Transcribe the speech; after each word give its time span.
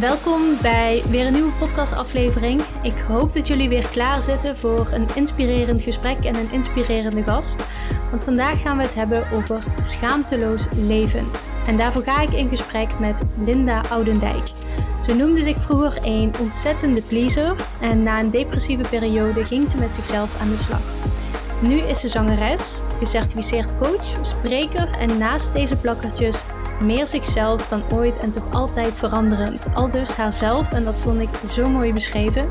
Welkom 0.00 0.40
bij 0.62 1.02
weer 1.10 1.26
een 1.26 1.32
nieuwe 1.32 1.52
podcastaflevering. 1.52 2.62
Ik 2.82 2.98
hoop 2.98 3.32
dat 3.32 3.46
jullie 3.46 3.68
weer 3.68 3.88
klaar 3.88 4.22
zitten 4.22 4.56
voor 4.56 4.88
een 4.92 5.06
inspirerend 5.14 5.82
gesprek 5.82 6.18
en 6.24 6.34
een 6.34 6.52
inspirerende 6.52 7.22
gast. 7.22 7.56
Want 8.10 8.24
vandaag 8.24 8.62
gaan 8.62 8.76
we 8.76 8.82
het 8.82 8.94
hebben 8.94 9.30
over 9.32 9.64
schaamteloos 9.82 10.66
leven. 10.70 11.26
En 11.66 11.76
daarvoor 11.76 12.02
ga 12.02 12.20
ik 12.20 12.30
in 12.30 12.48
gesprek 12.48 12.98
met 12.98 13.22
Linda 13.44 13.82
Oudendijk. 13.90 14.50
Ze 15.06 15.14
noemde 15.14 15.42
zich 15.42 15.56
vroeger 15.56 15.98
een 16.02 16.32
ontzettende 16.40 17.02
pleaser 17.02 17.56
en 17.80 18.02
na 18.02 18.20
een 18.20 18.30
depressieve 18.30 18.88
periode 18.88 19.44
ging 19.44 19.70
ze 19.70 19.76
met 19.76 19.94
zichzelf 19.94 20.40
aan 20.40 20.50
de 20.50 20.56
slag. 20.56 20.82
Nu 21.60 21.78
is 21.78 22.00
ze 22.00 22.08
zangeres, 22.08 22.80
gecertificeerd 22.98 23.76
coach, 23.76 24.26
spreker 24.26 24.90
en 24.98 25.18
naast 25.18 25.52
deze 25.52 25.76
plakkertjes 25.76 26.42
meer 26.84 27.06
zichzelf 27.06 27.68
dan 27.68 27.82
ooit 27.92 28.18
en 28.18 28.30
toch 28.30 28.50
altijd 28.50 28.94
veranderend. 28.94 29.66
Al 29.74 29.90
dus 29.90 30.12
haarzelf 30.12 30.72
en 30.72 30.84
dat 30.84 31.00
vond 31.00 31.20
ik 31.20 31.28
zo 31.48 31.68
mooi 31.68 31.92
beschreven. 31.92 32.48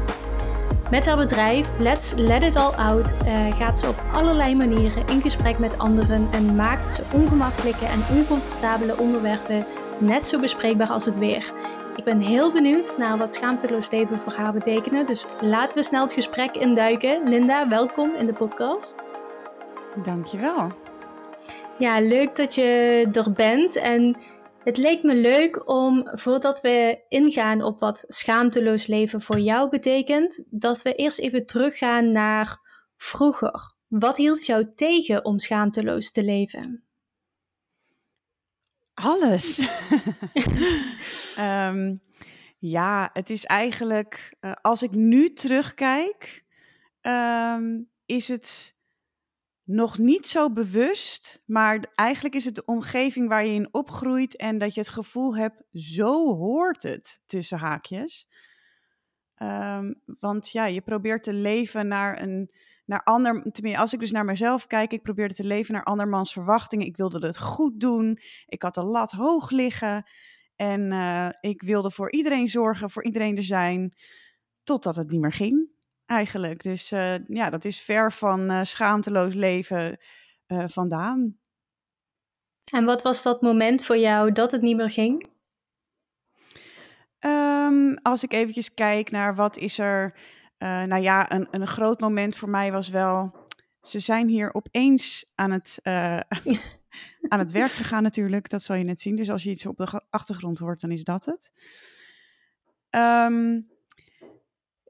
Met 0.91 1.05
haar 1.05 1.17
bedrijf 1.17 1.69
Let's 1.79 2.13
Let 2.15 2.41
It 2.43 2.55
All 2.55 2.73
Out 2.73 3.13
uh, 3.25 3.51
gaat 3.51 3.79
ze 3.79 3.87
op 3.87 4.03
allerlei 4.11 4.55
manieren 4.55 5.07
in 5.07 5.21
gesprek 5.21 5.59
met 5.59 5.77
anderen 5.77 6.27
en 6.31 6.55
maakt 6.55 6.93
ze 6.93 7.03
ongemakkelijke 7.13 7.85
en 7.85 8.17
oncomfortabele 8.17 8.97
onderwerpen 8.97 9.65
net 9.99 10.25
zo 10.25 10.39
bespreekbaar 10.39 10.89
als 10.89 11.05
het 11.05 11.17
weer. 11.17 11.53
Ik 11.95 12.03
ben 12.03 12.19
heel 12.19 12.51
benieuwd 12.51 12.97
naar 12.97 13.17
wat 13.17 13.33
schaamteloos 13.33 13.89
leven 13.89 14.19
voor 14.19 14.33
haar 14.33 14.53
betekenen, 14.53 15.05
dus 15.05 15.25
laten 15.41 15.77
we 15.77 15.83
snel 15.83 16.01
het 16.01 16.13
gesprek 16.13 16.55
induiken. 16.55 17.29
Linda, 17.29 17.69
welkom 17.69 18.15
in 18.15 18.25
de 18.25 18.33
podcast. 18.33 19.07
Dankjewel. 20.03 20.71
Ja, 21.81 21.99
leuk 21.99 22.35
dat 22.35 22.55
je 22.55 23.07
er 23.13 23.31
bent. 23.31 23.75
En 23.75 24.15
het 24.63 24.77
leek 24.77 25.03
me 25.03 25.15
leuk 25.15 25.69
om, 25.69 26.09
voordat 26.11 26.61
we 26.61 27.05
ingaan 27.09 27.63
op 27.63 27.79
wat 27.79 28.05
schaamteloos 28.07 28.87
leven 28.87 29.21
voor 29.21 29.39
jou 29.39 29.69
betekent, 29.69 30.43
dat 30.49 30.81
we 30.81 30.95
eerst 30.95 31.19
even 31.19 31.45
teruggaan 31.45 32.11
naar 32.11 32.59
vroeger. 32.97 33.73
Wat 33.87 34.17
hield 34.17 34.45
jou 34.45 34.71
tegen 34.75 35.25
om 35.25 35.39
schaamteloos 35.39 36.11
te 36.11 36.23
leven? 36.23 36.83
Alles. 38.93 39.67
um, 41.37 42.01
ja, 42.75 43.09
het 43.13 43.29
is 43.29 43.45
eigenlijk, 43.45 44.37
uh, 44.41 44.51
als 44.61 44.83
ik 44.83 44.91
nu 44.91 45.33
terugkijk, 45.33 46.43
um, 47.01 47.89
is 48.05 48.27
het 48.27 48.75
nog 49.71 49.97
niet 49.97 50.27
zo 50.27 50.51
bewust, 50.51 51.43
maar 51.45 51.85
eigenlijk 51.93 52.35
is 52.35 52.45
het 52.45 52.55
de 52.55 52.65
omgeving 52.65 53.27
waar 53.27 53.45
je 53.45 53.53
in 53.53 53.73
opgroeit 53.73 54.37
en 54.37 54.57
dat 54.57 54.73
je 54.73 54.79
het 54.79 54.89
gevoel 54.89 55.35
hebt, 55.35 55.63
zo 55.73 56.35
hoort 56.35 56.83
het 56.83 57.21
tussen 57.25 57.57
haakjes. 57.57 58.27
Um, 59.37 60.01
want 60.19 60.49
ja, 60.49 60.65
je 60.65 60.81
probeert 60.81 61.23
te 61.23 61.33
leven 61.33 61.87
naar 61.87 62.21
een, 62.21 62.51
naar 62.85 63.03
ander, 63.03 63.51
tenminste 63.51 63.81
als 63.81 63.93
ik 63.93 63.99
dus 63.99 64.11
naar 64.11 64.25
mezelf 64.25 64.67
kijk, 64.67 64.91
ik 64.91 65.01
probeerde 65.01 65.33
te 65.33 65.43
leven 65.43 65.73
naar 65.73 65.83
andermans 65.83 66.33
verwachtingen. 66.33 66.87
Ik 66.87 66.97
wilde 66.97 67.27
het 67.27 67.37
goed 67.37 67.79
doen, 67.79 68.19
ik 68.45 68.61
had 68.61 68.75
de 68.75 68.83
lat 68.83 69.11
hoog 69.11 69.49
liggen 69.49 70.09
en 70.55 70.91
uh, 70.91 71.29
ik 71.39 71.61
wilde 71.61 71.91
voor 71.91 72.11
iedereen 72.11 72.47
zorgen, 72.47 72.89
voor 72.89 73.03
iedereen 73.03 73.37
er 73.37 73.43
zijn, 73.43 73.95
totdat 74.63 74.95
het 74.95 75.09
niet 75.09 75.21
meer 75.21 75.33
ging 75.33 75.69
eigenlijk. 76.11 76.63
Dus 76.63 76.91
uh, 76.91 77.27
ja, 77.27 77.49
dat 77.49 77.65
is 77.65 77.81
ver 77.81 78.11
van 78.11 78.51
uh, 78.51 78.63
schaamteloos 78.63 79.33
leven 79.33 79.97
uh, 80.47 80.63
vandaan. 80.67 81.37
En 82.71 82.85
wat 82.85 83.01
was 83.01 83.23
dat 83.23 83.41
moment 83.41 83.85
voor 83.85 83.97
jou 83.97 84.31
dat 84.31 84.51
het 84.51 84.61
niet 84.61 84.75
meer 84.75 84.89
ging? 84.89 85.29
Um, 87.19 87.97
als 87.97 88.23
ik 88.23 88.33
eventjes 88.33 88.73
kijk 88.73 89.11
naar 89.11 89.35
wat 89.35 89.57
is 89.57 89.79
er... 89.79 90.13
nou 90.57 91.01
ja, 91.01 91.31
een, 91.31 91.47
een 91.51 91.67
groot 91.67 91.99
moment 91.99 92.35
voor 92.35 92.49
mij 92.49 92.71
was 92.71 92.89
wel... 92.89 93.39
Ze 93.81 93.99
zijn 93.99 94.27
hier 94.27 94.53
opeens 94.53 95.25
aan 95.35 95.51
het, 95.51 95.79
aan 97.31 97.39
het 97.39 97.51
werk 97.51 97.71
gegaan 97.71 98.03
natuurlijk. 98.03 98.49
Dat 98.49 98.61
zal 98.61 98.75
je 98.75 98.83
net 98.83 99.01
zien. 99.01 99.15
Dus 99.15 99.29
als 99.29 99.43
je 99.43 99.49
iets 99.49 99.65
op 99.65 99.77
de 99.77 100.01
achtergrond 100.09 100.59
hoort, 100.59 100.81
dan 100.81 100.91
is 100.91 101.03
dat 101.03 101.25
het. 101.25 101.51
Um, 102.89 103.70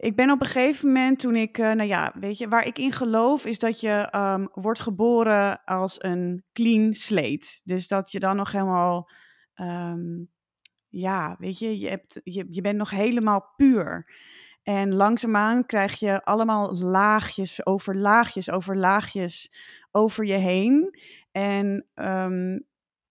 ik 0.02 0.16
ben 0.16 0.32
op 0.32 0.40
een 0.40 0.48
gegeven 0.48 0.88
moment 0.88 1.20
toen 1.20 1.36
ik, 1.36 1.58
uh, 1.58 1.72
nou 1.72 1.88
ja, 1.88 2.14
weet 2.20 2.38
je, 2.38 2.48
waar 2.48 2.66
ik 2.66 2.78
in 2.78 2.92
geloof 2.92 3.46
is 3.46 3.60
dat 3.60 3.80
je 3.80 4.14
um, 4.16 4.50
wordt 4.54 4.80
geboren 4.80 5.64
als 5.64 6.04
een 6.04 6.44
clean 6.54 6.94
slate. 6.94 7.62
Dus 7.64 7.88
dat 7.88 8.12
je 8.12 8.20
dan 8.20 8.36
nog 8.36 8.52
helemaal, 8.52 9.10
um, 9.56 10.30
ja, 10.88 11.36
weet 11.40 11.60
je, 11.60 11.80
je, 11.80 11.90
hebt, 11.90 12.20
je, 12.24 12.48
je 12.50 12.62
bent 12.62 12.78
nog 12.78 12.90
helemaal 12.90 13.54
puur. 13.56 14.12
En 14.64 14.96
langzaamaan 14.96 15.66
krijg 15.66 16.00
je 16.00 16.24
allemaal 16.24 16.76
laagjes 16.76 17.66
over 17.66 17.96
laagjes 17.96 18.52
over 18.52 18.78
laagjes 18.78 19.54
over 19.92 20.26
je 20.26 20.34
heen. 20.34 20.98
En 21.32 21.88
um, 21.96 22.66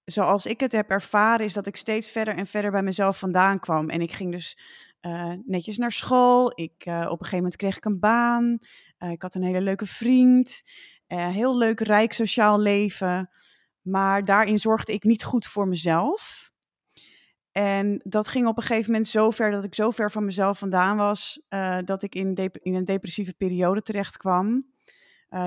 zoals 0.05 0.47
ik 0.47 0.61
het 0.61 0.73
heb 0.73 0.91
ervaren, 0.91 1.47
is 1.47 1.53
dat 1.53 1.67
ik 1.67 1.77
steeds 1.77 2.11
verder 2.11 2.37
en 2.37 2.47
verder 2.47 2.71
bij 2.71 2.83
mezelf 2.83 3.19
vandaan 3.19 3.61
kwam. 3.61 3.91
En 3.91 4.01
ik 4.01 4.13
ging 4.13 4.33
dus 4.33 4.59
uh, 5.01 5.33
netjes 5.45 5.79
naar 5.79 5.93
school. 5.93 6.53
Ik, 6.55 6.87
uh, 6.87 7.01
op 7.01 7.11
een 7.11 7.17
gegeven 7.17 7.37
moment 7.37 7.57
kreeg 7.57 7.77
ik 7.77 7.85
een 7.85 7.99
baan. 7.99 8.59
Uh, 8.99 9.11
ik 9.11 9.23
had 9.23 9.35
een 9.35 9.43
hele 9.43 9.61
leuke 9.61 9.87
vriend. 9.87 10.63
heel 11.07 11.57
leuk, 11.57 11.81
rijk 11.81 12.13
sociaal 12.13 12.61
leven. 12.61 13.31
Maar 13.81 14.25
daarin 14.25 14.59
zorgde 14.59 14.93
ik 14.93 15.05
niet 15.05 15.25
goed 15.25 15.47
voor 15.47 15.69
mezelf. 15.69 16.51
En 17.53 18.01
dat 18.05 18.29
ging 18.29 18.47
op 18.47 18.57
een 18.57 18.63
gegeven 18.63 18.91
moment 18.91 19.09
zo 19.09 19.31
ver 19.31 19.51
dat 19.51 19.65
ik 19.65 19.75
zo 19.75 19.91
ver 19.91 20.11
van 20.11 20.25
mezelf 20.25 20.59
vandaan 20.59 20.97
was, 20.97 21.43
dat 21.85 22.03
ik 22.03 22.15
in, 22.15 22.35
in, 22.53 22.75
een 22.75 22.85
depressieve 22.85 23.35
periode 23.35 23.83
terecht 23.83 24.17
kwam. 24.17 24.67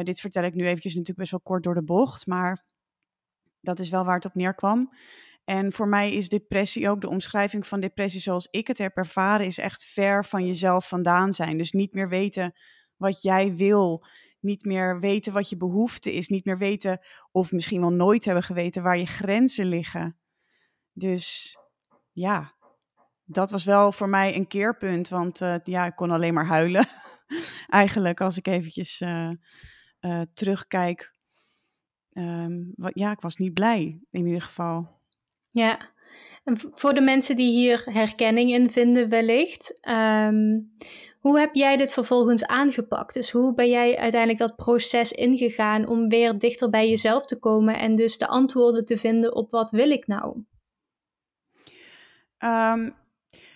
dit 0.03 0.20
vertel 0.20 0.44
ik 0.44 0.53
nu 0.53 0.66
eventjes 0.66 0.94
natuurlijk 0.94 1.20
best 1.20 1.31
wel 1.31 1.40
kort 1.40 1.64
door 1.64 1.74
de 1.74 1.84
bocht, 1.84 2.28
maar 2.28 2.66
dat 3.64 3.80
is 3.80 3.90
wel 3.90 4.06
waar 4.06 4.16
het 4.16 4.25
op 4.25 4.35
neerkwam. 4.35 4.90
En 5.43 5.71
voor 5.71 5.87
mij 5.87 6.13
is 6.13 6.29
depressie 6.29 6.89
ook 6.89 7.01
de 7.01 7.09
omschrijving 7.09 7.67
van 7.67 7.79
depressie 7.79 8.21
zoals 8.21 8.47
ik 8.51 8.67
het 8.67 8.77
heb 8.77 8.97
ervaren, 8.97 9.45
is 9.45 9.57
echt 9.57 9.83
ver 9.83 10.25
van 10.25 10.47
jezelf 10.47 10.87
vandaan 10.87 11.33
zijn. 11.33 11.57
Dus 11.57 11.71
niet 11.71 11.93
meer 11.93 12.09
weten 12.09 12.53
wat 12.95 13.21
jij 13.21 13.55
wil, 13.55 14.05
niet 14.39 14.65
meer 14.65 14.99
weten 14.99 15.33
wat 15.33 15.49
je 15.49 15.57
behoefte 15.57 16.13
is, 16.13 16.27
niet 16.27 16.45
meer 16.45 16.57
weten 16.57 16.99
of 17.31 17.51
misschien 17.51 17.81
wel 17.81 17.89
nooit 17.89 18.25
hebben 18.25 18.43
geweten 18.43 18.83
waar 18.83 18.97
je 18.97 19.05
grenzen 19.05 19.65
liggen. 19.65 20.17
Dus 20.93 21.57
ja, 22.11 22.53
dat 23.23 23.51
was 23.51 23.63
wel 23.63 23.91
voor 23.91 24.09
mij 24.09 24.35
een 24.35 24.47
keerpunt, 24.47 25.09
want 25.09 25.41
uh, 25.41 25.55
ja, 25.63 25.85
ik 25.85 25.95
kon 25.95 26.11
alleen 26.11 26.33
maar 26.33 26.47
huilen. 26.47 26.87
Eigenlijk 27.67 28.21
als 28.21 28.37
ik 28.37 28.47
eventjes 28.47 29.01
uh, 29.01 29.31
uh, 30.01 30.21
terugkijk. 30.33 31.15
Um, 32.11 32.73
wat, 32.75 32.91
ja, 32.95 33.11
ik 33.11 33.21
was 33.21 33.35
niet 33.35 33.53
blij 33.53 33.99
in 34.09 34.25
ieder 34.25 34.41
geval. 34.41 35.01
Ja, 35.53 35.80
en 36.44 36.59
voor 36.74 36.94
de 36.94 37.02
mensen 37.02 37.36
die 37.36 37.52
hier 37.52 37.81
herkenning 37.86 38.52
in 38.52 38.69
vinden 38.69 39.09
wellicht, 39.09 39.78
um, 39.81 40.75
hoe 41.19 41.40
heb 41.40 41.53
jij 41.53 41.78
dit 41.78 41.94
vervolgens 41.94 42.46
aangepakt? 42.46 43.14
Dus 43.14 43.31
hoe 43.31 43.53
ben 43.53 43.69
jij 43.69 43.97
uiteindelijk 43.97 44.40
dat 44.40 44.56
proces 44.56 45.12
ingegaan 45.12 45.88
om 45.88 46.09
weer 46.09 46.38
dichter 46.38 46.69
bij 46.69 46.90
jezelf 46.90 47.25
te 47.25 47.40
komen 47.40 47.80
en 47.80 47.96
dus 47.96 48.18
de 48.18 48.28
antwoorden 48.28 48.86
te 48.86 48.97
vinden 48.97 49.36
op 49.36 49.52
wat 49.52 49.72
wil 49.72 49.91
ik 49.91 50.08
nou? 50.08 50.44
Um, 52.40 52.96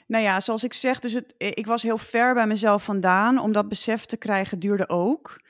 nou 0.07 0.23
ja, 0.23 0.39
zoals 0.39 0.63
ik 0.63 0.73
zeg, 0.73 0.99
dus 0.99 1.13
het, 1.13 1.33
ik 1.37 1.65
was 1.65 1.83
heel 1.83 1.97
ver 1.97 2.33
bij 2.33 2.47
mezelf 2.47 2.83
vandaan. 2.83 3.39
Om 3.39 3.51
dat 3.51 3.67
besef 3.67 4.05
te 4.05 4.17
krijgen 4.17 4.59
duurde 4.59 4.89
ook. 4.89 5.41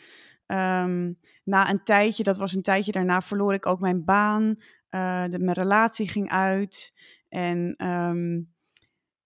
Um, 0.48 1.20
na 1.48 1.70
een 1.70 1.84
tijdje, 1.84 2.24
dat 2.24 2.38
was 2.38 2.54
een 2.54 2.62
tijdje 2.62 2.92
daarna, 2.92 3.22
verloor 3.22 3.54
ik 3.54 3.66
ook 3.66 3.80
mijn 3.80 4.06
baan. 4.06 4.56
Uh, 4.90 5.26
de, 5.26 5.40
mijn 5.40 5.58
relatie 5.58 6.10
ging 6.10 6.30
uit. 6.30 6.94
En 7.30 7.86
um, 7.88 8.54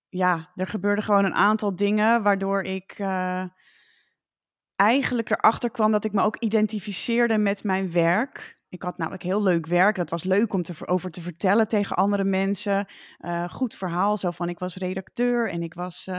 ja, 0.09 0.51
er 0.55 0.67
gebeurde 0.67 1.01
gewoon 1.01 1.25
een 1.25 1.33
aantal 1.33 1.75
dingen 1.75 2.23
waardoor 2.23 2.61
ik 2.61 2.99
uh, 2.99 3.43
eigenlijk 4.75 5.29
erachter 5.29 5.71
kwam 5.71 5.91
dat 5.91 6.05
ik 6.05 6.11
me 6.11 6.21
ook 6.21 6.37
identificeerde 6.37 7.37
met 7.37 7.63
mijn 7.63 7.91
werk. 7.91 8.59
Ik 8.69 8.81
had 8.81 8.97
namelijk 8.97 9.23
heel 9.23 9.43
leuk 9.43 9.65
werk. 9.65 9.95
Dat 9.95 10.09
was 10.09 10.23
leuk 10.23 10.53
om 10.53 10.61
te, 10.61 10.73
over 10.87 11.11
te 11.11 11.21
vertellen 11.21 11.67
tegen 11.67 11.95
andere 11.95 12.23
mensen. 12.23 12.85
Uh, 13.19 13.49
goed 13.49 13.75
verhaal, 13.75 14.17
zo 14.17 14.31
van 14.31 14.49
ik 14.49 14.59
was 14.59 14.75
redacteur 14.75 15.49
en 15.49 15.63
ik 15.63 15.73
was 15.73 16.09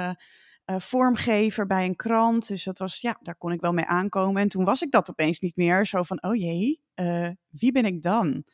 uh, 0.67 0.79
vormgever 0.79 1.67
bij 1.67 1.85
een 1.85 1.97
krant. 1.97 2.49
Dus 2.49 2.65
dat 2.65 2.79
was, 2.79 3.01
ja, 3.01 3.19
daar 3.21 3.37
kon 3.37 3.53
ik 3.53 3.61
wel 3.61 3.73
mee 3.73 3.85
aankomen. 3.85 4.43
En 4.43 4.49
toen 4.49 4.65
was 4.65 4.83
ik 4.83 4.91
dat 4.91 5.11
opeens 5.11 5.41
niet 5.41 5.57
meer. 5.57 5.87
Zo 5.87 6.03
van, 6.03 6.23
oh 6.23 6.37
jee, 6.37 6.83
uh, 6.95 7.29
wie 7.51 7.73
ben 7.73 7.85
ik 7.85 8.03
dan? 8.03 8.45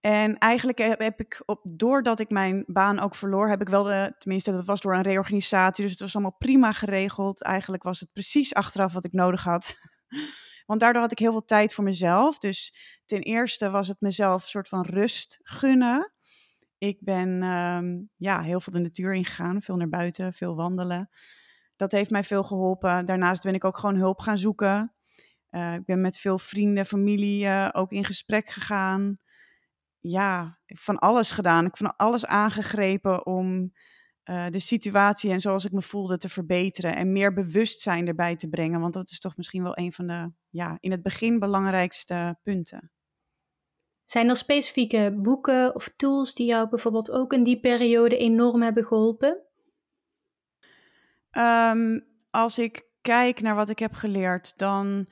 En 0.00 0.38
eigenlijk 0.38 0.78
heb, 0.78 1.20
ik, 1.20 1.42
op, 1.44 1.60
doordat 1.64 2.20
ik 2.20 2.30
mijn 2.30 2.64
baan 2.66 2.98
ook 2.98 3.14
verloor, 3.14 3.48
heb 3.48 3.60
ik 3.60 3.68
wel 3.68 3.82
de, 3.82 4.14
tenminste 4.18 4.52
dat 4.52 4.64
was 4.64 4.80
door 4.80 4.94
een 4.94 5.02
reorganisatie, 5.02 5.82
dus 5.82 5.92
het 5.92 6.00
was 6.00 6.14
allemaal 6.14 6.36
prima 6.38 6.72
geregeld. 6.72 7.42
Eigenlijk 7.42 7.82
was 7.82 8.00
het 8.00 8.12
precies 8.12 8.54
achteraf 8.54 8.92
wat 8.92 9.04
ik 9.04 9.12
nodig 9.12 9.44
had. 9.44 9.76
Want 10.66 10.80
daardoor 10.80 11.02
had 11.02 11.12
ik 11.12 11.18
heel 11.18 11.30
veel 11.30 11.44
tijd 11.44 11.74
voor 11.74 11.84
mezelf. 11.84 12.38
Dus 12.38 12.74
ten 13.06 13.20
eerste 13.20 13.70
was 13.70 13.88
het 13.88 14.00
mezelf 14.00 14.42
een 14.42 14.48
soort 14.48 14.68
van 14.68 14.84
rust 14.84 15.38
gunnen. 15.42 16.12
Ik 16.82 16.98
ben 17.00 17.42
ehm, 17.42 18.00
ja, 18.16 18.40
heel 18.40 18.60
veel 18.60 18.72
de 18.72 18.78
natuur 18.78 19.14
ingegaan, 19.14 19.62
veel 19.62 19.76
naar 19.76 19.88
buiten, 19.88 20.32
veel 20.32 20.56
wandelen. 20.56 21.08
Dat 21.76 21.92
heeft 21.92 22.10
mij 22.10 22.24
veel 22.24 22.42
geholpen. 22.42 23.04
Daarnaast 23.04 23.42
ben 23.42 23.54
ik 23.54 23.64
ook 23.64 23.78
gewoon 23.78 23.96
hulp 23.96 24.20
gaan 24.20 24.38
zoeken. 24.38 24.94
Uh, 25.50 25.74
ik 25.74 25.84
ben 25.84 26.00
met 26.00 26.18
veel 26.18 26.38
vrienden, 26.38 26.86
familie 26.86 27.44
uh, 27.44 27.68
ook 27.72 27.92
in 27.92 28.04
gesprek 28.04 28.50
gegaan. 28.50 29.18
Ja, 30.00 30.58
van 30.66 30.98
alles 30.98 31.30
gedaan. 31.30 31.64
Ik 31.64 31.76
heb 31.78 31.86
van 31.86 31.96
alles 31.96 32.26
aangegrepen 32.26 33.26
om 33.26 33.72
uh, 34.24 34.46
de 34.48 34.58
situatie 34.58 35.30
en 35.30 35.40
zoals 35.40 35.64
ik 35.64 35.72
me 35.72 35.82
voelde 35.82 36.16
te 36.16 36.28
verbeteren. 36.28 36.96
En 36.96 37.12
meer 37.12 37.32
bewustzijn 37.32 38.08
erbij 38.08 38.36
te 38.36 38.48
brengen. 38.48 38.80
Want 38.80 38.92
dat 38.92 39.10
is 39.10 39.20
toch 39.20 39.36
misschien 39.36 39.62
wel 39.62 39.78
een 39.78 39.92
van 39.92 40.06
de 40.06 40.32
ja, 40.48 40.76
in 40.80 40.90
het 40.90 41.02
begin 41.02 41.38
belangrijkste 41.38 42.38
punten. 42.42 42.90
Zijn 44.12 44.28
er 44.28 44.36
specifieke 44.36 45.14
boeken 45.16 45.74
of 45.74 45.92
tools 45.96 46.34
die 46.34 46.46
jou 46.46 46.68
bijvoorbeeld 46.68 47.10
ook 47.10 47.32
in 47.32 47.42
die 47.42 47.60
periode 47.60 48.16
enorm 48.16 48.62
hebben 48.62 48.84
geholpen? 48.84 49.42
Um, 51.38 52.06
als 52.30 52.58
ik 52.58 52.86
kijk 53.00 53.40
naar 53.40 53.54
wat 53.54 53.68
ik 53.68 53.78
heb 53.78 53.92
geleerd, 53.92 54.58
dan 54.58 55.06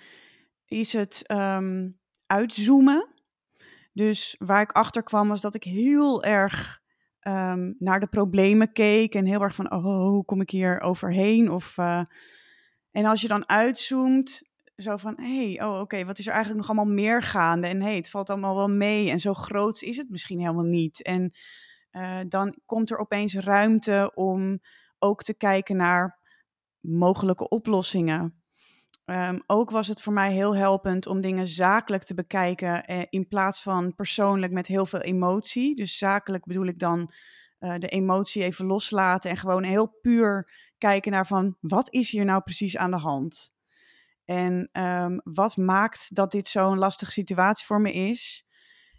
is 0.66 0.92
het 0.92 1.24
um, 1.30 1.98
uitzoomen. 2.26 3.08
Dus 3.92 4.36
waar 4.38 4.62
ik 4.62 4.72
achter 4.72 5.02
kwam 5.02 5.28
was 5.28 5.40
dat 5.40 5.54
ik 5.54 5.64
heel 5.64 6.22
erg 6.22 6.80
um, 7.22 7.76
naar 7.78 8.00
de 8.00 8.08
problemen 8.08 8.72
keek 8.72 9.14
en 9.14 9.26
heel 9.26 9.42
erg 9.42 9.54
van, 9.54 9.72
oh, 9.72 10.08
hoe 10.08 10.24
kom 10.24 10.40
ik 10.40 10.50
hier 10.50 10.80
overheen? 10.80 11.50
Of, 11.50 11.76
uh, 11.78 12.04
en 12.90 13.04
als 13.04 13.20
je 13.20 13.28
dan 13.28 13.48
uitzoomt, 13.48 14.49
zo 14.80 14.96
van, 14.96 15.14
hé, 15.16 15.52
hey, 15.52 15.66
oh 15.66 15.80
oké, 15.80 16.04
wat 16.04 16.18
is 16.18 16.26
er 16.26 16.32
eigenlijk 16.32 16.66
nog 16.66 16.76
allemaal 16.76 16.94
meer 16.94 17.22
gaande? 17.22 17.66
En 17.66 17.80
hé, 17.80 17.86
hey, 17.86 17.96
het 17.96 18.10
valt 18.10 18.30
allemaal 18.30 18.56
wel 18.56 18.70
mee 18.70 19.10
en 19.10 19.20
zo 19.20 19.34
groot 19.34 19.82
is 19.82 19.96
het 19.96 20.10
misschien 20.10 20.40
helemaal 20.40 20.64
niet. 20.64 21.02
En 21.02 21.32
uh, 21.92 22.20
dan 22.28 22.58
komt 22.66 22.90
er 22.90 22.98
opeens 22.98 23.34
ruimte 23.34 24.12
om 24.14 24.60
ook 24.98 25.22
te 25.22 25.34
kijken 25.34 25.76
naar 25.76 26.18
mogelijke 26.80 27.48
oplossingen. 27.48 28.42
Um, 29.04 29.42
ook 29.46 29.70
was 29.70 29.88
het 29.88 30.02
voor 30.02 30.12
mij 30.12 30.32
heel 30.32 30.56
helpend 30.56 31.06
om 31.06 31.20
dingen 31.20 31.46
zakelijk 31.46 32.02
te 32.02 32.14
bekijken 32.14 32.84
eh, 32.84 33.02
in 33.08 33.28
plaats 33.28 33.62
van 33.62 33.94
persoonlijk 33.94 34.52
met 34.52 34.66
heel 34.66 34.86
veel 34.86 35.00
emotie. 35.00 35.76
Dus 35.76 35.98
zakelijk 35.98 36.44
bedoel 36.44 36.66
ik 36.66 36.78
dan 36.78 37.10
uh, 37.60 37.74
de 37.78 37.88
emotie 37.88 38.42
even 38.42 38.66
loslaten 38.66 39.30
en 39.30 39.36
gewoon 39.36 39.62
heel 39.62 39.98
puur 40.00 40.50
kijken 40.78 41.12
naar 41.12 41.26
van 41.26 41.56
wat 41.60 41.92
is 41.92 42.10
hier 42.10 42.24
nou 42.24 42.42
precies 42.42 42.76
aan 42.76 42.90
de 42.90 42.96
hand? 42.96 43.54
En 44.30 44.68
um, 44.72 45.20
wat 45.24 45.56
maakt 45.56 46.14
dat 46.14 46.30
dit 46.30 46.48
zo'n 46.48 46.78
lastige 46.78 47.12
situatie 47.12 47.66
voor 47.66 47.80
me 47.80 47.92
is? 47.92 48.46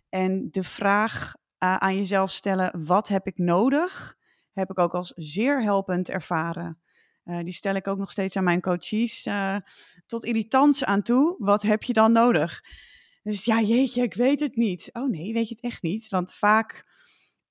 En 0.10 0.48
de 0.52 0.64
vraag 0.64 1.34
uh, 1.36 1.76
aan 1.76 1.96
jezelf 1.96 2.32
stellen, 2.32 2.86
wat 2.86 3.08
heb 3.08 3.28
ik 3.28 3.38
nodig? 3.38 4.16
Heb 4.54 4.70
ik 4.70 4.80
ook 4.80 4.94
als 4.94 5.14
zeer 5.16 5.64
helpend 5.64 6.10
ervaren. 6.10 6.82
Uh, 7.26 7.40
die 7.40 7.54
stel 7.54 7.76
ik 7.76 7.88
ook 7.88 7.98
nog 7.98 8.12
steeds 8.12 8.36
aan 8.36 8.44
mijn 8.44 8.62
coaches. 8.62 9.26
Uh, 9.26 9.56
tot 10.06 10.26
irritants 10.26 10.86
aan 10.86 11.02
toe. 11.02 11.36
Wat 11.38 11.62
heb 11.62 11.84
je 11.84 11.94
dan 11.94 12.12
nodig? 12.12 12.62
Dus 13.24 13.46
ja, 13.46 13.62
jeetje, 13.62 14.02
ik 14.02 14.14
weet 14.14 14.40
het 14.40 14.56
niet. 14.56 14.90
Oh 14.94 15.10
nee, 15.10 15.34
weet 15.34 15.48
je 15.48 15.56
het 15.56 15.64
echt 15.64 15.82
niet? 15.82 16.10
Want 16.10 16.34
vaak 16.34 16.86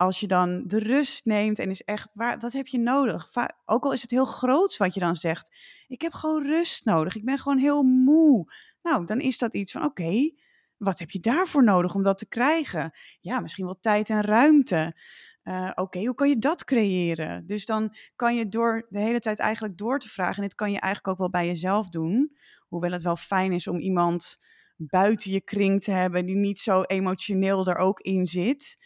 als 0.01 0.21
je 0.21 0.27
dan 0.27 0.63
de 0.67 0.79
rust 0.79 1.25
neemt 1.25 1.59
en 1.59 1.71
is 1.71 1.83
echt, 1.83 2.11
waar, 2.15 2.39
wat 2.39 2.53
heb 2.53 2.67
je 2.67 2.79
nodig? 2.79 3.31
Ook 3.65 3.85
al 3.85 3.93
is 3.93 4.03
het 4.03 4.11
heel 4.11 4.25
groots 4.25 4.77
wat 4.77 4.95
je 4.95 5.01
dan 5.01 5.15
zegt. 5.15 5.57
Ik 5.87 6.01
heb 6.01 6.13
gewoon 6.13 6.43
rust 6.43 6.85
nodig. 6.85 7.17
Ik 7.17 7.25
ben 7.25 7.39
gewoon 7.39 7.59
heel 7.59 7.83
moe. 7.83 8.53
Nou, 8.83 9.07
dan 9.07 9.21
is 9.21 9.39
dat 9.39 9.55
iets 9.55 9.73
van, 9.73 9.85
oké, 9.85 10.33
wat 10.77 10.99
heb 10.99 11.11
je 11.11 11.21
daarvoor 11.21 11.65
nodig 11.65 11.95
om 11.95 12.03
dat 12.03 12.19
te 12.19 12.29
krijgen? 12.29 12.91
Ja, 13.21 13.41
misschien 13.41 13.65
wel 13.65 13.79
tijd 13.81 14.11
en 14.11 14.23
ruimte. 14.23 14.97
Uh, 15.45 15.71
Oké, 15.75 15.99
hoe 15.99 16.15
kan 16.15 16.29
je 16.29 16.39
dat 16.39 16.65
creëren? 16.65 17.47
Dus 17.47 17.67
dan 17.67 17.95
kan 18.17 18.37
je 18.37 18.49
door 18.49 18.87
de 18.89 19.01
hele 19.01 19.21
tijd 19.21 19.39
eigenlijk 19.39 19.77
door 19.77 19.99
te 19.99 20.09
vragen. 20.09 20.37
En 20.37 20.43
dit 20.43 20.55
kan 20.55 20.73
je 20.73 20.81
eigenlijk 20.81 21.13
ook 21.13 21.19
wel 21.19 21.41
bij 21.43 21.47
jezelf 21.47 21.89
doen. 21.89 22.37
Hoewel 22.69 22.93
het 22.93 23.03
wel 23.03 23.17
fijn 23.17 23.53
is 23.53 23.67
om 23.67 23.79
iemand 23.79 24.39
buiten 24.77 25.31
je 25.31 25.41
kring 25.41 25.83
te 25.83 25.91
hebben 25.91 26.27
die 26.27 26.37
niet 26.37 26.61
zo 26.61 26.83
emotioneel 26.83 27.67
er 27.67 27.77
ook 27.77 28.01
in 28.01 28.27
zit. 28.27 28.79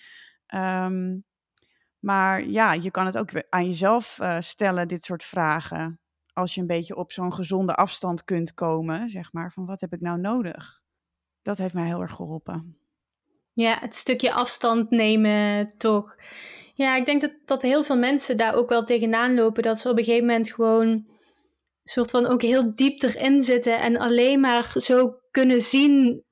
Um, 0.55 1.25
maar 1.99 2.45
ja, 2.45 2.73
je 2.73 2.91
kan 2.91 3.07
het 3.07 3.19
ook 3.19 3.31
aan 3.49 3.67
jezelf 3.67 4.19
uh, 4.21 4.37
stellen, 4.41 4.89
dit 4.89 5.05
soort 5.05 5.25
vragen. 5.25 6.01
Als 6.33 6.55
je 6.55 6.61
een 6.61 6.67
beetje 6.67 6.97
op 6.97 7.13
zo'n 7.13 7.33
gezonde 7.33 7.75
afstand 7.75 8.25
kunt 8.25 8.55
komen, 8.55 9.09
zeg 9.09 9.33
maar, 9.33 9.53
van 9.53 9.67
wat 9.67 9.81
heb 9.81 9.93
ik 9.93 10.01
nou 10.01 10.21
nodig? 10.21 10.81
Dat 11.43 11.59
heeft 11.59 11.75
mij 11.75 11.87
heel 11.87 12.01
erg 12.01 12.13
geholpen. 12.13 12.79
Ja, 13.53 13.79
het 13.81 13.95
stukje 13.95 14.33
afstand 14.33 14.91
nemen, 14.91 15.73
toch. 15.77 16.17
Ja, 16.75 16.97
ik 16.97 17.07
denk 17.07 17.21
dat, 17.21 17.33
dat 17.45 17.63
heel 17.63 17.85
veel 17.85 17.99
mensen 17.99 18.37
daar 18.37 18.55
ook 18.55 18.69
wel 18.69 18.85
tegenaan 18.85 19.35
lopen. 19.35 19.63
Dat 19.63 19.79
ze 19.79 19.91
op 19.91 19.99
een 19.99 20.05
gegeven 20.05 20.27
moment 20.27 20.53
gewoon 20.53 21.07
soort 21.85 22.11
van 22.11 22.27
ook 22.27 22.43
heel 22.43 22.75
diep 22.75 23.03
erin 23.03 23.43
zitten. 23.43 23.81
En 23.81 23.97
alleen 23.97 24.41
maar 24.41 24.73
zo 24.77 25.19
kunnen 25.31 25.61
zien 25.61 26.25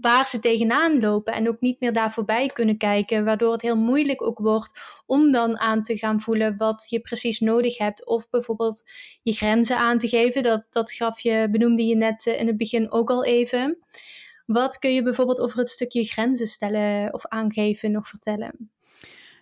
waar 0.00 0.26
ze 0.26 0.40
tegenaan 0.40 1.00
lopen. 1.00 1.32
En 1.32 1.48
ook 1.48 1.60
niet 1.60 1.80
meer 1.80 1.92
daar 1.92 2.12
voorbij 2.12 2.48
kunnen 2.48 2.76
kijken. 2.76 3.24
Waardoor 3.24 3.52
het 3.52 3.62
heel 3.62 3.76
moeilijk 3.76 4.22
ook 4.22 4.38
wordt 4.38 4.80
om 5.06 5.32
dan 5.32 5.58
aan 5.58 5.82
te 5.82 5.98
gaan 5.98 6.20
voelen 6.20 6.56
wat 6.56 6.86
je 6.88 7.00
precies 7.00 7.40
nodig 7.40 7.78
hebt. 7.78 8.06
Of 8.06 8.30
bijvoorbeeld 8.30 8.82
je 9.22 9.32
grenzen 9.32 9.76
aan 9.76 9.98
te 9.98 10.08
geven. 10.08 10.42
Dat, 10.42 10.66
dat 10.70 10.92
gaf 10.92 11.20
je, 11.20 11.48
benoemde 11.50 11.86
je 11.86 11.96
net 11.96 12.26
in 12.26 12.46
het 12.46 12.56
begin 12.56 12.92
ook 12.92 13.10
al 13.10 13.24
even. 13.24 13.78
Wat 14.46 14.78
kun 14.78 14.94
je 14.94 15.02
bijvoorbeeld 15.02 15.40
over 15.40 15.58
het 15.58 15.68
stukje 15.68 16.04
grenzen 16.04 16.46
stellen 16.46 17.14
of 17.14 17.26
aangeven 17.26 17.90
nog 17.90 18.08
vertellen? 18.08 18.70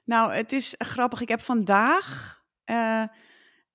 Nou, 0.05 0.33
het 0.33 0.53
is 0.53 0.75
grappig. 0.79 1.21
Ik 1.21 1.29
heb 1.29 1.41
vandaag 1.41 2.39
uh, 2.67 3.05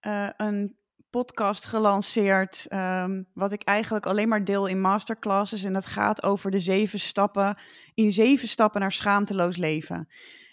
uh, 0.01 0.29
een 0.37 0.75
podcast 1.17 1.65
gelanceerd. 1.65 2.65
Um, 2.73 3.27
wat 3.33 3.51
ik 3.51 3.63
eigenlijk 3.63 4.05
alleen 4.05 4.27
maar 4.27 4.43
deel 4.43 4.65
in 4.65 4.81
masterclasses. 4.81 5.63
En 5.63 5.73
dat 5.73 5.85
gaat 5.85 6.23
over 6.23 6.51
de 6.51 6.59
zeven 6.59 6.99
stappen. 6.99 7.57
In 7.93 8.11
zeven 8.11 8.47
stappen 8.47 8.81
naar 8.81 8.91
schaamteloos 8.91 9.57
leven. 9.57 10.07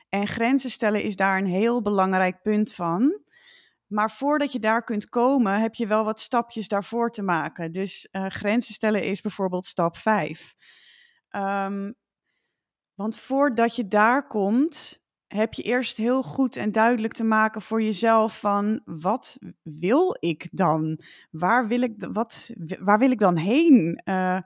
En 0.08 0.26
grenzen 0.26 0.70
stellen 0.70 1.02
is 1.02 1.16
daar 1.16 1.38
een 1.38 1.46
heel 1.46 1.82
belangrijk 1.82 2.42
punt 2.42 2.74
van. 2.74 3.20
Maar 3.86 4.10
voordat 4.10 4.52
je 4.52 4.58
daar 4.58 4.84
kunt 4.84 5.08
komen, 5.08 5.60
heb 5.60 5.74
je 5.74 5.86
wel 5.86 6.04
wat 6.04 6.20
stapjes 6.20 6.68
daarvoor 6.68 7.10
te 7.10 7.22
maken. 7.22 7.72
Dus 7.72 8.08
uh, 8.12 8.26
grenzen 8.26 8.74
stellen 8.74 9.02
is 9.02 9.20
bijvoorbeeld 9.20 9.66
stap 9.66 9.96
5. 9.96 10.54
Um, 11.30 11.40
ehm, 11.40 11.92
want 12.94 13.16
voordat 13.16 13.76
je 13.76 13.88
daar 13.88 14.26
komt, 14.26 15.03
heb 15.36 15.54
je 15.54 15.62
eerst 15.62 15.96
heel 15.96 16.22
goed 16.22 16.56
en 16.56 16.72
duidelijk 16.72 17.12
te 17.12 17.24
maken 17.24 17.62
voor 17.62 17.82
jezelf 17.82 18.40
van 18.40 18.80
wat 18.84 19.38
wil 19.62 20.16
ik 20.20 20.48
dan? 20.50 21.00
Waar 21.30 21.68
wil 21.68 21.82
ik, 21.82 21.94
wat, 22.12 22.50
waar 22.80 22.98
wil 22.98 23.10
ik 23.10 23.18
dan 23.18 23.36
heen? 23.36 24.00
Uh, 24.04 24.38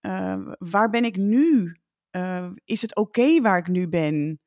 uh, 0.00 0.48
waar 0.58 0.90
ben 0.90 1.04
ik 1.04 1.16
nu? 1.16 1.76
Uh, 2.10 2.50
is 2.64 2.82
het 2.82 2.96
oké 2.96 3.40
waar 3.40 3.58
ik 3.58 3.68
nu 3.68 3.88
ben? 3.88 4.40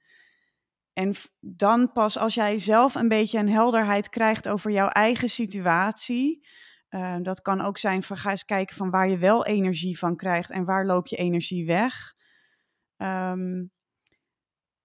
En 0.93 1.13
dan 1.39 1.91
pas 1.91 2.17
als 2.17 2.33
jij 2.33 2.59
zelf 2.59 2.95
een 2.95 3.07
beetje 3.07 3.39
een 3.39 3.49
helderheid 3.49 4.09
krijgt 4.09 4.49
over 4.49 4.71
jouw 4.71 4.87
eigen 4.87 5.29
situatie. 5.29 6.47
dat 7.21 7.41
kan 7.41 7.61
ook 7.61 7.77
zijn 7.77 8.03
van 8.03 8.17
ga 8.17 8.29
eens 8.29 8.45
kijken 8.45 8.75
van 8.75 8.89
waar 8.89 9.09
je 9.09 9.17
wel 9.17 9.45
energie 9.45 9.97
van 9.97 10.15
krijgt 10.15 10.51
en 10.51 10.65
waar 10.65 10.85
loop 10.85 11.07
je 11.07 11.15
energie 11.15 11.65
weg. 11.65 12.13
Um, 12.97 13.71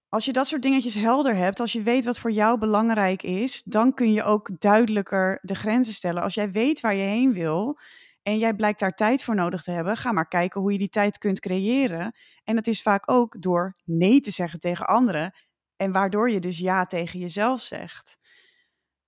als 0.09 0.25
je 0.25 0.33
dat 0.33 0.47
soort 0.47 0.61
dingetjes 0.61 0.95
helder 0.95 1.35
hebt, 1.35 1.59
als 1.59 1.71
je 1.71 1.81
weet 1.81 2.05
wat 2.05 2.19
voor 2.19 2.31
jou 2.31 2.59
belangrijk 2.59 3.23
is, 3.23 3.63
dan 3.63 3.93
kun 3.93 4.13
je 4.13 4.23
ook 4.23 4.49
duidelijker 4.59 5.39
de 5.41 5.55
grenzen 5.55 5.93
stellen. 5.93 6.23
Als 6.23 6.33
jij 6.33 6.51
weet 6.51 6.81
waar 6.81 6.95
je 6.95 7.03
heen 7.03 7.33
wil 7.33 7.79
en 8.23 8.37
jij 8.37 8.53
blijkt 8.53 8.79
daar 8.79 8.95
tijd 8.95 9.23
voor 9.23 9.35
nodig 9.35 9.63
te 9.63 9.71
hebben, 9.71 9.97
ga 9.97 10.11
maar 10.11 10.27
kijken 10.27 10.61
hoe 10.61 10.71
je 10.71 10.77
die 10.77 10.89
tijd 10.89 11.17
kunt 11.17 11.39
creëren. 11.39 12.15
En 12.43 12.55
dat 12.55 12.67
is 12.67 12.81
vaak 12.81 13.11
ook 13.11 13.41
door 13.41 13.75
nee 13.83 14.19
te 14.19 14.31
zeggen 14.31 14.59
tegen 14.59 14.87
anderen 14.87 15.33
en 15.75 15.91
waardoor 15.91 16.29
je 16.29 16.39
dus 16.39 16.57
ja 16.57 16.85
tegen 16.85 17.19
jezelf 17.19 17.61
zegt. 17.61 18.17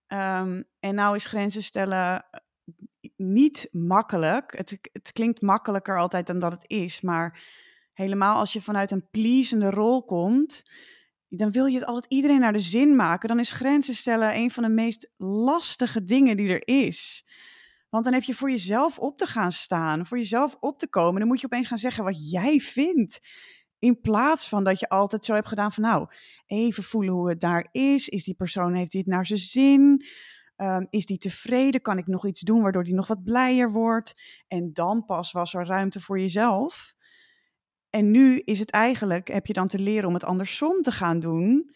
Um, 0.08 0.63
en 0.79 0.96
nou 0.96 1.15
is 1.15 1.25
grenzen 1.25 1.63
stellen 1.63 2.25
eh, 2.32 2.39
niet 3.15 3.68
makkelijk. 3.72 4.58
Het, 4.58 4.77
het 4.94 5.12
klinkt 5.12 5.41
makkelijker 5.41 6.00
altijd 6.00 6.27
dan 6.27 6.39
dat 6.39 6.51
het 6.51 6.63
is, 6.68 7.01
maar 7.01 7.39
helemaal 8.00 8.36
als 8.36 8.53
je 8.53 8.62
vanuit 8.62 8.91
een 8.91 9.10
pleasende 9.10 9.70
rol 9.70 10.03
komt, 10.03 10.63
dan 11.27 11.51
wil 11.51 11.65
je 11.65 11.77
het 11.77 11.86
altijd 11.86 12.13
iedereen 12.13 12.39
naar 12.39 12.53
de 12.53 12.60
zin 12.60 12.96
maken. 12.96 13.29
Dan 13.29 13.39
is 13.39 13.51
grenzen 13.51 13.96
stellen 13.96 14.36
een 14.36 14.51
van 14.51 14.63
de 14.63 14.70
meest 14.70 15.12
lastige 15.18 16.03
dingen 16.03 16.38
die 16.38 16.50
er 16.50 16.68
is. 16.68 17.25
Want 17.89 18.03
dan 18.03 18.13
heb 18.13 18.24
je 18.24 18.34
voor 18.34 18.50
jezelf 18.50 19.00
op 19.00 19.18
te 19.18 19.25
gaan 19.25 19.51
staan, 19.51 20.06
voor 20.06 20.18
jezelf 20.18 20.58
op 20.60 20.79
te 20.79 20.88
komen. 20.88 21.20
Dan 21.20 21.27
moet 21.27 21.39
je 21.39 21.46
opeens 21.46 21.68
gaan 21.68 21.77
zeggen 21.77 22.03
wat 22.03 22.32
jij 22.32 22.60
vindt. 22.60 23.20
In 23.79 24.01
plaats 24.01 24.48
van 24.48 24.63
dat 24.63 24.79
je 24.79 24.89
altijd 24.89 25.25
zo 25.25 25.34
hebt 25.34 25.48
gedaan 25.48 25.72
van 25.72 25.84
nou, 25.84 26.08
even 26.46 26.84
voelen 26.84 27.13
hoe 27.13 27.29
het 27.29 27.39
daar 27.39 27.68
is. 27.72 28.10
Is 28.10 28.24
die 28.24 28.36
persoon, 28.36 28.74
heeft 28.74 28.94
het 28.94 29.06
naar 29.06 29.25
zijn 29.25 29.39
zin? 29.39 30.06
Um, 30.58 30.88
is 30.89 31.06
die 31.06 31.18
tevreden? 31.18 31.82
Kan 31.82 31.98
ik 31.98 32.08
nog 32.08 32.25
iets 32.25 32.41
doen 32.41 32.62
waardoor 32.62 32.84
die 32.84 32.94
nog 32.94 33.08
wat 33.08 33.24
blijer 33.24 33.72
wordt? 33.72 34.15
En 34.48 34.74
dan 34.74 35.06
pas 35.06 35.32
was 35.32 35.53
er 35.53 35.65
ruimte 35.65 36.00
voor 36.00 36.20
jezelf. 36.20 36.98
En 37.89 38.12
nu 38.12 38.39
is 38.39 38.60
het 38.60 38.72
eigenlijk, 38.72 39.27
heb 39.27 39.46
je 39.46 39.53
dan 39.53 39.67
te 39.67 39.79
leren 39.79 40.08
om 40.08 40.13
het 40.13 40.24
andersom 40.24 40.81
te 40.81 40.91
gaan 40.91 41.19
doen. 41.19 41.75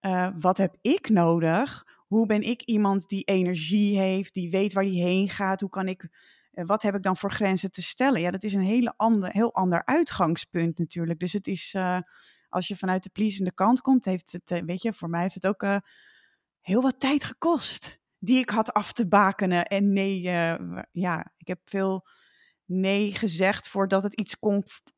Uh, 0.00 0.28
wat 0.40 0.58
heb 0.58 0.76
ik 0.80 1.08
nodig? 1.08 1.84
Hoe 2.06 2.26
ben 2.26 2.42
ik 2.42 2.62
iemand 2.62 3.08
die 3.08 3.24
energie 3.24 3.98
heeft, 3.98 4.34
die 4.34 4.50
weet 4.50 4.72
waar 4.72 4.84
die 4.84 5.02
heen 5.02 5.28
gaat? 5.28 5.60
Hoe 5.60 5.70
kan 5.70 5.88
ik, 5.88 6.08
uh, 6.52 6.64
wat 6.66 6.82
heb 6.82 6.94
ik 6.94 7.02
dan 7.02 7.16
voor 7.16 7.32
grenzen 7.32 7.70
te 7.70 7.82
stellen? 7.82 8.20
Ja, 8.20 8.30
dat 8.30 8.42
is 8.42 8.52
een 8.52 8.60
hele 8.60 8.94
ander, 8.96 9.30
heel 9.30 9.54
ander 9.54 9.84
uitgangspunt 9.84 10.78
natuurlijk. 10.78 11.18
Dus 11.18 11.32
het 11.32 11.46
is, 11.46 11.74
uh, 11.76 11.98
als 12.48 12.68
je 12.68 12.76
vanuit 12.76 13.02
de 13.02 13.10
pleasende 13.10 13.52
kant 13.52 13.80
komt, 13.80 14.04
heeft 14.04 14.32
het, 14.32 14.62
weet 14.64 14.82
je, 14.82 14.92
voor 14.92 15.10
mij 15.10 15.22
heeft 15.22 15.34
het 15.34 15.46
ook 15.46 15.66
heel 16.60 16.82
wat 16.82 17.00
tijd 17.00 17.24
gekost. 17.24 17.98
Die 18.18 18.38
ik 18.38 18.50
had 18.50 18.72
af 18.72 18.92
te 18.92 19.08
bakenen. 19.08 19.64
En 19.64 19.92
nee, 19.92 20.20
ja, 20.92 21.32
ik 21.36 21.46
heb 21.46 21.60
veel 21.64 22.06
nee 22.66 23.12
gezegd 23.12 23.68
voordat 23.68 24.02
het 24.02 24.14
iets 24.14 24.36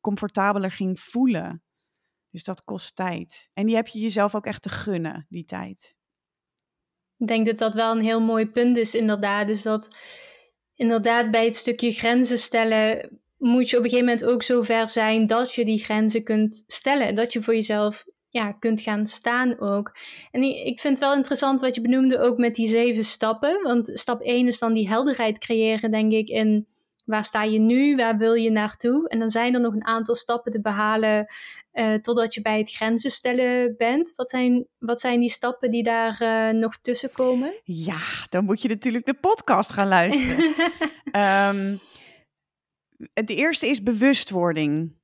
comfortabeler 0.01 0.71
ging 0.71 0.99
voelen. 0.99 1.63
Dus 2.31 2.43
dat 2.43 2.63
kost 2.63 2.95
tijd. 2.95 3.49
En 3.53 3.65
die 3.65 3.75
heb 3.75 3.87
je 3.87 3.99
jezelf 3.99 4.35
ook 4.35 4.45
echt 4.45 4.61
te 4.61 4.69
gunnen, 4.69 5.25
die 5.29 5.45
tijd. 5.45 5.95
Ik 7.17 7.27
denk 7.27 7.45
dat 7.45 7.57
dat 7.57 7.73
wel 7.73 7.91
een 7.91 8.03
heel 8.03 8.21
mooi 8.21 8.49
punt 8.49 8.77
is, 8.77 8.95
inderdaad. 8.95 9.47
Dus 9.47 9.61
dat 9.61 9.95
inderdaad 10.75 11.31
bij 11.31 11.45
het 11.45 11.55
stukje 11.55 11.91
grenzen 11.91 12.37
stellen 12.37 13.19
moet 13.37 13.69
je 13.69 13.77
op 13.77 13.83
een 13.83 13.89
gegeven 13.89 14.11
moment 14.11 14.33
ook 14.33 14.43
zo 14.43 14.61
ver 14.61 14.89
zijn 14.89 15.27
dat 15.27 15.53
je 15.53 15.65
die 15.65 15.83
grenzen 15.83 16.23
kunt 16.23 16.63
stellen. 16.67 17.15
Dat 17.15 17.33
je 17.33 17.41
voor 17.41 17.53
jezelf 17.53 18.05
ja, 18.29 18.51
kunt 18.51 18.81
gaan 18.81 19.05
staan 19.05 19.59
ook. 19.59 19.97
En 20.31 20.43
ik 20.43 20.79
vind 20.79 20.97
het 20.97 21.07
wel 21.07 21.15
interessant 21.15 21.59
wat 21.59 21.75
je 21.75 21.81
benoemde 21.81 22.19
ook 22.19 22.37
met 22.37 22.55
die 22.55 22.67
zeven 22.67 23.03
stappen. 23.03 23.61
Want 23.61 23.91
stap 23.93 24.21
1 24.21 24.47
is 24.47 24.59
dan 24.59 24.73
die 24.73 24.87
helderheid 24.87 25.37
creëren, 25.37 25.91
denk 25.91 26.11
ik, 26.11 26.27
in 26.27 26.67
waar 27.09 27.25
sta 27.25 27.43
je 27.43 27.59
nu, 27.59 27.95
waar 27.95 28.17
wil 28.17 28.33
je 28.33 28.51
naartoe. 28.51 29.09
En 29.09 29.19
dan 29.19 29.29
zijn 29.29 29.53
er 29.53 29.59
nog 29.59 29.73
een 29.73 29.85
aantal 29.85 30.15
stappen 30.15 30.51
te 30.51 30.61
behalen 30.61 31.27
uh, 31.73 31.93
totdat 31.93 32.33
je 32.33 32.41
bij 32.41 32.57
het 32.57 32.71
grenzen 32.71 33.11
stellen 33.11 33.75
bent. 33.77 34.13
Wat 34.15 34.29
zijn, 34.29 34.67
wat 34.77 35.01
zijn 35.01 35.19
die 35.19 35.29
stappen 35.29 35.71
die 35.71 35.83
daar 35.83 36.19
uh, 36.21 36.59
nog 36.59 36.77
tussen 36.77 37.11
komen? 37.11 37.53
Ja, 37.63 38.01
dan 38.29 38.45
moet 38.45 38.61
je 38.61 38.67
natuurlijk 38.67 39.05
de 39.05 39.13
podcast 39.13 39.71
gaan 39.71 39.87
luisteren. 39.87 40.53
um, 41.55 41.79
het 43.21 43.29
eerste 43.29 43.67
is 43.67 43.83
bewustwording. 43.83 44.97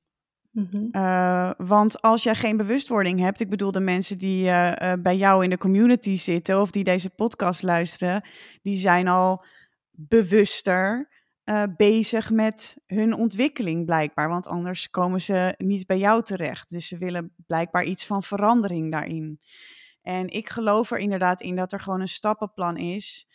Mm 0.50 0.88
uh, 0.92 1.50
want 1.56 2.02
als 2.02 2.22
jij 2.22 2.34
geen 2.34 2.56
bewustwording 2.56 3.20
hebt, 3.20 3.40
ik 3.40 3.50
bedoel 3.50 3.72
de 3.72 3.80
mensen 3.80 4.18
die 4.18 4.44
bij 4.98 5.16
jou 5.16 5.44
in 5.44 5.50
de 5.50 5.58
community 5.58 6.16
zitten 6.16 6.60
of 6.60 6.70
die 6.70 6.84
deze 6.84 7.10
podcast 7.10 7.62
luisteren, 7.62 8.22
die 8.62 8.76
zijn 8.76 9.08
al 9.08 9.44
bewuster 9.90 11.08
uh, 11.46 11.62
bezig 11.76 12.30
met 12.30 12.76
hun 12.86 13.14
ontwikkeling 13.14 13.84
blijkbaar. 13.84 14.28
Want 14.28 14.46
anders 14.46 14.90
komen 14.90 15.20
ze 15.20 15.54
niet 15.58 15.86
bij 15.86 15.98
jou 15.98 16.22
terecht. 16.22 16.70
Dus 16.70 16.88
ze 16.88 16.98
willen 16.98 17.34
blijkbaar 17.46 17.84
iets 17.84 18.06
van 18.06 18.22
verandering 18.22 18.90
daarin. 18.90 19.40
En 20.02 20.28
ik 20.28 20.48
geloof 20.48 20.90
er 20.90 20.98
inderdaad 20.98 21.40
in 21.40 21.56
dat 21.56 21.72
er 21.72 21.80
gewoon 21.80 22.00
een 22.00 22.08
stappenplan 22.08 22.76
is. 22.76 23.28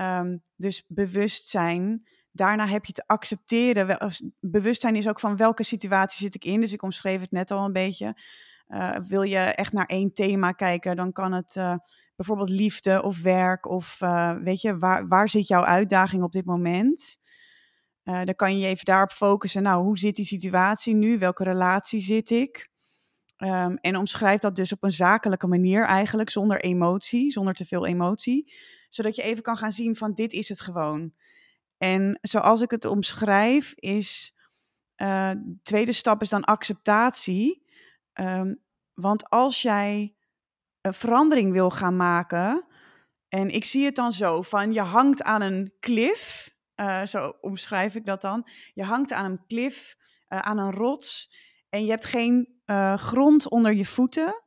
Um, 0.00 0.42
dus 0.56 0.84
bewustzijn. 0.88 2.08
Daarna 2.30 2.66
heb 2.66 2.84
je 2.84 2.92
te 2.92 3.04
accepteren. 3.06 3.98
Bewustzijn 4.40 4.96
is 4.96 5.08
ook 5.08 5.20
van 5.20 5.36
welke 5.36 5.62
situatie 5.62 6.18
zit 6.18 6.34
ik 6.34 6.44
in. 6.44 6.60
Dus 6.60 6.72
ik 6.72 6.82
omschreef 6.82 7.20
het 7.20 7.30
net 7.30 7.50
al 7.50 7.64
een 7.64 7.72
beetje. 7.72 8.16
Uh, 8.68 8.96
wil 9.06 9.22
je 9.22 9.38
echt 9.38 9.72
naar 9.72 9.86
één 9.86 10.12
thema 10.12 10.52
kijken, 10.52 10.96
dan 10.96 11.12
kan 11.12 11.32
het 11.32 11.54
uh, 11.56 11.74
bijvoorbeeld 12.16 12.48
liefde 12.48 13.02
of 13.02 13.22
werk. 13.22 13.68
Of 13.68 13.98
weet 14.42 14.60
je, 14.60 14.78
waar, 14.78 15.08
waar 15.08 15.28
zit 15.28 15.46
jouw 15.46 15.64
uitdaging 15.64 16.22
op 16.22 16.32
dit 16.32 16.44
moment? 16.44 17.18
Uh, 18.04 18.22
dan 18.24 18.34
kan 18.34 18.52
je 18.52 18.58
je 18.58 18.66
even 18.66 18.84
daarop 18.84 19.10
focussen. 19.10 19.62
Nou, 19.62 19.84
hoe 19.84 19.98
zit 19.98 20.16
die 20.16 20.24
situatie 20.24 20.94
nu? 20.94 21.18
Welke 21.18 21.44
relatie 21.44 22.00
zit 22.00 22.30
ik? 22.30 22.70
Um, 23.38 23.76
en 23.76 23.96
omschrijf 23.96 24.40
dat 24.40 24.56
dus 24.56 24.72
op 24.72 24.82
een 24.82 24.92
zakelijke 24.92 25.46
manier 25.46 25.84
eigenlijk, 25.84 26.30
zonder 26.30 26.60
emotie, 26.60 27.30
zonder 27.30 27.54
te 27.54 27.64
veel 27.64 27.86
emotie. 27.86 28.52
Zodat 28.88 29.16
je 29.16 29.22
even 29.22 29.42
kan 29.42 29.56
gaan 29.56 29.72
zien 29.72 29.96
van 29.96 30.12
dit 30.12 30.32
is 30.32 30.48
het 30.48 30.60
gewoon. 30.60 31.12
En 31.78 32.18
zoals 32.22 32.60
ik 32.60 32.70
het 32.70 32.84
omschrijf 32.84 33.74
is, 33.74 34.34
uh, 34.96 35.30
tweede 35.62 35.92
stap 35.92 36.22
is 36.22 36.28
dan 36.28 36.44
acceptatie. 36.44 37.64
Um, 38.20 38.62
want 38.94 39.30
als 39.30 39.62
jij 39.62 40.14
een 40.80 40.94
verandering 40.94 41.52
wil 41.52 41.70
gaan 41.70 41.96
maken, 41.96 42.66
en 43.28 43.48
ik 43.48 43.64
zie 43.64 43.84
het 43.84 43.94
dan 43.94 44.12
zo 44.12 44.42
van 44.42 44.72
je 44.72 44.80
hangt 44.80 45.22
aan 45.22 45.42
een 45.42 45.72
klif 45.80 46.53
uh, 46.76 47.02
zo 47.02 47.32
omschrijf 47.40 47.94
ik 47.94 48.04
dat 48.04 48.20
dan. 48.20 48.46
Je 48.74 48.84
hangt 48.84 49.12
aan 49.12 49.30
een 49.30 49.46
klif, 49.46 49.96
uh, 50.28 50.38
aan 50.38 50.58
een 50.58 50.72
rots 50.72 51.34
en 51.68 51.84
je 51.84 51.90
hebt 51.90 52.04
geen 52.04 52.48
uh, 52.66 52.96
grond 52.96 53.48
onder 53.48 53.74
je 53.74 53.86
voeten. 53.86 54.42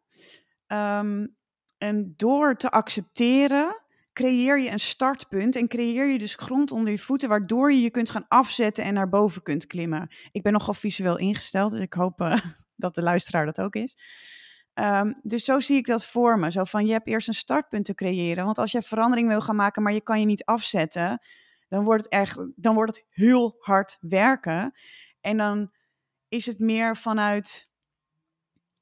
Um, 0.67 1.35
en 1.77 2.13
door 2.15 2.55
te 2.55 2.69
accepteren 2.69 3.81
creëer 4.13 4.59
je 4.59 4.69
een 4.69 4.79
startpunt 4.79 5.55
en 5.55 5.67
creëer 5.67 6.05
je 6.05 6.19
dus 6.19 6.35
grond 6.35 6.71
onder 6.71 6.91
je 6.91 6.99
voeten, 6.99 7.29
waardoor 7.29 7.71
je 7.71 7.81
je 7.81 7.89
kunt 7.89 8.09
gaan 8.09 8.25
afzetten 8.27 8.83
en 8.83 8.93
naar 8.93 9.09
boven 9.09 9.43
kunt 9.43 9.67
klimmen. 9.67 10.09
Ik 10.31 10.43
ben 10.43 10.53
nogal 10.53 10.73
visueel 10.73 11.17
ingesteld, 11.17 11.71
dus 11.71 11.81
ik 11.81 11.93
hoop 11.93 12.39
dat 12.75 12.95
de 12.95 13.01
luisteraar 13.01 13.45
dat 13.45 13.61
ook 13.61 13.75
is. 13.75 13.97
Um, 14.79 15.19
dus 15.23 15.43
zo 15.43 15.59
zie 15.59 15.77
ik 15.77 15.85
dat 15.85 16.05
voor 16.05 16.39
me. 16.39 16.51
Zo 16.51 16.63
van, 16.63 16.85
je 16.85 16.91
hebt 16.91 17.07
eerst 17.07 17.27
een 17.27 17.33
startpunt 17.33 17.85
te 17.85 17.93
creëren. 17.93 18.45
Want 18.45 18.57
als 18.57 18.71
je 18.71 18.81
verandering 18.81 19.27
wil 19.27 19.41
gaan 19.41 19.55
maken, 19.55 19.83
maar 19.83 19.93
je 19.93 20.01
kan 20.01 20.19
je 20.19 20.25
niet 20.25 20.45
afzetten, 20.45 21.21
dan 21.67 21.83
wordt 21.83 22.03
het 22.03 22.11
echt, 22.11 22.45
dan 22.55 22.73
wordt 22.73 22.95
het 22.95 23.05
heel 23.09 23.55
hard 23.59 23.97
werken. 24.01 24.73
En 25.21 25.37
dan 25.37 25.71
is 26.27 26.45
het 26.45 26.59
meer 26.59 26.97
vanuit, 26.97 27.69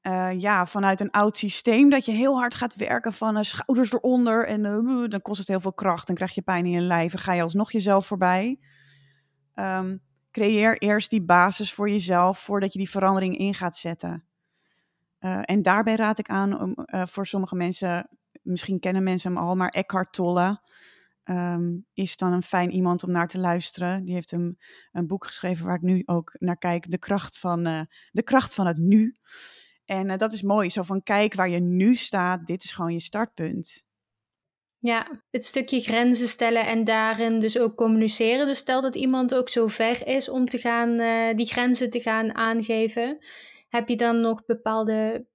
uh, 0.02 0.40
ja, 0.40 0.66
vanuit 0.66 1.00
een 1.00 1.10
oud 1.10 1.36
systeem 1.36 1.90
dat 1.90 2.04
je 2.04 2.12
heel 2.12 2.38
hard 2.38 2.54
gaat 2.54 2.76
werken 2.76 3.12
van 3.12 3.36
uh, 3.36 3.42
schouders 3.42 3.92
eronder 3.92 4.46
en 4.46 4.64
uh, 4.64 5.08
dan 5.08 5.22
kost 5.22 5.38
het 5.38 5.48
heel 5.48 5.60
veel 5.60 5.72
kracht. 5.72 6.06
Dan 6.06 6.16
krijg 6.16 6.34
je 6.34 6.42
pijn 6.42 6.64
in 6.64 6.70
je 6.70 6.80
lijf 6.80 7.12
en 7.12 7.18
ga 7.18 7.32
je 7.32 7.42
alsnog 7.42 7.72
jezelf 7.72 8.06
voorbij. 8.06 8.60
Um, 9.54 10.04
creëer 10.30 10.78
eerst 10.78 11.10
die 11.10 11.24
basis 11.24 11.72
voor 11.72 11.90
jezelf 11.90 12.38
voordat 12.38 12.72
je 12.72 12.78
die 12.78 12.90
verandering 12.90 13.38
in 13.38 13.54
gaat 13.54 13.76
zetten. 13.76 14.24
en 15.18 15.62
daarbij 15.62 15.94
raad 15.94 16.18
ik 16.18 16.28
aan 16.28 16.60
om 16.60 16.74
voor 17.08 17.26
sommige 17.26 17.56
mensen, 17.56 18.08
misschien 18.42 18.80
kennen 18.80 19.02
mensen 19.02 19.34
hem 19.34 19.42
al, 19.42 19.54
maar 19.54 19.68
Eckhart 19.68 20.12
Tolle 20.12 20.60
um, 21.30 21.86
is 21.92 22.16
dan 22.16 22.32
een 22.32 22.42
fijn 22.42 22.70
iemand 22.70 23.02
om 23.04 23.10
naar 23.10 23.28
te 23.28 23.38
luisteren. 23.38 24.04
Die 24.04 24.14
heeft 24.14 24.32
een, 24.32 24.58
een 24.92 25.06
boek 25.06 25.24
geschreven 25.24 25.66
waar 25.66 25.76
ik 25.76 25.82
nu 25.82 26.02
ook 26.04 26.34
naar 26.38 26.58
kijk. 26.58 26.90
De 26.90 26.98
kracht 26.98 27.38
van, 27.38 27.68
uh, 27.68 27.80
de 28.10 28.22
kracht 28.22 28.54
van 28.54 28.66
het 28.66 28.78
nu. 28.78 29.16
En 29.84 30.08
uh, 30.08 30.16
dat 30.16 30.32
is 30.32 30.42
mooi. 30.42 30.70
Zo 30.70 30.82
van 30.82 31.02
kijk 31.02 31.34
waar 31.34 31.48
je 31.48 31.60
nu 31.60 31.94
staat. 31.94 32.46
Dit 32.46 32.64
is 32.64 32.72
gewoon 32.72 32.92
je 32.92 33.00
startpunt. 33.00 33.84
Ja, 34.78 35.22
het 35.30 35.44
stukje 35.44 35.80
grenzen 35.80 36.28
stellen 36.28 36.66
en 36.66 36.84
daarin 36.84 37.38
dus 37.38 37.58
ook 37.58 37.76
communiceren. 37.76 38.46
Dus 38.46 38.58
stel 38.58 38.82
dat 38.82 38.94
iemand 38.94 39.34
ook 39.34 39.48
zo 39.48 39.66
ver 39.66 40.06
is 40.06 40.28
om 40.28 40.48
te 40.48 40.58
gaan, 40.58 40.90
uh, 41.00 41.34
die 41.34 41.46
grenzen 41.46 41.90
te 41.90 42.00
gaan 42.00 42.34
aangeven. 42.34 43.18
Heb 43.68 43.88
je 43.88 43.96
dan 43.96 44.20
nog 44.20 44.44
bepaalde 44.44 45.26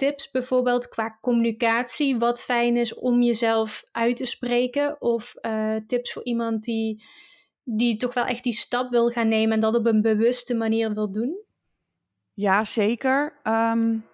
tips 0.00 0.30
bijvoorbeeld 0.30 0.88
qua 0.88 1.18
communicatie, 1.20 2.18
wat 2.18 2.42
fijn 2.42 2.76
is 2.76 2.94
om 2.94 3.22
jezelf 3.22 3.84
uit 3.92 4.16
te 4.16 4.24
spreken? 4.24 5.00
Of 5.00 5.34
uh, 5.42 5.76
tips 5.86 6.12
voor 6.12 6.24
iemand 6.24 6.64
die, 6.64 7.04
die 7.64 7.96
toch 7.96 8.14
wel 8.14 8.24
echt 8.24 8.42
die 8.42 8.52
stap 8.52 8.90
wil 8.90 9.08
gaan 9.08 9.28
nemen 9.28 9.52
en 9.52 9.60
dat 9.60 9.74
op 9.74 9.86
een 9.86 10.02
bewuste 10.02 10.54
manier 10.54 10.94
wil 10.94 11.12
doen? 11.12 11.44
Ja, 12.34 12.64
zeker. 12.64 13.40
Um, 13.44 14.04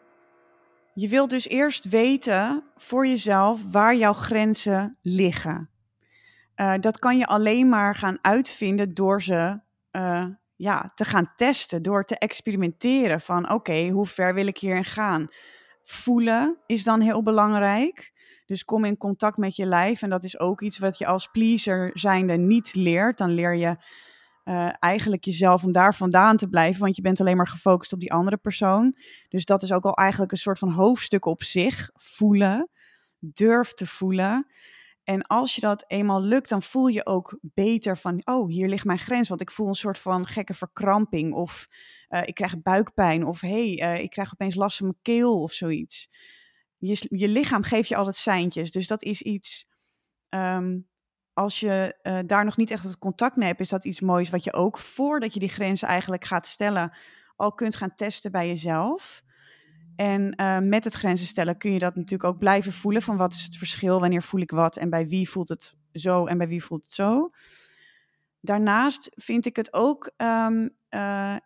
je 0.95 1.09
wilt 1.09 1.31
dus 1.31 1.49
eerst 1.49 1.89
weten 1.89 2.65
voor 2.77 3.07
jezelf 3.07 3.61
waar 3.71 3.97
jouw 3.97 4.13
grenzen 4.13 4.99
liggen. 5.03 5.71
Uh, 6.57 6.75
dat 6.81 6.99
kan 6.99 7.19
je 7.19 7.27
alleen 7.27 7.69
maar 7.69 7.95
gaan 7.95 8.19
uitvinden 8.23 8.95
door 8.95 9.23
ze 9.23 9.61
uh, 9.93 10.27
ja, 10.57 10.93
te 10.95 11.05
gaan 11.05 11.33
testen, 11.37 11.83
door 11.83 12.05
te 12.05 12.19
experimenteren 12.19 13.21
van 13.21 13.51
oké, 13.51 13.89
hoe 13.89 14.07
ver 14.07 14.35
wil 14.35 14.47
ik 14.47 14.59
hierin 14.59 14.85
gaan? 14.85 15.29
Voelen 15.87 16.59
is 16.67 16.85
dan 16.85 17.01
heel 17.01 17.23
belangrijk. 17.23 18.13
Dus 18.47 18.65
kom 18.65 18.85
in 18.85 18.97
contact 18.97 19.37
met 19.37 19.57
je 19.57 19.67
lijf. 19.67 20.03
En 20.03 20.11
dat 20.11 20.25
is 20.25 20.39
ook 20.39 20.61
iets 20.61 20.79
wat 20.79 20.99
je 20.99 21.07
als 21.07 21.27
pleaser 21.27 21.91
zijnde 21.95 22.37
niet 22.37 22.75
leert. 22.75 23.19
Dan 23.19 23.31
leer 23.31 23.55
je 23.55 23.77
uh, 24.45 24.69
eigenlijk 24.79 25.25
jezelf 25.25 25.65
om 25.65 25.73
daar 25.73 25.95
vandaan 25.95 26.37
te 26.37 26.49
blijven. 26.49 26.81
Want 26.81 26.97
je 26.97 27.03
bent 27.03 27.21
alleen 27.21 27.37
maar 27.37 27.49
gefocust 27.49 27.93
op 27.93 28.01
die 28.01 28.13
andere 28.13 28.37
persoon. 28.37 28.97
Dus 29.29 29.45
dat 29.45 29.63
is 29.63 29.73
ook 29.73 29.85
al 29.85 29.95
eigenlijk 29.95 30.33
een 30.33 30.39
soort 30.39 30.59
van 30.59 30.71
hoofdstuk 30.71 31.25
op 31.25 31.43
zich. 31.43 31.91
Voelen. 31.95 32.69
Durf 33.19 33.73
te 33.73 33.87
voelen. 33.87 34.47
En 35.07 35.23
als 35.23 35.55
je 35.55 35.61
dat 35.61 35.85
eenmaal 35.87 36.23
lukt, 36.23 36.49
dan 36.49 36.63
voel 36.63 36.87
je 36.87 37.07
ook 37.07 37.39
beter 37.41 37.99
van, 37.99 38.21
oh, 38.25 38.49
hier 38.49 38.69
ligt 38.69 38.85
mijn 38.85 38.99
grens. 38.99 39.29
Want 39.29 39.41
ik 39.41 39.51
voel 39.51 39.69
een 39.69 39.75
soort 39.75 39.99
van 39.99 40.27
gekke 40.27 40.55
verkramping. 40.55 41.35
Of 41.35 41.69
uh, 42.09 42.23
ik 42.25 42.35
krijg 42.35 42.63
buikpijn. 42.63 43.25
Of 43.25 43.41
hé, 43.41 43.77
hey, 43.77 43.97
uh, 43.97 44.03
ik 44.03 44.11
krijg 44.11 44.33
opeens 44.33 44.55
last 44.55 44.77
van 44.77 44.87
mijn 44.87 44.99
keel 45.03 45.43
of 45.43 45.53
zoiets. 45.53 46.11
Je, 46.77 47.07
je 47.09 47.29
lichaam 47.29 47.63
geeft 47.63 47.89
je 47.89 47.97
altijd 47.97 48.17
seintjes. 48.17 48.71
Dus 48.71 48.87
dat 48.87 49.03
is 49.03 49.23
iets, 49.23 49.69
um, 50.29 50.89
als 51.33 51.61
je 51.61 51.99
uh, 52.03 52.19
daar 52.27 52.45
nog 52.45 52.57
niet 52.57 52.71
echt 52.71 52.83
het 52.83 52.99
contact 52.99 53.37
mee 53.37 53.49
hebt, 53.49 53.61
is 53.61 53.69
dat 53.69 53.85
iets 53.85 54.01
moois 54.01 54.31
wat 54.31 54.45
je 54.45 54.53
ook 54.53 54.79
voordat 54.79 55.35
je 55.35 55.41
die 55.41 55.49
grens 55.49 55.83
eigenlijk 55.83 56.25
gaat 56.25 56.47
stellen, 56.47 56.97
al 57.37 57.53
kunt 57.53 57.77
gaan 57.77 57.95
testen 57.95 58.33
bij 58.33 58.49
jezelf. 58.49 59.23
En 59.97 60.35
uh, 60.41 60.59
met 60.59 60.85
het 60.85 60.95
grenzen 60.95 61.27
stellen 61.27 61.59
kun 61.59 61.73
je 61.73 61.79
dat 61.79 61.95
natuurlijk 61.95 62.25
ook 62.25 62.39
blijven 62.39 62.73
voelen. 62.73 63.03
Van 63.03 63.17
wat 63.17 63.33
is 63.33 63.45
het 63.45 63.57
verschil? 63.57 64.01
Wanneer 64.01 64.23
voel 64.23 64.41
ik 64.41 64.51
wat? 64.51 64.77
En 64.77 64.91
bij 64.91 65.07
wie 65.07 65.31
voelt 65.31 65.49
het 65.49 65.77
zo 65.93 66.27
en 66.27 66.39
bij 66.39 66.49
wie 66.49 66.65
voelt 66.65 66.83
het 66.83 66.93
zo? 66.93 67.31
Daarnaast 68.41 69.13
vind 69.15 69.47
ik 69.47 69.57
het 69.57 69.73
ook 69.73 70.11
um, 70.17 70.77
uh, 70.91 71.37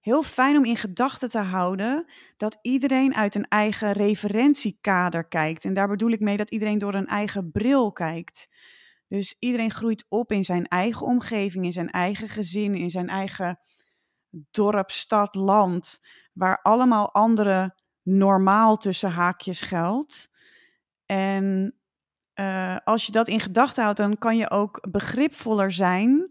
heel 0.00 0.22
fijn 0.22 0.56
om 0.56 0.64
in 0.64 0.76
gedachten 0.76 1.30
te 1.30 1.38
houden 1.38 2.04
dat 2.36 2.58
iedereen 2.62 3.14
uit 3.14 3.34
een 3.34 3.48
eigen 3.48 3.92
referentiekader 3.92 5.28
kijkt. 5.28 5.64
En 5.64 5.74
daar 5.74 5.88
bedoel 5.88 6.10
ik 6.10 6.20
mee 6.20 6.36
dat 6.36 6.50
iedereen 6.50 6.78
door 6.78 6.94
een 6.94 7.06
eigen 7.06 7.50
bril 7.50 7.92
kijkt. 7.92 8.48
Dus 9.08 9.36
iedereen 9.38 9.70
groeit 9.70 10.04
op 10.08 10.32
in 10.32 10.44
zijn 10.44 10.66
eigen 10.66 11.06
omgeving, 11.06 11.64
in 11.64 11.72
zijn 11.72 11.90
eigen 11.90 12.28
gezin, 12.28 12.74
in 12.74 12.90
zijn 12.90 13.08
eigen 13.08 13.60
dorp, 14.50 14.90
stad, 14.90 15.34
land, 15.34 16.00
waar 16.32 16.62
allemaal 16.62 17.12
andere 17.12 17.78
normaal 18.02 18.76
tussen 18.76 19.10
haakjes 19.10 19.62
geldt. 19.62 20.30
En 21.06 21.74
uh, 22.34 22.76
als 22.84 23.06
je 23.06 23.12
dat 23.12 23.28
in 23.28 23.40
gedachten 23.40 23.82
houdt, 23.82 23.98
dan 23.98 24.18
kan 24.18 24.36
je 24.36 24.50
ook 24.50 24.86
begripvoller 24.90 25.72
zijn 25.72 26.30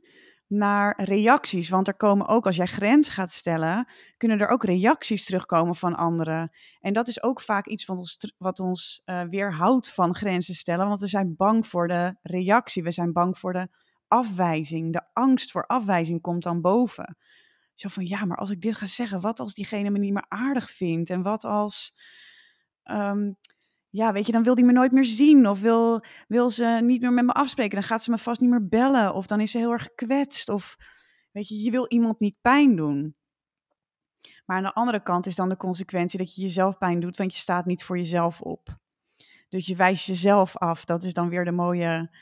naar 0.49 1.03
reacties. 1.03 1.69
Want 1.69 1.87
er 1.87 1.95
komen 1.95 2.27
ook, 2.27 2.45
als 2.45 2.55
jij 2.55 2.65
grens 2.65 3.09
gaat 3.09 3.31
stellen, 3.31 3.87
kunnen 4.17 4.39
er 4.39 4.47
ook 4.47 4.63
reacties 4.63 5.25
terugkomen 5.25 5.75
van 5.75 5.95
anderen. 5.95 6.51
En 6.79 6.93
dat 6.93 7.07
is 7.07 7.23
ook 7.23 7.41
vaak 7.41 7.67
iets 7.67 7.85
wat 7.85 7.97
ons, 7.97 8.33
wat 8.37 8.59
ons 8.59 9.01
uh, 9.05 9.21
weerhoudt 9.21 9.93
van 9.93 10.15
grenzen 10.15 10.55
stellen. 10.55 10.87
Want 10.87 10.99
we 10.99 11.07
zijn 11.07 11.35
bang 11.35 11.67
voor 11.67 11.87
de 11.87 12.15
reactie. 12.21 12.83
We 12.83 12.91
zijn 12.91 13.13
bang 13.13 13.37
voor 13.37 13.53
de 13.53 13.67
afwijzing. 14.07 14.93
De 14.93 15.01
angst 15.13 15.51
voor 15.51 15.65
afwijzing 15.65 16.21
komt 16.21 16.43
dan 16.43 16.61
boven. 16.61 17.17
Zo 17.79 17.89
van, 17.89 18.05
ja, 18.05 18.25
maar 18.25 18.37
als 18.37 18.49
ik 18.49 18.61
dit 18.61 18.75
ga 18.75 18.87
zeggen, 18.87 19.21
wat 19.21 19.39
als 19.39 19.53
diegene 19.53 19.89
me 19.89 19.99
niet 19.99 20.13
meer 20.13 20.25
aardig 20.27 20.71
vindt? 20.71 21.09
En 21.09 21.21
wat 21.21 21.43
als... 21.43 21.93
Um, 22.83 23.37
ja, 23.89 24.11
weet 24.13 24.25
je, 24.25 24.31
dan 24.31 24.43
wil 24.43 24.55
die 24.55 24.65
me 24.65 24.71
nooit 24.71 24.91
meer 24.91 25.05
zien. 25.05 25.47
Of 25.47 25.59
wil, 25.59 26.03
wil 26.27 26.49
ze 26.49 26.79
niet 26.83 27.01
meer 27.01 27.13
met 27.13 27.25
me 27.25 27.31
afspreken. 27.31 27.79
Dan 27.79 27.87
gaat 27.87 28.03
ze 28.03 28.09
me 28.09 28.17
vast 28.17 28.41
niet 28.41 28.49
meer 28.49 28.67
bellen. 28.67 29.13
Of 29.13 29.27
dan 29.27 29.39
is 29.39 29.51
ze 29.51 29.57
heel 29.57 29.71
erg 29.71 29.83
gekwetst. 29.83 30.49
Of 30.49 30.77
weet 31.31 31.47
je, 31.47 31.61
je 31.61 31.71
wil 31.71 31.85
iemand 31.87 32.19
niet 32.19 32.35
pijn 32.41 32.75
doen. 32.75 33.15
Maar 34.45 34.57
aan 34.57 34.63
de 34.63 34.73
andere 34.73 35.03
kant 35.03 35.25
is 35.25 35.35
dan 35.35 35.49
de 35.49 35.57
consequentie 35.57 36.19
dat 36.19 36.35
je 36.35 36.41
jezelf 36.41 36.77
pijn 36.77 36.99
doet, 36.99 37.17
want 37.17 37.33
je 37.33 37.39
staat 37.39 37.65
niet 37.65 37.83
voor 37.83 37.97
jezelf 37.97 38.41
op. 38.41 38.77
Dus 39.49 39.65
je 39.65 39.75
wijst 39.75 40.05
jezelf 40.05 40.57
af. 40.57 40.85
Dat 40.85 41.03
is 41.03 41.13
dan 41.13 41.29
weer 41.29 41.45
de 41.45 41.51
mooie 41.51 42.15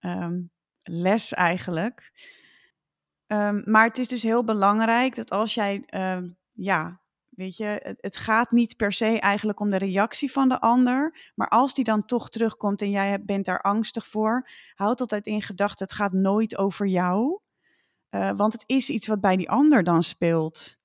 um, 0.00 0.50
les 0.82 1.32
eigenlijk. 1.32 2.12
Um, 3.34 3.62
maar 3.64 3.86
het 3.86 3.98
is 3.98 4.08
dus 4.08 4.22
heel 4.22 4.44
belangrijk 4.44 5.14
dat 5.14 5.30
als 5.30 5.54
jij 5.54 5.84
um, 5.94 6.36
ja, 6.52 7.02
Weet 7.36 7.56
je, 7.56 7.96
het, 8.00 8.16
gaat 8.16 8.50
niet 8.50 8.76
per 8.76 8.92
se 8.92 9.20
eigenlijk 9.20 9.60
om 9.60 9.70
de 9.70 9.78
reactie 9.78 10.32
van 10.32 10.48
de 10.48 10.60
ander. 10.60 11.30
Maar 11.34 11.48
als 11.48 11.74
die 11.74 11.84
dan 11.84 12.04
toch 12.04 12.30
terugkomt 12.30 12.82
en 12.82 12.90
jij 12.90 13.24
bent 13.24 13.44
daar 13.44 13.60
angstig 13.60 14.06
voor, 14.06 14.48
houd 14.74 15.00
altijd 15.00 15.26
in 15.26 15.42
gedachten: 15.42 15.86
het 15.86 15.94
gaat 15.94 16.12
nooit 16.12 16.58
over 16.58 16.86
jou. 16.86 17.38
Uh, 18.10 18.30
want 18.36 18.52
het 18.52 18.64
is 18.66 18.90
iets 18.90 19.06
wat 19.06 19.20
bij 19.20 19.36
die 19.36 19.50
ander 19.50 19.84
dan 19.84 20.02
speelt. 20.02 20.76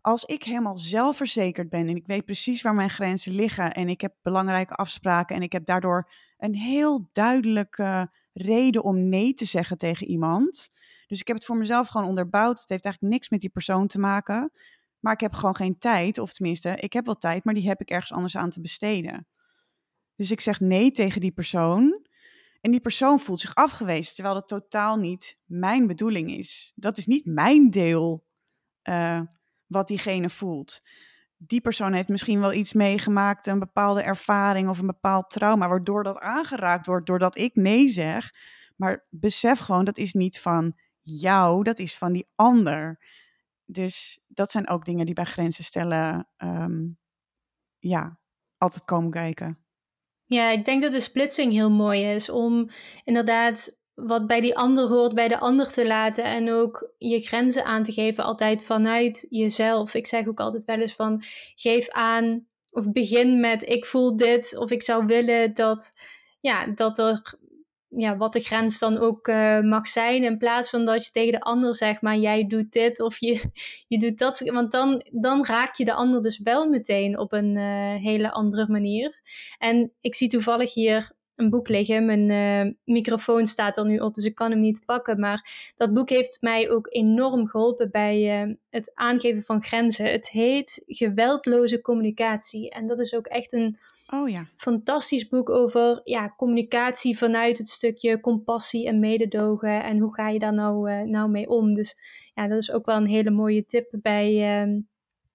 Als 0.00 0.24
ik 0.24 0.42
helemaal 0.42 0.78
zelfverzekerd 0.78 1.68
ben 1.68 1.88
en 1.88 1.96
ik 1.96 2.06
weet 2.06 2.24
precies 2.24 2.62
waar 2.62 2.74
mijn 2.74 2.90
grenzen 2.90 3.34
liggen 3.34 3.72
en 3.72 3.88
ik 3.88 4.00
heb 4.00 4.14
belangrijke 4.22 4.74
afspraken 4.74 5.36
en 5.36 5.42
ik 5.42 5.52
heb 5.52 5.66
daardoor 5.66 6.10
een 6.38 6.54
heel 6.54 7.08
duidelijke 7.12 8.10
reden 8.32 8.82
om 8.82 9.08
nee 9.08 9.34
te 9.34 9.44
zeggen 9.44 9.78
tegen 9.78 10.06
iemand. 10.06 10.70
Dus 11.08 11.20
ik 11.20 11.26
heb 11.26 11.36
het 11.36 11.44
voor 11.44 11.56
mezelf 11.56 11.88
gewoon 11.88 12.06
onderbouwd. 12.06 12.60
Het 12.60 12.68
heeft 12.68 12.84
eigenlijk 12.84 13.14
niks 13.14 13.28
met 13.28 13.40
die 13.40 13.50
persoon 13.50 13.86
te 13.86 13.98
maken. 13.98 14.52
Maar 15.00 15.12
ik 15.12 15.20
heb 15.20 15.34
gewoon 15.34 15.56
geen 15.56 15.78
tijd, 15.78 16.18
of 16.18 16.32
tenminste, 16.32 16.76
ik 16.76 16.92
heb 16.92 17.04
wel 17.06 17.14
tijd, 17.14 17.44
maar 17.44 17.54
die 17.54 17.68
heb 17.68 17.80
ik 17.80 17.90
ergens 17.90 18.12
anders 18.12 18.36
aan 18.36 18.50
te 18.50 18.60
besteden. 18.60 19.26
Dus 20.16 20.30
ik 20.30 20.40
zeg 20.40 20.60
nee 20.60 20.90
tegen 20.90 21.20
die 21.20 21.32
persoon. 21.32 22.06
En 22.60 22.70
die 22.70 22.80
persoon 22.80 23.20
voelt 23.20 23.40
zich 23.40 23.54
afgewezen, 23.54 24.14
terwijl 24.14 24.34
dat 24.34 24.48
totaal 24.48 24.96
niet 24.96 25.38
mijn 25.44 25.86
bedoeling 25.86 26.30
is. 26.30 26.72
Dat 26.74 26.98
is 26.98 27.06
niet 27.06 27.24
mijn 27.24 27.70
deel 27.70 28.24
uh, 28.82 29.20
wat 29.66 29.88
diegene 29.88 30.30
voelt. 30.30 30.82
Die 31.36 31.60
persoon 31.60 31.92
heeft 31.92 32.08
misschien 32.08 32.40
wel 32.40 32.52
iets 32.52 32.72
meegemaakt, 32.72 33.46
een 33.46 33.58
bepaalde 33.58 34.02
ervaring 34.02 34.68
of 34.68 34.78
een 34.78 34.86
bepaald 34.86 35.30
trauma, 35.30 35.68
waardoor 35.68 36.02
dat 36.02 36.18
aangeraakt 36.18 36.86
wordt 36.86 37.06
doordat 37.06 37.36
ik 37.36 37.54
nee 37.54 37.88
zeg. 37.88 38.30
Maar 38.76 39.06
besef 39.10 39.58
gewoon, 39.58 39.84
dat 39.84 39.98
is 39.98 40.12
niet 40.12 40.40
van 40.40 40.76
jou, 41.10 41.62
dat 41.62 41.78
is 41.78 41.96
van 41.96 42.12
die 42.12 42.26
ander 42.34 42.98
dus 43.70 44.20
dat 44.26 44.50
zijn 44.50 44.68
ook 44.68 44.84
dingen 44.84 45.06
die 45.06 45.14
bij 45.14 45.24
grenzen 45.24 45.64
stellen, 45.64 46.28
um, 46.38 46.98
ja, 47.78 48.18
altijd 48.58 48.84
komen 48.84 49.10
kijken. 49.10 49.58
Ja, 50.24 50.50
ik 50.50 50.64
denk 50.64 50.82
dat 50.82 50.92
de 50.92 51.00
splitsing 51.00 51.52
heel 51.52 51.70
mooi 51.70 52.04
is 52.04 52.28
om 52.30 52.70
inderdaad 53.04 53.78
wat 53.94 54.26
bij 54.26 54.40
die 54.40 54.56
ander 54.56 54.88
hoort, 54.88 55.14
bij 55.14 55.28
de 55.28 55.38
ander 55.38 55.72
te 55.72 55.86
laten 55.86 56.24
en 56.24 56.52
ook 56.52 56.92
je 56.98 57.20
grenzen 57.20 57.64
aan 57.64 57.82
te 57.82 57.92
geven, 57.92 58.24
altijd 58.24 58.64
vanuit 58.64 59.26
jezelf. 59.30 59.94
Ik 59.94 60.06
zeg 60.06 60.26
ook 60.26 60.40
altijd 60.40 60.64
wel 60.64 60.80
eens 60.80 60.94
van 60.94 61.24
geef 61.54 61.88
aan 61.88 62.46
of 62.70 62.92
begin 62.92 63.40
met 63.40 63.68
ik 63.68 63.86
voel 63.86 64.16
dit 64.16 64.56
of 64.58 64.70
ik 64.70 64.82
zou 64.82 65.06
willen 65.06 65.54
dat, 65.54 65.92
ja, 66.40 66.66
dat 66.66 66.98
er 66.98 67.38
ja, 67.88 68.16
wat 68.16 68.32
de 68.32 68.40
grens 68.40 68.78
dan 68.78 68.98
ook 68.98 69.28
uh, 69.28 69.60
mag 69.60 69.88
zijn. 69.88 70.24
In 70.24 70.38
plaats 70.38 70.70
van 70.70 70.84
dat 70.84 71.04
je 71.04 71.10
tegen 71.10 71.32
de 71.32 71.40
ander 71.40 71.74
zegt, 71.74 72.02
maar 72.02 72.16
jij 72.16 72.46
doet 72.46 72.72
dit 72.72 73.00
of 73.00 73.18
je, 73.18 73.42
je 73.88 73.98
doet 73.98 74.18
dat. 74.18 74.40
Want 74.40 74.72
dan, 74.72 75.02
dan 75.10 75.46
raak 75.46 75.74
je 75.74 75.84
de 75.84 75.94
ander 75.94 76.22
dus 76.22 76.38
wel 76.38 76.68
meteen 76.68 77.18
op 77.18 77.32
een 77.32 77.56
uh, 77.56 77.94
hele 77.94 78.30
andere 78.30 78.68
manier. 78.68 79.20
En 79.58 79.92
ik 80.00 80.14
zie 80.14 80.28
toevallig 80.28 80.74
hier 80.74 81.10
een 81.36 81.50
boek 81.50 81.68
liggen. 81.68 82.06
Mijn 82.06 82.30
uh, 82.30 82.72
microfoon 82.84 83.46
staat 83.46 83.76
er 83.76 83.86
nu 83.86 83.98
op, 83.98 84.14
dus 84.14 84.24
ik 84.24 84.34
kan 84.34 84.50
hem 84.50 84.60
niet 84.60 84.82
pakken. 84.84 85.20
Maar 85.20 85.72
dat 85.76 85.92
boek 85.92 86.08
heeft 86.08 86.38
mij 86.40 86.70
ook 86.70 86.86
enorm 86.90 87.46
geholpen 87.46 87.90
bij 87.90 88.58
het 88.70 88.90
aangeven 88.94 89.42
van 89.42 89.62
grenzen. 89.62 90.10
Het 90.10 90.30
heet 90.30 90.82
Geweldloze 90.86 91.80
Communicatie. 91.80 92.70
En 92.70 92.86
dat 92.86 93.00
is 93.00 93.14
ook 93.14 93.26
echt 93.26 93.52
een 93.52 93.78
Oh 94.12 94.28
ja. 94.28 94.46
Fantastisch 94.56 95.28
boek 95.28 95.50
over 95.50 96.00
ja, 96.04 96.34
communicatie 96.36 97.18
vanuit 97.18 97.58
het 97.58 97.68
stukje 97.68 98.20
compassie 98.20 98.86
en 98.86 98.98
mededogen. 98.98 99.82
En 99.84 99.98
hoe 99.98 100.14
ga 100.14 100.28
je 100.28 100.38
daar 100.38 100.54
nou, 100.54 100.90
uh, 100.90 101.00
nou 101.00 101.30
mee 101.30 101.48
om? 101.48 101.74
Dus 101.74 102.00
ja, 102.34 102.48
dat 102.48 102.58
is 102.58 102.72
ook 102.72 102.86
wel 102.86 102.96
een 102.96 103.06
hele 103.06 103.30
mooie 103.30 103.66
tip 103.66 103.88
bij 103.90 104.62
uh, 104.64 104.80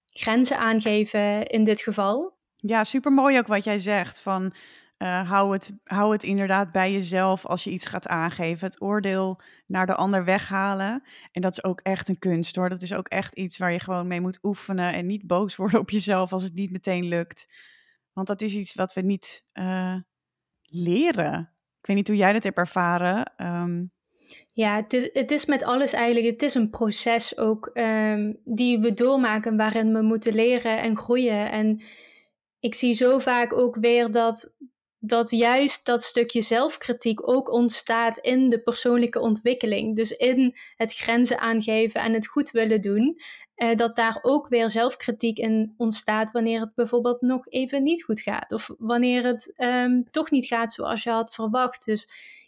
grenzen 0.06 0.58
aangeven 0.58 1.48
in 1.48 1.64
dit 1.64 1.82
geval. 1.82 2.38
Ja, 2.56 2.84
super 2.84 3.12
mooi 3.12 3.38
ook 3.38 3.48
wat 3.48 3.64
jij 3.64 3.80
zegt. 3.80 4.22
Van 4.22 4.54
uh, 4.98 5.30
hou, 5.30 5.54
het, 5.54 5.74
hou 5.84 6.12
het 6.12 6.24
inderdaad 6.24 6.72
bij 6.72 6.92
jezelf 6.92 7.46
als 7.46 7.64
je 7.64 7.72
iets 7.72 7.86
gaat 7.86 8.08
aangeven. 8.08 8.68
Het 8.68 8.82
oordeel 8.82 9.40
naar 9.68 9.86
de 9.86 9.96
ander 9.96 10.26
weghalen. 10.26 11.04
En 11.32 11.42
dat 11.42 11.52
is 11.52 11.64
ook 11.64 11.80
echt 11.82 12.10
een 12.10 12.20
kunst 12.20 12.56
hoor. 12.56 12.70
Dat 12.70 12.82
is 12.82 12.94
ook 12.94 13.08
echt 13.08 13.36
iets 13.36 13.58
waar 13.58 13.72
je 13.72 13.80
gewoon 13.80 14.08
mee 14.08 14.22
moet 14.22 14.40
oefenen. 14.44 14.94
En 14.94 15.06
niet 15.06 15.28
boos 15.28 15.56
worden 15.56 15.80
op 15.80 15.90
jezelf 15.90 16.34
als 16.34 16.44
het 16.44 16.54
niet 16.54 16.72
meteen 16.72 17.06
lukt. 17.06 17.48
Want 18.14 18.28
dat 18.28 18.42
is 18.42 18.56
iets 18.56 18.74
wat 18.74 18.94
we 18.94 19.02
niet 19.02 19.46
uh, 19.54 19.96
leren. 20.62 21.40
Ik 21.80 21.88
weet 21.88 21.96
niet 21.96 22.08
hoe 22.08 22.18
jij 22.18 22.34
dat 22.34 22.44
hebt 22.44 22.58
ervaren. 22.58 23.34
Um... 23.38 23.92
Ja, 24.52 24.76
het 24.76 24.94
is, 24.94 25.10
het 25.14 25.32
is 25.32 25.46
met 25.46 25.64
alles 25.64 25.94
eigenlijk, 25.94 26.26
het 26.26 26.42
is 26.42 26.54
een 26.54 26.70
proces 26.70 27.38
ook 27.38 27.70
um, 27.74 28.40
die 28.44 28.80
we 28.80 28.94
doormaken 28.94 29.58
waarin 29.58 29.94
we 29.94 30.02
moeten 30.02 30.34
leren 30.34 30.82
en 30.82 30.98
groeien. 30.98 31.52
En 31.52 31.82
ik 32.60 32.76
zie 32.76 32.94
zo 32.94 33.20
vaak 33.20 33.54
ook 33.54 33.76
weer 33.76 34.12
dat, 34.12 34.56
dat 35.00 35.30
juist 35.30 35.86
dat 35.86 36.04
stukje 36.04 36.42
zelfkritiek 36.42 37.28
ook 37.28 37.52
ontstaat 37.52 38.18
in 38.18 38.50
de 38.50 38.60
persoonlijke 38.60 39.20
ontwikkeling. 39.20 39.96
Dus 39.96 40.12
in 40.12 40.58
het 40.76 40.94
grenzen 40.94 41.40
aangeven 41.40 42.02
en 42.02 42.14
het 42.14 42.28
goed 42.28 42.52
willen 42.52 42.82
doen. 42.82 43.22
Uh, 43.64 43.76
dat 43.76 43.96
daar 43.96 44.20
ook 44.22 44.48
weer 44.48 44.70
zelfkritiek 44.70 45.38
in 45.38 45.74
ontstaat 45.78 46.32
wanneer 46.32 46.60
het 46.60 46.76
bijvoorbeeld 46.76 47.22
nog 47.22 47.48
even 47.50 47.84
niet 47.84 48.04
goed 48.04 48.22
gaat. 48.22 48.52
Of 48.52 48.70
wanneer 48.78 49.26
het 49.26 49.54
um, 49.58 50.10
toch 50.12 50.32
niet 50.32 50.46
gaat 50.46 50.74
zoals 50.74 51.04
je 51.04 51.10
had 51.10 51.34
verwacht. 51.34 51.86
Dus 51.86 52.04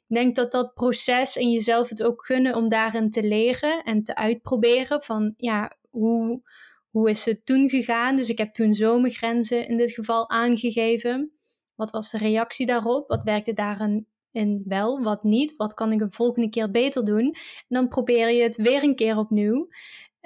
ik 0.08 0.16
denk 0.16 0.36
dat 0.36 0.52
dat 0.52 0.74
proces 0.74 1.38
en 1.38 1.52
jezelf 1.52 1.90
het 1.90 2.04
ook 2.04 2.26
gunnen 2.26 2.56
om 2.56 2.70
daarin 2.70 3.12
te 3.12 3.24
leren 3.24 3.84
en 3.84 4.04
te 4.04 4.16
uitproberen. 4.16 5.04
Van 5.04 5.34
ja, 5.38 5.72
hoe, 5.90 6.42
hoe 6.90 7.10
is 7.10 7.26
het 7.26 7.46
toen 7.46 7.70
gegaan? 7.70 8.16
Dus 8.16 8.30
ik 8.30 8.38
heb 8.38 8.54
toen 8.54 8.74
zomergrenzen 8.74 9.68
in 9.68 9.78
dit 9.78 9.92
geval 9.92 10.30
aangegeven. 10.30 11.32
Wat 11.76 11.92
was 11.92 12.12
de 12.12 12.18
reactie 12.18 12.66
daarop? 12.66 13.08
Wat 13.08 13.24
werkte 13.24 13.54
daarin 13.54 14.08
in 14.32 14.64
wel, 14.66 15.04
wat 15.04 15.24
niet? 15.24 15.56
Wat 15.56 15.74
kan 15.74 15.92
ik 15.92 16.02
een 16.02 16.12
volgende 16.12 16.50
keer 16.50 16.72
beter 16.72 17.06
doen? 17.06 17.26
En 17.26 17.36
dan 17.68 17.88
probeer 17.88 18.30
je 18.30 18.44
het 18.44 18.56
weer 18.56 18.84
een 18.84 18.96
keer 18.96 19.18
opnieuw. 19.18 19.68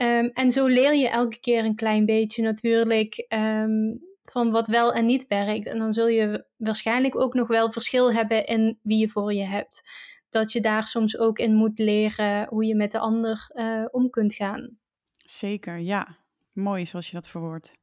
Um, 0.01 0.29
en 0.33 0.51
zo 0.51 0.65
leer 0.65 0.95
je 0.95 1.09
elke 1.09 1.39
keer 1.39 1.65
een 1.65 1.75
klein 1.75 2.05
beetje 2.05 2.43
natuurlijk 2.43 3.25
um, 3.29 4.01
van 4.23 4.51
wat 4.51 4.67
wel 4.67 4.93
en 4.93 5.05
niet 5.05 5.27
werkt. 5.27 5.65
En 5.67 5.77
dan 5.77 5.93
zul 5.93 6.07
je 6.07 6.45
waarschijnlijk 6.57 7.15
ook 7.15 7.33
nog 7.33 7.47
wel 7.47 7.71
verschil 7.71 8.13
hebben 8.13 8.45
in 8.45 8.79
wie 8.81 8.99
je 8.99 9.09
voor 9.09 9.33
je 9.33 9.43
hebt. 9.43 9.81
Dat 10.29 10.51
je 10.51 10.61
daar 10.61 10.87
soms 10.87 11.17
ook 11.17 11.39
in 11.39 11.53
moet 11.53 11.79
leren 11.79 12.47
hoe 12.47 12.65
je 12.65 12.75
met 12.75 12.91
de 12.91 12.99
ander 12.99 13.51
uh, 13.53 13.85
om 13.91 14.09
kunt 14.09 14.33
gaan. 14.33 14.77
Zeker, 15.17 15.77
ja. 15.77 16.17
Mooi 16.53 16.85
zoals 16.85 17.07
je 17.07 17.15
dat 17.15 17.27
verwoordt. 17.27 17.73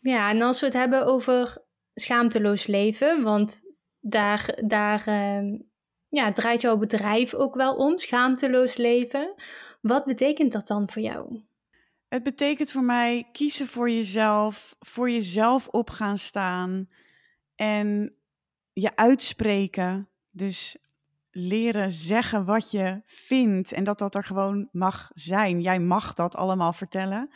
Ja, 0.00 0.30
en 0.30 0.42
als 0.42 0.60
we 0.60 0.66
het 0.66 0.74
hebben 0.74 1.06
over 1.06 1.62
schaamteloos 1.94 2.66
leven, 2.66 3.22
want 3.22 3.62
daar, 4.00 4.58
daar 4.66 5.08
uh, 5.08 5.58
ja, 6.08 6.32
draait 6.32 6.60
jouw 6.60 6.76
bedrijf 6.76 7.34
ook 7.34 7.54
wel 7.54 7.74
om, 7.74 7.98
schaamteloos 7.98 8.76
leven. 8.76 9.34
Wat 9.80 10.04
betekent 10.04 10.52
dat 10.52 10.66
dan 10.66 10.90
voor 10.90 11.02
jou? 11.02 11.42
Het 12.14 12.22
betekent 12.22 12.70
voor 12.70 12.84
mij 12.84 13.28
kiezen 13.32 13.66
voor 13.66 13.90
jezelf, 13.90 14.76
voor 14.78 15.10
jezelf 15.10 15.68
op 15.68 15.90
gaan 15.90 16.18
staan 16.18 16.88
en 17.54 18.14
je 18.72 18.96
uitspreken. 18.96 20.08
Dus 20.30 20.76
leren 21.30 21.92
zeggen 21.92 22.44
wat 22.44 22.70
je 22.70 23.02
vindt 23.04 23.72
en 23.72 23.84
dat 23.84 23.98
dat 23.98 24.14
er 24.14 24.24
gewoon 24.24 24.68
mag 24.72 25.10
zijn. 25.14 25.60
Jij 25.60 25.80
mag 25.80 26.14
dat 26.14 26.36
allemaal 26.36 26.72
vertellen. 26.72 27.28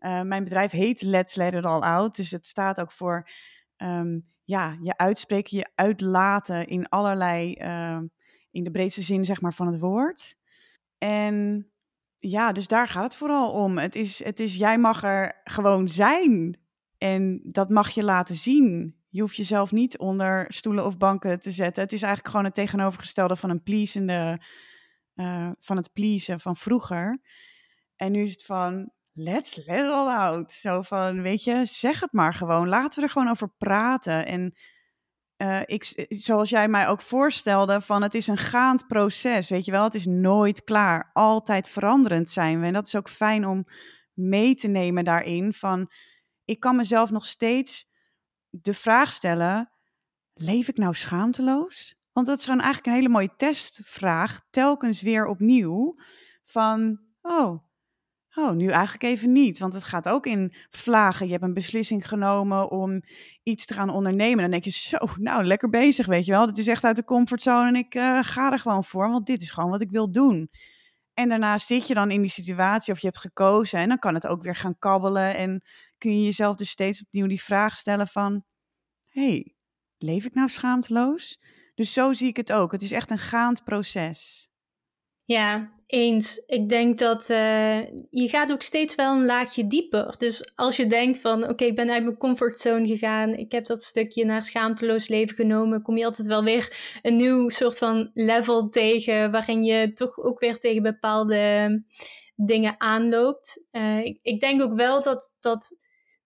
Uh, 0.00 0.22
mijn 0.22 0.44
bedrijf 0.44 0.70
heet 0.70 1.02
Let's 1.02 1.34
Let 1.34 1.54
It 1.54 1.64
All 1.64 1.80
Out, 1.80 2.16
dus 2.16 2.30
het 2.30 2.46
staat 2.46 2.80
ook 2.80 2.92
voor 2.92 3.30
um, 3.76 4.32
ja, 4.44 4.76
je 4.82 4.96
uitspreken, 4.96 5.56
je 5.56 5.70
uitlaten 5.74 6.66
in 6.66 6.88
allerlei, 6.88 7.56
uh, 7.58 8.00
in 8.50 8.64
de 8.64 8.70
breedste 8.70 9.02
zin 9.02 9.24
zeg 9.24 9.40
maar 9.40 9.54
van 9.54 9.66
het 9.66 9.80
woord. 9.80 10.36
En 10.98 11.70
ja, 12.18 12.52
dus 12.52 12.66
daar 12.66 12.88
gaat 12.88 13.04
het 13.04 13.16
vooral 13.16 13.50
om. 13.50 13.78
Het 13.78 13.94
is, 13.94 14.24
het 14.24 14.40
is, 14.40 14.54
jij 14.54 14.78
mag 14.78 15.02
er 15.02 15.40
gewoon 15.44 15.88
zijn 15.88 16.58
en 16.98 17.40
dat 17.44 17.68
mag 17.68 17.90
je 17.90 18.04
laten 18.04 18.34
zien. 18.34 18.96
Je 19.08 19.20
hoeft 19.20 19.36
jezelf 19.36 19.72
niet 19.72 19.98
onder 19.98 20.44
stoelen 20.48 20.84
of 20.84 20.96
banken 20.96 21.40
te 21.40 21.50
zetten. 21.50 21.82
Het 21.82 21.92
is 21.92 22.02
eigenlijk 22.02 22.30
gewoon 22.30 22.46
het 22.46 22.54
tegenovergestelde 22.54 23.36
van 23.36 23.50
een 23.50 23.62
pleasende, 23.62 24.42
uh, 25.14 25.50
van 25.58 25.76
het 25.76 25.92
pleasen 25.92 26.40
van 26.40 26.56
vroeger. 26.56 27.20
En 27.96 28.12
nu 28.12 28.22
is 28.22 28.30
het 28.30 28.44
van, 28.44 28.90
let's 29.12 29.56
let 29.56 29.78
it 29.78 29.90
all 29.90 30.14
out. 30.14 30.52
Zo 30.52 30.82
van, 30.82 31.22
weet 31.22 31.44
je, 31.44 31.64
zeg 31.64 32.00
het 32.00 32.12
maar 32.12 32.34
gewoon. 32.34 32.68
Laten 32.68 33.00
we 33.00 33.06
er 33.06 33.12
gewoon 33.12 33.30
over 33.30 33.48
praten. 33.58 34.26
En 34.26 34.54
uh, 35.36 35.60
ik, 35.64 36.06
zoals 36.08 36.50
jij 36.50 36.68
mij 36.68 36.88
ook 36.88 37.00
voorstelde, 37.00 37.80
van 37.80 38.02
het 38.02 38.14
is 38.14 38.26
een 38.26 38.36
gaand 38.36 38.86
proces, 38.86 39.48
weet 39.48 39.64
je 39.64 39.70
wel. 39.70 39.84
Het 39.84 39.94
is 39.94 40.06
nooit 40.06 40.64
klaar. 40.64 41.10
Altijd 41.12 41.68
veranderend 41.68 42.30
zijn 42.30 42.60
we. 42.60 42.66
En 42.66 42.72
dat 42.72 42.86
is 42.86 42.96
ook 42.96 43.08
fijn 43.08 43.46
om 43.46 43.66
mee 44.12 44.54
te 44.54 44.68
nemen 44.68 45.04
daarin. 45.04 45.52
Van, 45.52 45.90
ik 46.44 46.60
kan 46.60 46.76
mezelf 46.76 47.10
nog 47.10 47.24
steeds 47.24 47.88
de 48.50 48.74
vraag 48.74 49.12
stellen, 49.12 49.70
leef 50.34 50.68
ik 50.68 50.76
nou 50.76 50.94
schaamteloos? 50.94 51.94
Want 52.12 52.26
dat 52.26 52.38
is 52.38 52.44
gewoon 52.44 52.60
eigenlijk 52.60 52.92
een 52.92 53.02
hele 53.02 53.12
mooie 53.12 53.36
testvraag, 53.36 54.40
telkens 54.50 55.02
weer 55.02 55.26
opnieuw. 55.26 55.98
Van, 56.44 57.00
oh, 57.22 57.65
Oh, 58.38 58.50
nu 58.50 58.68
eigenlijk 58.68 59.02
even 59.02 59.32
niet, 59.32 59.58
want 59.58 59.72
het 59.72 59.84
gaat 59.84 60.08
ook 60.08 60.26
in 60.26 60.52
vlagen. 60.70 61.26
Je 61.26 61.32
hebt 61.32 61.44
een 61.44 61.54
beslissing 61.54 62.08
genomen 62.08 62.70
om 62.70 63.02
iets 63.42 63.66
te 63.66 63.74
gaan 63.74 63.90
ondernemen. 63.90 64.38
Dan 64.38 64.50
denk 64.50 64.64
je, 64.64 64.70
zo, 64.70 64.98
nou, 65.16 65.44
lekker 65.44 65.68
bezig, 65.68 66.06
weet 66.06 66.26
je 66.26 66.32
wel. 66.32 66.46
Het 66.46 66.58
is 66.58 66.66
echt 66.66 66.84
uit 66.84 66.96
de 66.96 67.04
comfortzone 67.04 67.68
en 67.68 67.76
ik 67.76 67.94
uh, 67.94 68.18
ga 68.22 68.52
er 68.52 68.58
gewoon 68.58 68.84
voor, 68.84 69.10
want 69.10 69.26
dit 69.26 69.42
is 69.42 69.50
gewoon 69.50 69.70
wat 69.70 69.80
ik 69.80 69.90
wil 69.90 70.12
doen. 70.12 70.50
En 71.14 71.28
daarna 71.28 71.58
zit 71.58 71.86
je 71.86 71.94
dan 71.94 72.10
in 72.10 72.20
die 72.20 72.30
situatie 72.30 72.92
of 72.92 73.00
je 73.00 73.06
hebt 73.06 73.18
gekozen 73.18 73.78
en 73.78 73.88
dan 73.88 73.98
kan 73.98 74.14
het 74.14 74.26
ook 74.26 74.42
weer 74.42 74.56
gaan 74.56 74.78
kabbelen. 74.78 75.36
En 75.36 75.62
kun 75.98 76.18
je 76.18 76.24
jezelf 76.24 76.56
dus 76.56 76.70
steeds 76.70 77.02
opnieuw 77.02 77.26
die 77.26 77.42
vraag 77.42 77.76
stellen 77.76 78.08
van, 78.08 78.44
hey, 79.06 79.54
leef 79.98 80.24
ik 80.24 80.34
nou 80.34 80.48
schaamteloos? 80.48 81.40
Dus 81.74 81.92
zo 81.92 82.12
zie 82.12 82.28
ik 82.28 82.36
het 82.36 82.52
ook. 82.52 82.72
Het 82.72 82.82
is 82.82 82.92
echt 82.92 83.10
een 83.10 83.18
gaand 83.18 83.64
proces. 83.64 84.50
Ja, 85.26 85.72
eens. 85.86 86.42
Ik 86.46 86.68
denk 86.68 86.98
dat 86.98 87.30
uh, 87.30 87.80
je 88.10 88.28
gaat 88.28 88.52
ook 88.52 88.62
steeds 88.62 88.94
wel 88.94 89.14
een 89.14 89.24
laagje 89.24 89.66
dieper. 89.66 90.14
Dus 90.18 90.52
als 90.54 90.76
je 90.76 90.86
denkt 90.86 91.20
van, 91.20 91.48
oké, 91.48 91.64
ik 91.64 91.74
ben 91.74 91.90
uit 91.90 92.02
mijn 92.04 92.16
comfortzone 92.16 92.86
gegaan, 92.86 93.34
ik 93.34 93.52
heb 93.52 93.64
dat 93.64 93.82
stukje 93.82 94.24
naar 94.24 94.44
schaamteloos 94.44 95.08
leven 95.08 95.36
genomen, 95.36 95.82
kom 95.82 95.96
je 95.96 96.04
altijd 96.04 96.28
wel 96.28 96.44
weer 96.44 96.98
een 97.02 97.16
nieuw 97.16 97.48
soort 97.48 97.78
van 97.78 98.10
level 98.12 98.68
tegen, 98.68 99.30
waarin 99.30 99.64
je 99.64 99.92
toch 99.92 100.18
ook 100.18 100.40
weer 100.40 100.58
tegen 100.58 100.82
bepaalde 100.82 101.82
dingen 102.36 102.74
aanloopt. 102.78 103.66
Uh, 103.72 104.04
ik, 104.04 104.18
ik, 104.22 104.40
denk 104.40 104.62
ook 104.62 104.74
wel 104.74 105.02
dat, 105.02 105.36
dat 105.40 105.78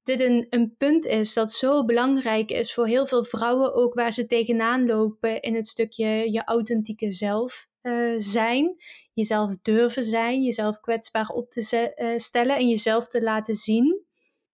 dit 0.02 0.20
een, 0.20 0.46
een 0.50 0.74
punt 0.78 1.06
is 1.06 1.32
dat 1.32 1.52
zo 1.52 1.84
belangrijk 1.84 2.50
is 2.50 2.74
voor 2.74 2.86
heel 2.86 3.06
veel 3.06 3.24
vrouwen, 3.24 3.74
ook 3.74 3.94
waar 3.94 4.12
ze 4.12 4.26
tegenaan 4.26 4.86
lopen 4.86 5.40
in 5.40 5.54
het 5.54 5.68
stukje 5.68 6.32
je 6.32 6.44
authentieke 6.44 7.12
zelf 7.12 7.68
uh, 7.82 8.14
zijn, 8.18 8.76
jezelf 9.12 9.56
durven 9.62 10.04
zijn, 10.04 10.42
jezelf 10.42 10.80
kwetsbaar 10.80 11.28
op 11.28 11.50
te 11.50 11.94
uh, 11.96 12.18
stellen 12.18 12.56
en 12.56 12.68
jezelf 12.68 13.06
te 13.06 13.22
laten 13.22 13.54
zien. 13.54 14.04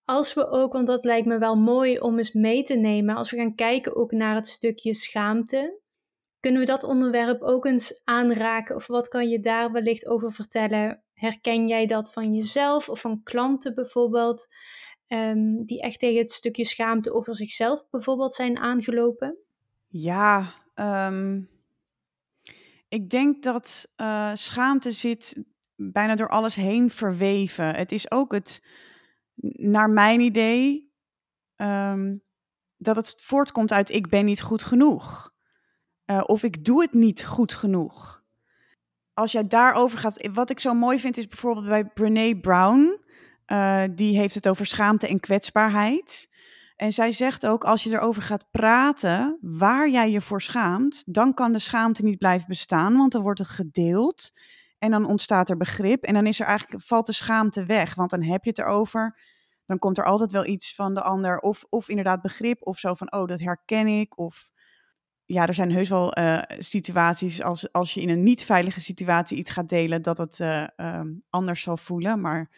Als 0.04 0.34
we 0.34 0.48
ook, 0.48 0.72
want 0.72 0.86
dat 0.86 1.04
lijkt 1.04 1.26
me 1.26 1.38
wel 1.38 1.56
mooi 1.56 1.98
om 1.98 2.18
eens 2.18 2.32
mee 2.32 2.62
te 2.62 2.74
nemen, 2.74 3.16
als 3.16 3.30
we 3.30 3.36
gaan 3.36 3.54
kijken 3.54 3.96
ook 3.96 4.12
naar 4.12 4.34
het 4.34 4.46
stukje 4.46 4.94
schaamte, 4.94 5.80
kunnen 6.40 6.60
we 6.60 6.66
dat 6.66 6.82
onderwerp 6.82 7.42
ook 7.42 7.64
eens 7.64 8.00
aanraken? 8.04 8.76
Of 8.76 8.86
wat 8.86 9.08
kan 9.08 9.28
je 9.28 9.38
daar 9.38 9.72
wellicht 9.72 10.06
over 10.06 10.32
vertellen? 10.32 11.02
Herken 11.14 11.66
jij 11.66 11.86
dat 11.86 12.12
van 12.12 12.34
jezelf 12.34 12.88
of 12.88 13.00
van 13.00 13.22
klanten 13.22 13.74
bijvoorbeeld, 13.74 14.46
um, 15.08 15.64
die 15.64 15.80
echt 15.80 15.98
tegen 15.98 16.18
het 16.18 16.32
stukje 16.32 16.64
schaamte 16.64 17.12
over 17.12 17.34
zichzelf 17.34 17.86
bijvoorbeeld 17.90 18.34
zijn 18.34 18.58
aangelopen? 18.58 19.36
Ja, 19.88 20.54
um, 20.74 21.48
ik 22.88 23.10
denk 23.10 23.42
dat 23.42 23.92
uh, 23.96 24.30
schaamte 24.34 24.92
zit 24.92 25.44
bijna 25.76 26.14
door 26.14 26.28
alles 26.28 26.54
heen 26.54 26.90
verweven. 26.90 27.74
Het 27.74 27.92
is 27.92 28.10
ook 28.10 28.32
het, 28.32 28.62
naar 29.52 29.90
mijn 29.90 30.20
idee, 30.20 30.92
um, 31.56 32.22
dat 32.76 32.96
het 32.96 33.14
voortkomt 33.22 33.72
uit 33.72 33.90
ik 33.90 34.08
ben 34.08 34.24
niet 34.24 34.42
goed 34.42 34.62
genoeg. 34.62 35.34
Uh, 36.06 36.22
of 36.26 36.42
ik 36.42 36.64
doe 36.64 36.82
het 36.82 36.92
niet 36.92 37.24
goed 37.24 37.52
genoeg. 37.52 38.24
Als 39.14 39.32
jij 39.32 39.42
daarover 39.42 39.98
gaat, 39.98 40.28
wat 40.32 40.50
ik 40.50 40.60
zo 40.60 40.74
mooi 40.74 40.98
vind 40.98 41.16
is 41.16 41.28
bijvoorbeeld 41.28 41.66
bij 41.66 41.84
Brene 41.84 42.40
Brown. 42.40 43.04
Die 43.94 44.18
heeft 44.18 44.34
het 44.34 44.48
over 44.48 44.66
schaamte 44.66 45.08
en 45.08 45.20
kwetsbaarheid. 45.20 46.28
En 46.76 46.92
zij 46.92 47.12
zegt 47.12 47.46
ook, 47.46 47.64
als 47.64 47.82
je 47.82 47.90
erover 47.90 48.22
gaat 48.22 48.50
praten 48.50 49.38
waar 49.40 49.88
jij 49.88 50.10
je 50.10 50.20
voor 50.20 50.42
schaamt, 50.42 51.02
dan 51.06 51.34
kan 51.34 51.52
de 51.52 51.58
schaamte 51.58 52.04
niet 52.04 52.18
blijven 52.18 52.48
bestaan, 52.48 52.96
want 52.96 53.12
dan 53.12 53.22
wordt 53.22 53.38
het 53.38 53.48
gedeeld 53.48 54.32
en 54.78 54.90
dan 54.90 55.06
ontstaat 55.06 55.50
er 55.50 55.56
begrip 55.56 56.02
en 56.02 56.14
dan 56.14 56.26
is 56.26 56.40
er 56.40 56.46
eigenlijk, 56.46 56.84
valt 56.84 57.06
de 57.06 57.12
schaamte 57.12 57.64
weg, 57.64 57.94
want 57.94 58.10
dan 58.10 58.22
heb 58.22 58.44
je 58.44 58.50
het 58.50 58.58
erover, 58.58 59.18
dan 59.66 59.78
komt 59.78 59.98
er 59.98 60.04
altijd 60.04 60.32
wel 60.32 60.46
iets 60.46 60.74
van 60.74 60.94
de 60.94 61.02
ander, 61.02 61.38
of, 61.38 61.64
of 61.68 61.88
inderdaad 61.88 62.22
begrip, 62.22 62.66
of 62.66 62.78
zo 62.78 62.94
van, 62.94 63.12
oh, 63.12 63.26
dat 63.26 63.40
herken 63.40 63.86
ik, 63.86 64.18
of 64.18 64.50
ja, 65.24 65.46
er 65.46 65.54
zijn 65.54 65.72
heus 65.72 65.88
wel 65.88 66.18
uh, 66.18 66.42
situaties 66.58 67.42
als, 67.42 67.72
als 67.72 67.94
je 67.94 68.00
in 68.00 68.08
een 68.08 68.22
niet 68.22 68.44
veilige 68.44 68.80
situatie 68.80 69.38
iets 69.38 69.50
gaat 69.50 69.68
delen, 69.68 70.02
dat 70.02 70.18
het 70.18 70.38
uh, 70.38 70.66
um, 70.76 71.22
anders 71.30 71.62
zal 71.62 71.76
voelen, 71.76 72.20
maar 72.20 72.50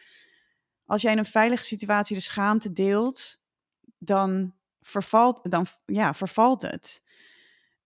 als 0.85 1.02
jij 1.02 1.12
in 1.12 1.18
een 1.18 1.24
veilige 1.24 1.64
situatie 1.64 2.16
de 2.16 2.22
schaamte 2.22 2.72
deelt, 2.72 3.40
dan 3.98 4.54
vervalt, 4.80 5.50
dan, 5.50 5.66
ja, 5.87 6.14
vervalt 6.14 6.62
het. 6.62 7.02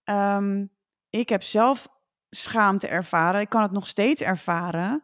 Um, 0.04 0.70
ik 1.10 1.28
heb 1.28 1.42
zelf 1.42 1.88
schaamte 2.30 2.88
ervaren. 2.88 3.40
Ik 3.40 3.48
kan 3.48 3.62
het 3.62 3.72
nog 3.72 3.86
steeds 3.86 4.22
ervaren. 4.22 5.02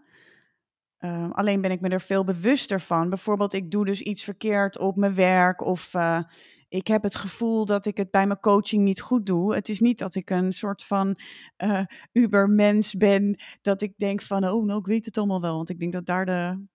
Um, 0.99 1.33
alleen 1.33 1.61
ben 1.61 1.71
ik 1.71 1.81
me 1.81 1.89
er 1.89 2.01
veel 2.01 2.25
bewuster 2.25 2.81
van. 2.81 3.09
Bijvoorbeeld, 3.09 3.53
ik 3.53 3.71
doe 3.71 3.85
dus 3.85 4.01
iets 4.01 4.25
verkeerd 4.25 4.79
op 4.79 4.97
mijn 4.97 5.15
werk. 5.15 5.61
Of 5.61 5.95
uh, 5.95 6.21
ik 6.69 6.87
heb 6.87 7.03
het 7.03 7.15
gevoel 7.15 7.65
dat 7.65 7.87
ik 7.87 7.97
het 7.97 8.11
bij 8.11 8.27
mijn 8.27 8.41
coaching 8.41 8.83
niet 8.83 9.01
goed 9.01 9.27
doe. 9.27 9.55
Het 9.55 9.69
is 9.69 9.81
niet 9.81 9.99
dat 9.99 10.15
ik 10.15 10.31
een 10.31 10.53
soort 10.53 10.85
van 10.85 11.19
uh, 11.59 11.85
ubermens 12.13 12.95
ben. 12.95 13.41
Dat 13.63 13.81
ik 13.81 13.93
denk 13.97 14.23
van, 14.23 14.49
oh, 14.49 14.65
nou, 14.65 14.79
ik 14.79 14.87
weet 14.87 15.05
het 15.05 15.19
allemaal 15.19 15.41
wel. 15.41 15.57
Want 15.57 15.69
ik 15.69 15.79
denk 15.79 15.93
dat 15.93 16.07
daar 16.07 16.27
de, 16.27 16.67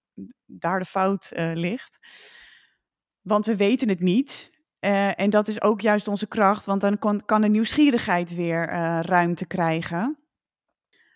daar 0.46 0.80
de 0.80 0.86
fout 0.86 1.32
uh, 1.34 1.52
ligt. 1.54 1.98
Want 3.24 3.46
we 3.46 3.56
weten 3.56 3.90
het 3.90 4.00
niet. 4.00 4.52
Uh, 4.80 5.20
en 5.20 5.30
dat 5.30 5.48
is 5.48 5.62
ook 5.62 5.82
juist 5.82 6.08
onze 6.08 6.28
kracht, 6.28 6.66
want 6.66 6.82
dan 6.82 7.24
kan, 7.26 7.42
de 7.42 7.48
nieuwsgierigheid 7.48 8.36
weer 8.36 8.70
uh, 8.70 9.00
ruimte 9.02 9.46
krijgen. 9.46 10.18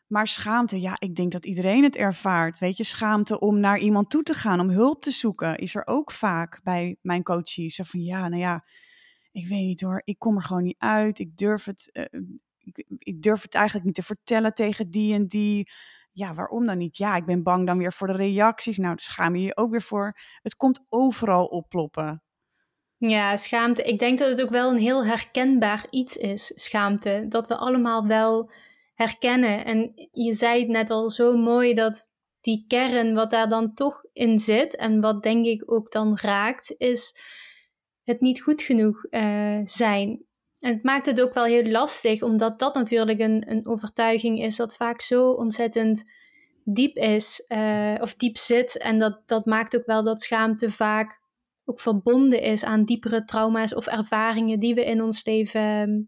Maar 0.08 0.28
schaamte, 0.28 0.82
ja, 0.82 0.96
ik 1.00 1.16
denk 1.16 1.32
dat 1.32 1.46
iedereen 1.46 1.84
het 1.84 1.96
ervaart. 1.96 2.60
Weet 2.60 2.78
je, 2.78 2.84
schaamte 2.84 3.40
om 3.40 3.60
naar 3.60 3.80
iemand 3.80 4.10
toe 4.10 4.24
te 4.24 4.34
gaan, 4.34 4.60
om 4.60 4.70
hulp 4.70 5.02
te 5.02 5.12
zoeken, 5.12 5.58
is 5.58 5.76
er 5.76 5.88
ook 5.88 6.12
vaak 6.12 6.60
bij 6.64 6.98
mijn 7.02 7.24
coaches. 7.24 7.76
Zo 7.76 7.84
van 7.84 8.02
ja, 8.02 8.28
nou 8.28 8.42
ja, 8.42 8.64
ik 9.32 9.48
weet 9.48 9.66
niet 9.66 9.82
hoor, 9.82 10.02
ik 10.06 10.20
kom 10.20 10.36
er 10.36 10.44
gewoon 10.44 10.64
niet 10.64 10.80
uit. 10.80 11.20
Ik 11.20 11.38
durf 11.38 11.66
het, 11.66 11.90
ik, 12.60 12.86
ik 12.98 13.22
durf 13.22 13.42
het 13.42 13.56
eigenlijk 13.56 13.86
niet 13.86 13.96
te 13.96 14.04
vertellen 14.04 14.54
tegen 14.54 14.92
die 14.92 15.14
en 15.14 15.28
die 15.28 15.70
ja, 16.18 16.34
waarom 16.34 16.66
dan 16.66 16.78
niet? 16.78 16.98
Ja, 16.98 17.16
ik 17.16 17.26
ben 17.26 17.44
bang 17.44 17.66
dan 17.66 17.78
weer 17.78 17.94
voor 17.94 18.08
de 18.08 18.14
reacties. 18.14 18.78
Nou, 18.78 18.90
daar 18.90 19.00
schaam 19.00 19.36
je 19.36 19.46
je 19.46 19.58
ook 19.58 19.72
weer 19.72 19.82
voor. 19.82 20.18
Het 20.42 20.56
komt 20.56 20.86
overal 20.90 21.46
opploppen. 21.46 22.24
Ja, 22.98 23.38
schaamte. 23.38 23.84
Ik 23.84 24.00
denk 24.00 24.20
dat 24.20 24.30
het 24.30 24.42
ook 24.42 24.50
wel 24.50 24.70
een 24.72 24.78
heel 24.78 25.06
herkenbaar 25.06 25.88
iets 25.90 26.16
is, 26.18 26.52
schaamte. 26.56 27.26
Dat 27.30 27.48
we 27.48 27.56
allemaal 27.56 28.08
wel 28.08 28.52
herkennen. 28.94 29.66
En 29.66 30.10
je 30.12 30.34
zei 30.34 30.60
het 30.60 30.70
net 30.70 30.90
al 30.90 31.10
zo 31.10 31.38
mooi 31.38 31.74
dat 31.74 32.12
die 32.42 32.66
kern, 32.68 33.14
wat 33.14 33.30
daar 33.30 33.50
dan 33.50 33.74
toch 33.74 34.04
in 34.14 34.40
zit 34.40 34.76
en 34.76 35.02
wat 35.02 35.24
denk 35.24 35.46
ik 35.46 35.72
ook 35.72 35.92
dan 35.92 36.18
raakt, 36.22 36.76
is 36.78 37.16
het 38.04 38.22
niet 38.22 38.42
goed 38.42 38.62
genoeg 38.62 39.06
uh, 39.10 39.60
zijn. 39.64 40.26
En 40.60 40.74
het 40.74 40.84
maakt 40.84 41.06
het 41.06 41.22
ook 41.22 41.34
wel 41.34 41.44
heel 41.44 41.66
lastig, 41.66 42.22
omdat 42.22 42.60
dat 42.60 42.74
natuurlijk 42.74 43.20
een, 43.20 43.52
een 43.52 43.68
overtuiging 43.68 44.44
is 44.44 44.56
dat 44.56 44.76
vaak 44.76 45.02
zo 45.02 45.32
ontzettend 45.32 46.04
diep 46.64 46.96
is 46.96 47.46
uh, 47.48 47.96
of 48.00 48.16
diep 48.16 48.38
zit. 48.38 48.78
En 48.78 49.00
dat, 49.00 49.22
dat 49.26 49.46
maakt 49.46 49.78
ook 49.78 49.86
wel 49.86 50.04
dat 50.04 50.22
schaamte 50.22 50.72
vaak 50.72 51.26
ook 51.66 51.80
verbonden 51.80 52.42
is 52.42 52.64
aan 52.64 52.86
diepere 52.86 53.24
trauma's 53.24 53.76
of 53.76 53.88
ervaringen 53.88 54.60
die 54.60 54.76
we 54.76 54.86
in 54.86 55.02
ons 55.02 55.26
leven 55.26 55.62
ehm, 55.62 56.02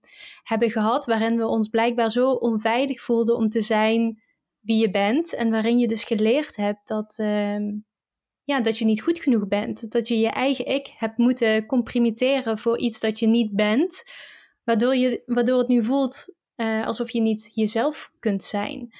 hebben 0.43 0.71
gehad, 0.71 1.05
waarin 1.05 1.37
we 1.37 1.47
ons 1.47 1.67
blijkbaar 1.67 2.11
zo 2.11 2.31
onveilig 2.31 3.01
voelden 3.01 3.35
om 3.35 3.49
te 3.49 3.61
zijn 3.61 4.21
wie 4.59 4.81
je 4.81 4.91
bent 4.91 5.35
en 5.35 5.51
waarin 5.51 5.79
je 5.79 5.87
dus 5.87 6.03
geleerd 6.03 6.55
hebt 6.55 6.87
dat, 6.87 7.17
uh, 7.17 7.59
ja, 8.43 8.61
dat 8.61 8.77
je 8.77 8.85
niet 8.85 9.01
goed 9.01 9.19
genoeg 9.19 9.47
bent, 9.47 9.91
dat 9.91 10.07
je 10.07 10.19
je 10.19 10.29
eigen 10.29 10.65
ik 10.65 10.93
hebt 10.97 11.17
moeten 11.17 11.65
comprimiteren 11.65 12.57
voor 12.57 12.77
iets 12.79 12.99
dat 12.99 13.19
je 13.19 13.27
niet 13.27 13.55
bent, 13.55 14.03
waardoor, 14.69 14.95
je, 14.95 15.21
waardoor 15.25 15.57
het 15.57 15.67
nu 15.67 15.83
voelt 15.83 16.33
uh, 16.55 16.85
alsof 16.85 17.09
je 17.09 17.21
niet 17.21 17.51
jezelf 17.53 18.11
kunt 18.19 18.43
zijn. 18.43 18.93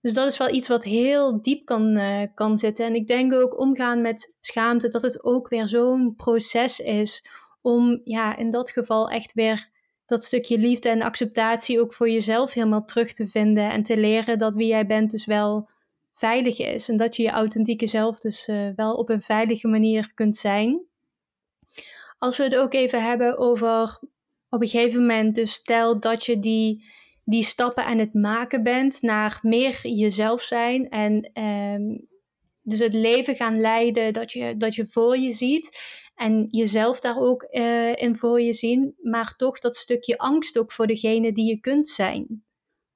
Dus 0.00 0.12
dat 0.12 0.30
is 0.30 0.38
wel 0.38 0.54
iets 0.54 0.68
wat 0.68 0.84
heel 0.84 1.42
diep 1.42 1.64
kan, 1.64 1.96
uh, 1.96 2.22
kan 2.34 2.58
zitten. 2.58 2.86
En 2.86 2.94
ik 2.94 3.06
denk 3.06 3.32
ook 3.32 3.58
omgaan 3.58 4.00
met 4.00 4.32
schaamte, 4.40 4.88
dat 4.88 5.02
het 5.02 5.24
ook 5.24 5.48
weer 5.48 5.68
zo'n 5.68 6.14
proces 6.16 6.78
is 6.78 7.26
om 7.60 8.00
ja, 8.04 8.36
in 8.36 8.50
dat 8.50 8.70
geval 8.70 9.10
echt 9.10 9.32
weer 9.32 9.68
dat 10.06 10.24
stukje 10.24 10.58
liefde 10.58 10.88
en 10.88 11.02
acceptatie 11.02 11.80
ook 11.80 11.94
voor 11.94 12.10
jezelf 12.10 12.52
helemaal 12.52 12.84
terug 12.84 13.12
te 13.12 13.28
vinden. 13.28 13.70
En 13.70 13.82
te 13.82 13.96
leren 13.96 14.38
dat 14.38 14.54
wie 14.54 14.66
jij 14.66 14.86
bent 14.86 15.10
dus 15.10 15.26
wel 15.26 15.68
veilig 16.12 16.58
is. 16.58 16.88
En 16.88 16.96
dat 16.96 17.16
je 17.16 17.22
je 17.22 17.30
authentieke 17.30 17.86
zelf 17.86 18.20
dus 18.20 18.48
uh, 18.48 18.68
wel 18.76 18.94
op 18.94 19.08
een 19.08 19.22
veilige 19.22 19.68
manier 19.68 20.12
kunt 20.14 20.36
zijn. 20.36 20.80
Als 22.18 22.36
we 22.36 22.42
het 22.42 22.56
ook 22.56 22.74
even 22.74 23.02
hebben 23.02 23.38
over 23.38 23.98
op 24.50 24.62
een 24.62 24.68
gegeven 24.68 25.00
moment, 25.00 25.34
dus 25.34 25.52
stel 25.52 26.00
dat 26.00 26.24
je 26.24 26.38
die 26.38 26.84
die 27.24 27.42
stappen 27.42 27.84
aan 27.84 27.98
het 27.98 28.14
maken 28.14 28.62
bent 28.62 29.02
naar 29.02 29.38
meer 29.42 29.88
jezelf 29.88 30.42
zijn 30.42 30.88
en 30.88 31.42
um, 31.42 32.08
dus 32.62 32.78
het 32.78 32.94
leven 32.94 33.34
gaan 33.34 33.60
leiden 33.60 34.12
dat 34.12 34.32
je, 34.32 34.56
dat 34.56 34.74
je 34.74 34.86
voor 34.86 35.18
je 35.18 35.32
ziet 35.32 35.78
en 36.14 36.46
jezelf 36.50 37.00
daar 37.00 37.18
ook 37.18 37.46
uh, 37.50 37.96
in 37.96 38.16
voor 38.16 38.40
je 38.40 38.52
zien, 38.52 38.94
maar 39.02 39.36
toch 39.36 39.58
dat 39.58 39.76
stukje 39.76 40.18
angst 40.18 40.58
ook 40.58 40.72
voor 40.72 40.86
degene 40.86 41.32
die 41.32 41.46
je 41.46 41.60
kunt 41.60 41.88
zijn. 41.88 42.44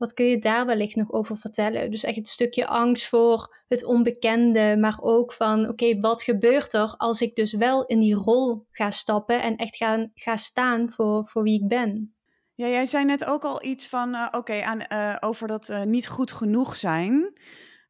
Wat 0.05 0.15
kun 0.15 0.27
je 0.27 0.39
daar 0.39 0.67
wellicht 0.67 0.97
nog 0.97 1.13
over 1.13 1.37
vertellen? 1.37 1.91
Dus 1.91 2.05
echt 2.05 2.17
het 2.17 2.29
stukje 2.29 2.67
angst 2.67 3.09
voor 3.09 3.57
het 3.69 3.85
onbekende, 3.85 4.77
maar 4.81 4.99
ook 5.01 5.33
van 5.33 5.69
oké, 5.69 6.01
wat 6.01 6.23
gebeurt 6.23 6.73
er 6.73 6.95
als 6.97 7.21
ik 7.21 7.35
dus 7.35 7.53
wel 7.53 7.87
in 7.87 8.01
die 8.01 8.15
rol 8.15 8.67
ga 8.71 8.91
stappen 8.91 9.43
en 9.43 9.57
echt 9.57 9.77
ga, 9.77 10.11
ga 10.15 10.37
staan 10.37 10.91
voor, 10.91 11.27
voor 11.27 11.43
wie 11.43 11.63
ik 11.63 11.69
ben? 11.69 12.15
Ja, 12.55 12.67
jij 12.67 12.87
zei 12.87 13.05
net 13.05 13.25
ook 13.25 13.45
al 13.45 13.65
iets 13.65 13.89
van, 13.89 14.15
uh, 14.15 14.27
oké, 14.31 14.63
uh, 14.93 15.17
over 15.21 15.49
dat 15.49 15.69
uh, 15.69 15.83
niet 15.83 16.09
goed 16.09 16.33
genoeg 16.33 16.77
zijn. 16.77 17.39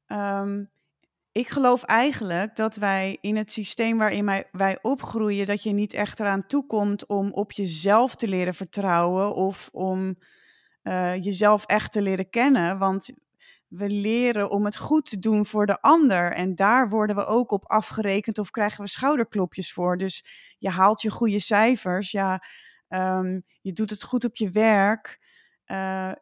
Um, 0.07 0.71
ik 1.33 1.49
geloof 1.49 1.83
eigenlijk 1.83 2.57
dat 2.57 2.77
wij 2.77 3.19
in 3.21 3.37
het 3.37 3.53
systeem 3.53 3.99
waarin 3.99 4.45
wij 4.53 4.79
opgroeien, 4.83 5.47
dat 5.47 5.63
je 5.63 5.73
niet 5.73 5.93
echt 5.93 6.21
eraan 6.21 6.47
toekomt 6.47 7.07
om 7.07 7.33
op 7.33 7.53
jezelf 7.53 8.15
te 8.15 8.29
leren 8.29 8.55
vertrouwen 8.55 9.35
of 9.35 9.69
om 9.73 10.17
jezelf 11.21 11.65
echt 11.65 11.93
te 11.93 12.03
leren 12.03 12.31
kennen. 12.31 12.79
Want 12.79 13.11
we 13.69 13.89
leren 13.89 14.51
om 14.51 14.65
het 14.65 14.77
goed 14.77 15.07
te 15.07 15.19
doen 15.19 15.47
voor 15.47 15.67
de 15.67 15.81
ander. 15.81 16.33
En 16.33 16.55
daar 16.55 16.89
worden 16.89 17.17
we 17.17 17.27
ook 17.27 17.51
op 17.51 17.71
afgerekend 17.71 18.39
of 18.39 18.51
krijgen 18.51 18.85
we 18.85 18.91
schouderklopjes 18.91 19.73
voor. 19.73 19.97
Dus 19.97 20.25
je 20.59 20.69
haalt 20.69 21.03
je 21.03 21.11
goede 21.11 21.41
cijfers. 21.41 22.11
Ja, 22.11 22.43
Um, 22.89 23.45
je 23.61 23.73
doet 23.73 23.91
het 23.91 24.03
goed 24.03 24.25
op 24.25 24.37
je 24.37 24.51
werk. 24.51 25.21
Uh, 25.67 26.13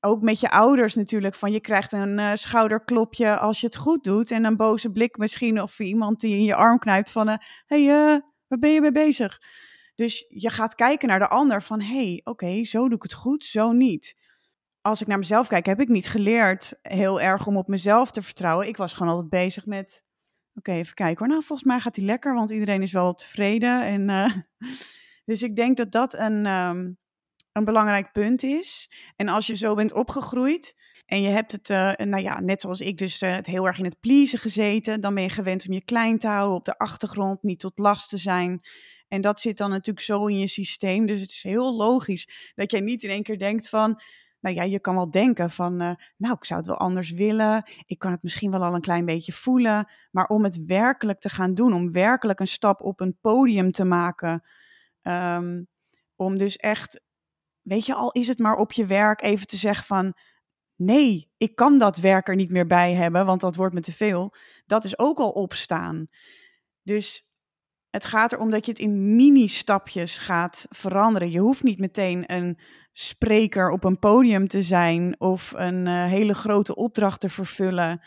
ook 0.00 0.22
met 0.22 0.40
je 0.40 0.50
ouders 0.50 0.94
natuurlijk. 0.94 1.34
Van 1.34 1.52
je 1.52 1.60
krijgt 1.60 1.92
een 1.92 2.18
uh, 2.18 2.30
schouderklopje 2.34 3.38
als 3.38 3.60
je 3.60 3.66
het 3.66 3.76
goed 3.76 4.04
doet. 4.04 4.30
En 4.30 4.44
een 4.44 4.56
boze 4.56 4.92
blik 4.92 5.16
misschien. 5.16 5.62
Of 5.62 5.78
iemand 5.78 6.20
die 6.20 6.36
in 6.36 6.44
je 6.44 6.54
arm 6.54 6.78
knijpt 6.78 7.10
van... 7.10 7.28
Hé, 7.28 7.38
hey, 7.66 8.22
waar 8.46 8.58
ben 8.58 8.70
je 8.70 8.80
mee 8.80 8.92
bezig? 8.92 9.40
Dus 9.96 10.26
je 10.28 10.50
gaat 10.50 10.74
kijken 10.74 11.08
naar 11.08 11.18
de 11.18 11.28
ander 11.28 11.62
van... 11.62 11.80
Hey, 11.80 12.20
oké, 12.24 12.64
zo 12.64 12.88
doe 12.88 12.96
ik 12.96 13.02
het 13.02 13.12
goed, 13.12 13.44
zo 13.44 13.72
niet. 13.72 14.16
Als 14.80 15.00
ik 15.00 15.06
naar 15.06 15.18
mezelf 15.18 15.48
kijk, 15.48 15.66
heb 15.66 15.80
ik 15.80 15.88
niet 15.88 16.08
geleerd 16.08 16.78
heel 16.82 17.20
erg 17.20 17.46
om 17.46 17.56
op 17.56 17.68
mezelf 17.68 18.10
te 18.10 18.22
vertrouwen. 18.22 18.68
Ik 18.68 18.76
was 18.76 18.92
gewoon 18.92 19.12
altijd 19.12 19.30
bezig 19.30 19.66
met... 19.66 20.04
Oké, 20.54 20.72
even 20.72 20.94
kijken 20.94 21.18
hoor. 21.18 21.28
Nou, 21.28 21.44
volgens 21.44 21.68
mij 21.68 21.80
gaat 21.80 21.96
hij 21.96 22.04
lekker, 22.04 22.34
want 22.34 22.50
iedereen 22.50 22.82
is 22.82 22.92
wel 22.92 23.14
tevreden. 23.14 23.82
En 23.82 24.46
dus 25.30 25.42
ik 25.42 25.56
denk 25.56 25.76
dat 25.76 25.92
dat 25.92 26.14
een, 26.14 26.46
um, 26.46 26.98
een 27.52 27.64
belangrijk 27.64 28.12
punt 28.12 28.42
is. 28.42 28.90
En 29.16 29.28
als 29.28 29.46
je 29.46 29.56
zo 29.56 29.74
bent 29.74 29.92
opgegroeid 29.92 30.76
en 31.06 31.22
je 31.22 31.28
hebt 31.28 31.52
het, 31.52 31.68
uh, 31.68 31.92
nou 31.92 32.22
ja, 32.22 32.40
net 32.40 32.60
zoals 32.60 32.80
ik, 32.80 32.98
dus 32.98 33.22
uh, 33.22 33.34
het 33.34 33.46
heel 33.46 33.66
erg 33.66 33.78
in 33.78 33.84
het 33.84 34.00
pleasen 34.00 34.38
gezeten, 34.38 35.00
dan 35.00 35.14
ben 35.14 35.22
je 35.22 35.28
gewend 35.28 35.66
om 35.66 35.72
je 35.72 35.84
klein 35.84 36.18
te 36.18 36.26
houden 36.26 36.56
op 36.56 36.64
de 36.64 36.78
achtergrond, 36.78 37.42
niet 37.42 37.60
tot 37.60 37.78
last 37.78 38.08
te 38.08 38.18
zijn. 38.18 38.60
En 39.08 39.20
dat 39.20 39.40
zit 39.40 39.56
dan 39.56 39.70
natuurlijk 39.70 40.06
zo 40.06 40.26
in 40.26 40.38
je 40.38 40.46
systeem. 40.46 41.06
Dus 41.06 41.20
het 41.20 41.30
is 41.30 41.42
heel 41.42 41.76
logisch 41.76 42.52
dat 42.54 42.70
jij 42.70 42.80
niet 42.80 43.02
in 43.02 43.10
één 43.10 43.22
keer 43.22 43.38
denkt 43.38 43.68
van. 43.68 44.00
Nou 44.40 44.56
ja, 44.56 44.62
je 44.62 44.80
kan 44.80 44.94
wel 44.94 45.10
denken 45.10 45.50
van, 45.50 45.82
uh, 45.82 45.94
nou, 46.16 46.34
ik 46.34 46.44
zou 46.44 46.58
het 46.60 46.68
wel 46.68 46.78
anders 46.78 47.10
willen. 47.10 47.70
Ik 47.86 47.98
kan 47.98 48.12
het 48.12 48.22
misschien 48.22 48.50
wel 48.50 48.64
al 48.64 48.74
een 48.74 48.80
klein 48.80 49.04
beetje 49.04 49.32
voelen. 49.32 49.90
Maar 50.10 50.26
om 50.26 50.44
het 50.44 50.64
werkelijk 50.64 51.20
te 51.20 51.28
gaan 51.28 51.54
doen, 51.54 51.72
om 51.72 51.92
werkelijk 51.92 52.40
een 52.40 52.48
stap 52.48 52.80
op 52.80 53.00
een 53.00 53.18
podium 53.20 53.70
te 53.70 53.84
maken, 53.84 54.42
Um, 55.06 55.68
om 56.16 56.38
dus 56.38 56.56
echt, 56.56 57.02
weet 57.62 57.86
je, 57.86 57.94
al 57.94 58.12
is 58.12 58.28
het 58.28 58.38
maar 58.38 58.56
op 58.56 58.72
je 58.72 58.86
werk 58.86 59.22
even 59.22 59.46
te 59.46 59.56
zeggen 59.56 59.84
van, 59.84 60.14
nee, 60.76 61.30
ik 61.36 61.54
kan 61.54 61.78
dat 61.78 61.96
werk 61.96 62.28
er 62.28 62.34
niet 62.34 62.50
meer 62.50 62.66
bij 62.66 62.94
hebben, 62.94 63.26
want 63.26 63.40
dat 63.40 63.56
wordt 63.56 63.74
me 63.74 63.80
te 63.80 63.92
veel. 63.92 64.34
Dat 64.66 64.84
is 64.84 64.98
ook 64.98 65.18
al 65.18 65.30
opstaan. 65.30 66.08
Dus 66.82 67.25
het 67.96 68.04
gaat 68.04 68.32
erom 68.32 68.50
dat 68.50 68.64
je 68.64 68.70
het 68.70 68.80
in 68.80 69.16
mini-stapjes 69.16 70.18
gaat 70.18 70.66
veranderen. 70.68 71.30
Je 71.30 71.38
hoeft 71.38 71.62
niet 71.62 71.78
meteen 71.78 72.32
een 72.32 72.58
spreker 72.92 73.70
op 73.70 73.84
een 73.84 73.98
podium 73.98 74.48
te 74.48 74.62
zijn 74.62 75.20
of 75.20 75.52
een 75.56 75.86
uh, 75.86 76.04
hele 76.04 76.34
grote 76.34 76.74
opdracht 76.74 77.20
te 77.20 77.28
vervullen. 77.28 78.00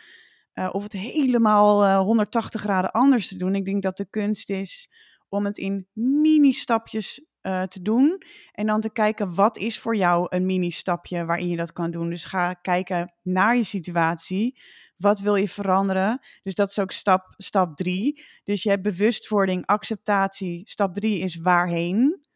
Uh, 0.54 0.70
of 0.72 0.84
het 0.84 0.92
helemaal 0.92 1.86
uh, 1.86 2.00
180 2.00 2.62
graden 2.62 2.92
anders 2.92 3.28
te 3.28 3.38
doen. 3.38 3.56
Ik 3.56 3.66
denk 3.66 3.84
dat 3.84 3.98
de 3.98 4.10
kunst 4.10 4.50
is 4.50 4.90
om 5.30 5.46
het 5.46 5.58
in 5.58 5.88
mini-stapjes 5.94 7.28
te 7.68 7.82
doen. 7.82 8.22
En 8.52 8.66
dan 8.66 8.82
te 8.82 8.92
kijken 8.92 9.34
wat 9.34 9.58
is 9.58 9.80
voor 9.80 9.96
jou 9.96 10.26
een 10.30 10.46
mini-stapje 10.46 11.26
waarin 11.26 11.48
je 11.48 11.58
dat 11.58 11.74
kan 11.74 11.92
doen. 11.92 12.10
Dus 12.10 12.26
ga 12.26 12.54
kijken 12.54 13.14
naar 13.24 13.56
je 13.56 13.64
situatie. 13.64 14.60
Wat 15.00 15.20
wil 15.20 15.36
je 15.36 15.50
veranderen? 15.50 16.20
Dus 16.44 16.56
dat 16.56 16.70
is 16.70 16.80
ook 16.80 16.92
stap, 16.92 17.34
stap 17.38 17.76
drie. 17.76 18.24
Dus 18.44 18.64
je 18.64 18.70
hebt 18.70 18.82
bewustwording, 18.82 19.66
acceptatie. 19.66 20.62
Stap 20.70 20.94
drie 20.94 21.20
is 21.20 21.36
waarheen. 21.36 22.28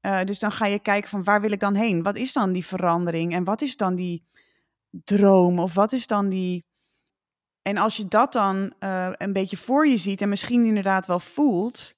Uh, 0.00 0.22
dus 0.22 0.38
dan 0.38 0.52
ga 0.52 0.66
je 0.66 0.78
kijken 0.78 1.10
van 1.10 1.24
waar 1.24 1.40
wil 1.40 1.50
ik 1.50 1.60
dan 1.60 1.74
heen? 1.74 2.02
Wat 2.02 2.16
is 2.16 2.32
dan 2.32 2.52
die 2.52 2.66
verandering? 2.66 3.32
En 3.32 3.44
wat 3.44 3.60
is 3.60 3.76
dan 3.76 3.94
die 3.94 4.26
droom? 4.90 5.58
Of 5.58 5.74
wat 5.74 5.92
is 5.92 6.06
dan 6.06 6.28
die... 6.28 6.64
En 7.62 7.76
als 7.76 7.96
je 7.96 8.06
dat 8.06 8.32
dan 8.32 8.74
uh, 8.80 9.10
een 9.12 9.32
beetje 9.32 9.56
voor 9.56 9.88
je 9.88 9.96
ziet 9.96 10.20
en 10.20 10.28
misschien 10.28 10.64
inderdaad 10.64 11.06
wel 11.06 11.20
voelt, 11.20 11.96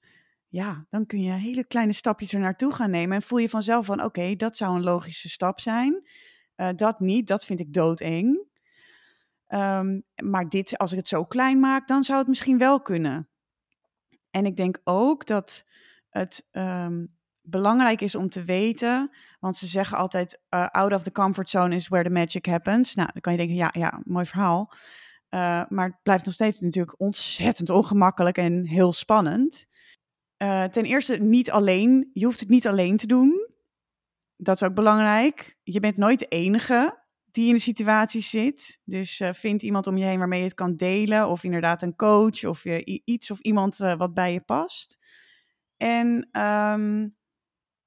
ja, 0.48 0.86
dan 0.90 1.06
kun 1.06 1.22
je 1.22 1.32
hele 1.32 1.64
kleine 1.64 1.92
stapjes 1.92 2.32
er 2.32 2.40
naartoe 2.40 2.72
gaan 2.72 2.90
nemen. 2.90 3.16
En 3.16 3.22
voel 3.22 3.38
je 3.38 3.48
vanzelf 3.48 3.86
van, 3.86 4.04
oké, 4.04 4.36
dat 4.36 4.56
zou 4.56 4.76
een 4.76 4.82
logische 4.82 5.28
stap 5.28 5.60
zijn. 5.60 6.08
Uh, 6.56 6.68
dat 6.74 7.00
niet, 7.00 7.26
dat 7.26 7.44
vind 7.44 7.60
ik 7.60 7.72
doodeng. 7.72 8.46
Um, 9.48 10.02
maar 10.22 10.48
dit, 10.48 10.78
als 10.78 10.92
ik 10.92 10.98
het 10.98 11.08
zo 11.08 11.24
klein 11.24 11.60
maak, 11.60 11.88
dan 11.88 12.04
zou 12.04 12.18
het 12.18 12.28
misschien 12.28 12.58
wel 12.58 12.80
kunnen. 12.80 13.28
En 14.30 14.46
ik 14.46 14.56
denk 14.56 14.80
ook 14.84 15.26
dat 15.26 15.66
het 16.08 16.48
um, 16.52 17.16
belangrijk 17.40 18.00
is 18.00 18.14
om 18.14 18.28
te 18.28 18.44
weten, 18.44 19.10
want 19.40 19.56
ze 19.56 19.66
zeggen 19.66 19.96
altijd, 19.96 20.42
uh, 20.50 20.66
out 20.66 20.92
of 20.92 21.02
the 21.02 21.12
comfort 21.12 21.50
zone 21.50 21.74
is 21.74 21.88
where 21.88 22.04
the 22.04 22.14
magic 22.14 22.46
happens. 22.46 22.94
Nou, 22.94 23.08
dan 23.12 23.20
kan 23.20 23.32
je 23.32 23.38
denken, 23.38 23.56
ja, 23.56 23.70
ja, 23.72 24.00
mooi 24.04 24.26
verhaal. 24.26 24.72
Uh, 25.30 25.64
maar 25.68 25.86
het 25.86 26.02
blijft 26.02 26.24
nog 26.24 26.34
steeds 26.34 26.60
natuurlijk 26.60 27.00
ontzettend 27.00 27.70
ongemakkelijk 27.70 28.36
en 28.36 28.66
heel 28.66 28.92
spannend. 28.92 29.66
Uh, 30.42 30.64
ten 30.64 30.84
eerste 30.84 31.16
niet 31.16 31.50
alleen. 31.50 32.10
Je 32.12 32.24
hoeft 32.24 32.40
het 32.40 32.48
niet 32.48 32.66
alleen 32.66 32.96
te 32.96 33.06
doen. 33.06 33.48
Dat 34.36 34.60
is 34.60 34.68
ook 34.68 34.74
belangrijk. 34.74 35.58
Je 35.62 35.80
bent 35.80 35.96
nooit 35.96 36.18
de 36.18 36.26
enige 36.26 37.06
die 37.38 37.48
in 37.48 37.54
de 37.54 37.60
situatie 37.60 38.20
zit. 38.20 38.80
Dus 38.84 39.20
uh, 39.20 39.32
vind 39.32 39.62
iemand 39.62 39.86
om 39.86 39.96
je 39.96 40.04
heen 40.04 40.18
waarmee 40.18 40.38
je 40.38 40.44
het 40.44 40.54
kan 40.54 40.76
delen. 40.76 41.28
Of 41.28 41.44
inderdaad 41.44 41.82
een 41.82 41.96
coach 41.96 42.44
of 42.44 42.64
je, 42.64 43.02
iets 43.04 43.30
of 43.30 43.38
iemand 43.38 43.78
uh, 43.78 43.94
wat 43.94 44.14
bij 44.14 44.32
je 44.32 44.40
past. 44.40 44.98
En 45.76 46.28
um, 46.40 47.16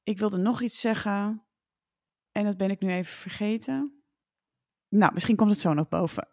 ik 0.03 0.17
wilde 0.19 0.37
nog 0.37 0.61
iets 0.61 0.79
zeggen. 0.79 1.45
En 2.31 2.45
dat 2.45 2.57
ben 2.57 2.69
ik 2.69 2.79
nu 2.79 2.91
even 2.91 3.13
vergeten. 3.13 4.03
Nou, 4.89 5.13
misschien 5.13 5.35
komt 5.35 5.49
het 5.49 5.59
zo 5.59 5.73
nog 5.73 5.87
boven. 5.87 6.27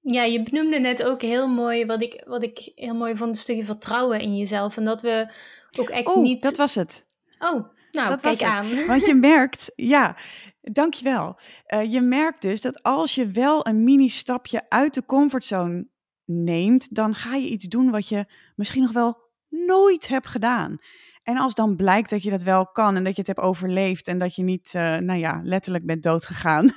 Ja, 0.00 0.22
je 0.22 0.42
benoemde 0.42 0.78
net 0.78 1.02
ook 1.02 1.20
heel 1.20 1.48
mooi 1.48 1.86
wat 1.86 2.02
ik, 2.02 2.22
wat 2.26 2.42
ik 2.42 2.72
heel 2.74 2.94
mooi 2.94 3.16
vond, 3.16 3.30
een 3.30 3.42
stukje 3.42 3.64
vertrouwen 3.64 4.20
in 4.20 4.36
jezelf. 4.36 4.76
En 4.76 4.84
dat 4.84 5.02
we 5.02 5.32
ook 5.78 5.88
echt 5.88 6.06
oh, 6.06 6.22
niet... 6.22 6.42
dat 6.42 6.56
was 6.56 6.74
het. 6.74 7.08
Oh, 7.38 7.73
nou, 7.94 8.08
dat 8.08 8.20
kijk 8.20 8.42
aan. 8.42 8.66
Want 8.86 9.06
je 9.06 9.14
merkt, 9.14 9.72
ja, 9.74 10.16
dankjewel. 10.60 11.38
Uh, 11.66 11.92
je 11.92 12.00
merkt 12.00 12.42
dus 12.42 12.60
dat 12.60 12.82
als 12.82 13.14
je 13.14 13.30
wel 13.30 13.66
een 13.66 13.84
mini-stapje 13.84 14.62
uit 14.68 14.94
de 14.94 15.04
comfortzone 15.04 15.88
neemt, 16.24 16.94
dan 16.94 17.14
ga 17.14 17.34
je 17.34 17.48
iets 17.48 17.64
doen 17.64 17.90
wat 17.90 18.08
je 18.08 18.26
misschien 18.56 18.82
nog 18.82 18.92
wel 18.92 19.22
nooit 19.48 20.08
hebt 20.08 20.26
gedaan. 20.26 20.78
En 21.22 21.36
als 21.36 21.54
dan 21.54 21.76
blijkt 21.76 22.10
dat 22.10 22.22
je 22.22 22.30
dat 22.30 22.42
wel 22.42 22.66
kan 22.66 22.96
en 22.96 23.04
dat 23.04 23.12
je 23.12 23.18
het 23.18 23.26
hebt 23.26 23.40
overleefd 23.40 24.08
en 24.08 24.18
dat 24.18 24.34
je 24.34 24.42
niet, 24.42 24.72
uh, 24.74 24.96
nou 24.96 25.18
ja, 25.18 25.40
letterlijk 25.44 25.86
bent 25.86 26.02
doodgegaan, 26.02 26.74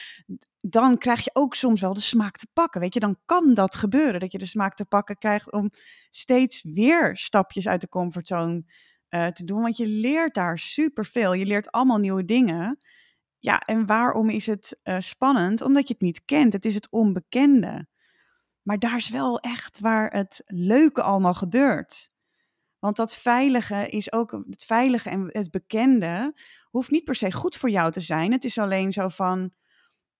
dan 0.60 0.98
krijg 0.98 1.24
je 1.24 1.30
ook 1.32 1.54
soms 1.54 1.80
wel 1.80 1.94
de 1.94 2.00
smaak 2.00 2.36
te 2.36 2.46
pakken. 2.52 2.80
Weet 2.80 2.94
je, 2.94 3.00
dan 3.00 3.18
kan 3.24 3.54
dat 3.54 3.74
gebeuren, 3.74 4.20
dat 4.20 4.32
je 4.32 4.38
de 4.38 4.46
smaak 4.46 4.74
te 4.74 4.84
pakken 4.84 5.18
krijgt 5.18 5.52
om 5.52 5.70
steeds 6.10 6.62
weer 6.62 7.16
stapjes 7.16 7.68
uit 7.68 7.80
de 7.80 7.88
comfortzone 7.88 8.64
uh, 9.10 9.26
te 9.26 9.44
doen. 9.44 9.62
Want 9.62 9.76
je 9.76 9.86
leert 9.86 10.34
daar 10.34 10.58
superveel. 10.58 11.32
Je 11.32 11.46
leert 11.46 11.70
allemaal 11.72 11.98
nieuwe 11.98 12.24
dingen. 12.24 12.78
Ja, 13.38 13.60
en 13.60 13.86
waarom 13.86 14.30
is 14.30 14.46
het 14.46 14.78
uh, 14.84 14.96
spannend? 14.98 15.60
Omdat 15.60 15.88
je 15.88 15.92
het 15.92 16.02
niet 16.02 16.24
kent. 16.24 16.52
Het 16.52 16.64
is 16.64 16.74
het 16.74 16.90
onbekende. 16.90 17.86
Maar 18.62 18.78
daar 18.78 18.96
is 18.96 19.08
wel 19.08 19.40
echt 19.40 19.80
waar 19.80 20.10
het 20.10 20.42
leuke 20.46 21.02
allemaal 21.02 21.34
gebeurt. 21.34 22.10
Want 22.78 22.96
dat 22.96 23.14
veilige 23.14 23.88
is 23.88 24.12
ook 24.12 24.30
het 24.50 24.64
veilige 24.64 25.10
en 25.10 25.28
het 25.28 25.50
bekende 25.50 26.34
hoeft 26.70 26.90
niet 26.90 27.04
per 27.04 27.14
se 27.14 27.32
goed 27.32 27.56
voor 27.56 27.70
jou 27.70 27.92
te 27.92 28.00
zijn. 28.00 28.32
Het 28.32 28.44
is 28.44 28.58
alleen 28.58 28.92
zo 28.92 29.08
van, 29.08 29.52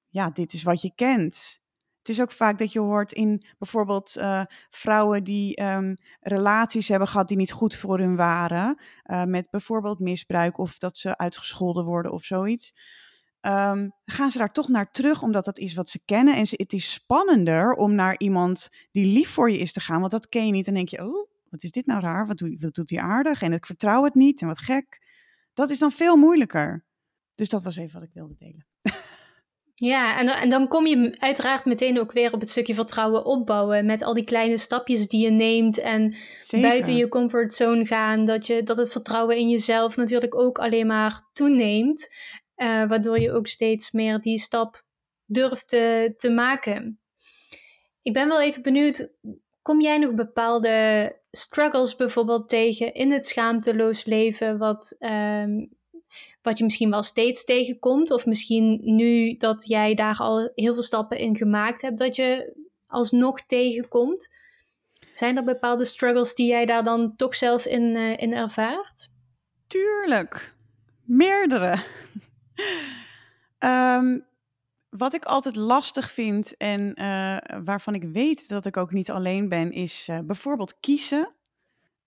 ja, 0.08 0.30
dit 0.30 0.52
is 0.52 0.62
wat 0.62 0.82
je 0.82 0.92
kent. 0.94 1.60
Het 2.00 2.08
is 2.08 2.20
ook 2.20 2.32
vaak 2.32 2.58
dat 2.58 2.72
je 2.72 2.78
hoort 2.78 3.12
in 3.12 3.44
bijvoorbeeld 3.58 4.16
uh, 4.18 4.42
vrouwen 4.70 5.24
die 5.24 5.62
um, 5.62 5.96
relaties 6.20 6.88
hebben 6.88 7.08
gehad 7.08 7.28
die 7.28 7.36
niet 7.36 7.52
goed 7.52 7.74
voor 7.74 7.98
hun 7.98 8.16
waren, 8.16 8.80
uh, 9.04 9.24
met 9.24 9.50
bijvoorbeeld 9.50 9.98
misbruik 9.98 10.58
of 10.58 10.78
dat 10.78 10.96
ze 10.96 11.16
uitgescholden 11.16 11.84
worden 11.84 12.12
of 12.12 12.24
zoiets. 12.24 12.72
Um, 13.42 13.92
gaan 14.04 14.30
ze 14.30 14.38
daar 14.38 14.52
toch 14.52 14.68
naar 14.68 14.90
terug, 14.90 15.22
omdat 15.22 15.44
dat 15.44 15.58
is 15.58 15.74
wat 15.74 15.88
ze 15.88 16.00
kennen. 16.04 16.36
En 16.36 16.46
ze, 16.46 16.54
het 16.56 16.72
is 16.72 16.92
spannender 16.92 17.72
om 17.72 17.94
naar 17.94 18.18
iemand 18.18 18.68
die 18.90 19.06
lief 19.06 19.30
voor 19.30 19.50
je 19.50 19.58
is 19.58 19.72
te 19.72 19.80
gaan, 19.80 20.00
want 20.00 20.12
dat 20.12 20.28
ken 20.28 20.46
je 20.46 20.52
niet. 20.52 20.66
En 20.66 20.74
denk 20.74 20.88
je, 20.88 21.04
oh, 21.04 21.28
wat 21.50 21.62
is 21.62 21.70
dit 21.70 21.86
nou 21.86 22.00
raar? 22.00 22.26
Wat, 22.26 22.40
wat 22.58 22.74
doet 22.74 22.90
hij 22.90 23.00
aardig? 23.00 23.42
En 23.42 23.52
ik 23.52 23.66
vertrouw 23.66 24.04
het 24.04 24.14
niet 24.14 24.40
en 24.40 24.46
wat 24.46 24.58
gek. 24.58 25.06
Dat 25.54 25.70
is 25.70 25.78
dan 25.78 25.92
veel 25.92 26.16
moeilijker. 26.16 26.84
Dus 27.34 27.48
dat 27.48 27.62
was 27.62 27.76
even 27.76 28.00
wat 28.00 28.08
ik 28.08 28.14
wilde 28.14 28.36
delen. 28.38 28.66
Ja, 29.80 30.18
en, 30.18 30.28
en 30.28 30.48
dan 30.48 30.68
kom 30.68 30.86
je 30.86 31.16
uiteraard 31.18 31.64
meteen 31.64 32.00
ook 32.00 32.12
weer 32.12 32.32
op 32.32 32.40
het 32.40 32.50
stukje 32.50 32.74
vertrouwen 32.74 33.24
opbouwen. 33.24 33.86
Met 33.86 34.02
al 34.02 34.14
die 34.14 34.24
kleine 34.24 34.56
stapjes 34.56 35.08
die 35.08 35.24
je 35.24 35.30
neemt 35.30 35.78
en 35.78 36.14
buiten 36.50 36.96
je 36.96 37.08
comfortzone 37.08 37.86
gaan. 37.86 38.24
Dat, 38.24 38.46
je, 38.46 38.62
dat 38.62 38.76
het 38.76 38.92
vertrouwen 38.92 39.36
in 39.36 39.48
jezelf 39.48 39.96
natuurlijk 39.96 40.34
ook 40.34 40.58
alleen 40.58 40.86
maar 40.86 41.28
toeneemt. 41.32 42.08
Uh, 42.56 42.66
waardoor 42.88 43.18
je 43.18 43.32
ook 43.32 43.46
steeds 43.46 43.90
meer 43.90 44.18
die 44.18 44.38
stap 44.38 44.84
durft 45.24 45.68
te, 45.68 46.12
te 46.16 46.30
maken. 46.30 47.00
Ik 48.02 48.12
ben 48.12 48.28
wel 48.28 48.40
even 48.40 48.62
benieuwd, 48.62 49.10
kom 49.62 49.80
jij 49.80 49.98
nog 49.98 50.14
bepaalde 50.14 51.16
struggles 51.30 51.96
bijvoorbeeld 51.96 52.48
tegen 52.48 52.94
in 52.94 53.12
het 53.12 53.26
schaamteloos 53.26 54.04
leven, 54.04 54.58
wat, 54.58 54.96
um, 54.98 55.78
wat 56.42 56.58
je 56.58 56.64
misschien 56.64 56.90
wel 56.90 57.02
steeds 57.02 57.44
tegenkomt, 57.44 58.10
of 58.10 58.26
misschien 58.26 58.80
nu 58.82 59.36
dat 59.36 59.68
jij 59.68 59.94
daar 59.94 60.16
al 60.18 60.50
heel 60.54 60.72
veel 60.72 60.82
stappen 60.82 61.18
in 61.18 61.36
gemaakt 61.36 61.82
hebt, 61.82 61.98
dat 61.98 62.16
je 62.16 62.52
alsnog 62.86 63.40
tegenkomt? 63.46 64.30
Zijn 65.14 65.36
er 65.36 65.44
bepaalde 65.44 65.84
struggles 65.84 66.34
die 66.34 66.46
jij 66.46 66.66
daar 66.66 66.84
dan 66.84 67.16
toch 67.16 67.34
zelf 67.34 67.66
in, 67.66 67.82
uh, 67.82 68.16
in 68.16 68.32
ervaart? 68.32 69.08
Tuurlijk, 69.66 70.54
meerdere. 71.04 71.82
um, 73.58 74.24
wat 74.90 75.14
ik 75.14 75.24
altijd 75.24 75.56
lastig 75.56 76.10
vind 76.10 76.56
en 76.56 76.94
uh, 77.00 77.36
waarvan 77.64 77.94
ik 77.94 78.02
weet 78.02 78.48
dat 78.48 78.66
ik 78.66 78.76
ook 78.76 78.92
niet 78.92 79.10
alleen 79.10 79.48
ben, 79.48 79.72
is 79.72 80.08
uh, 80.10 80.18
bijvoorbeeld 80.18 80.80
kiezen. 80.80 81.28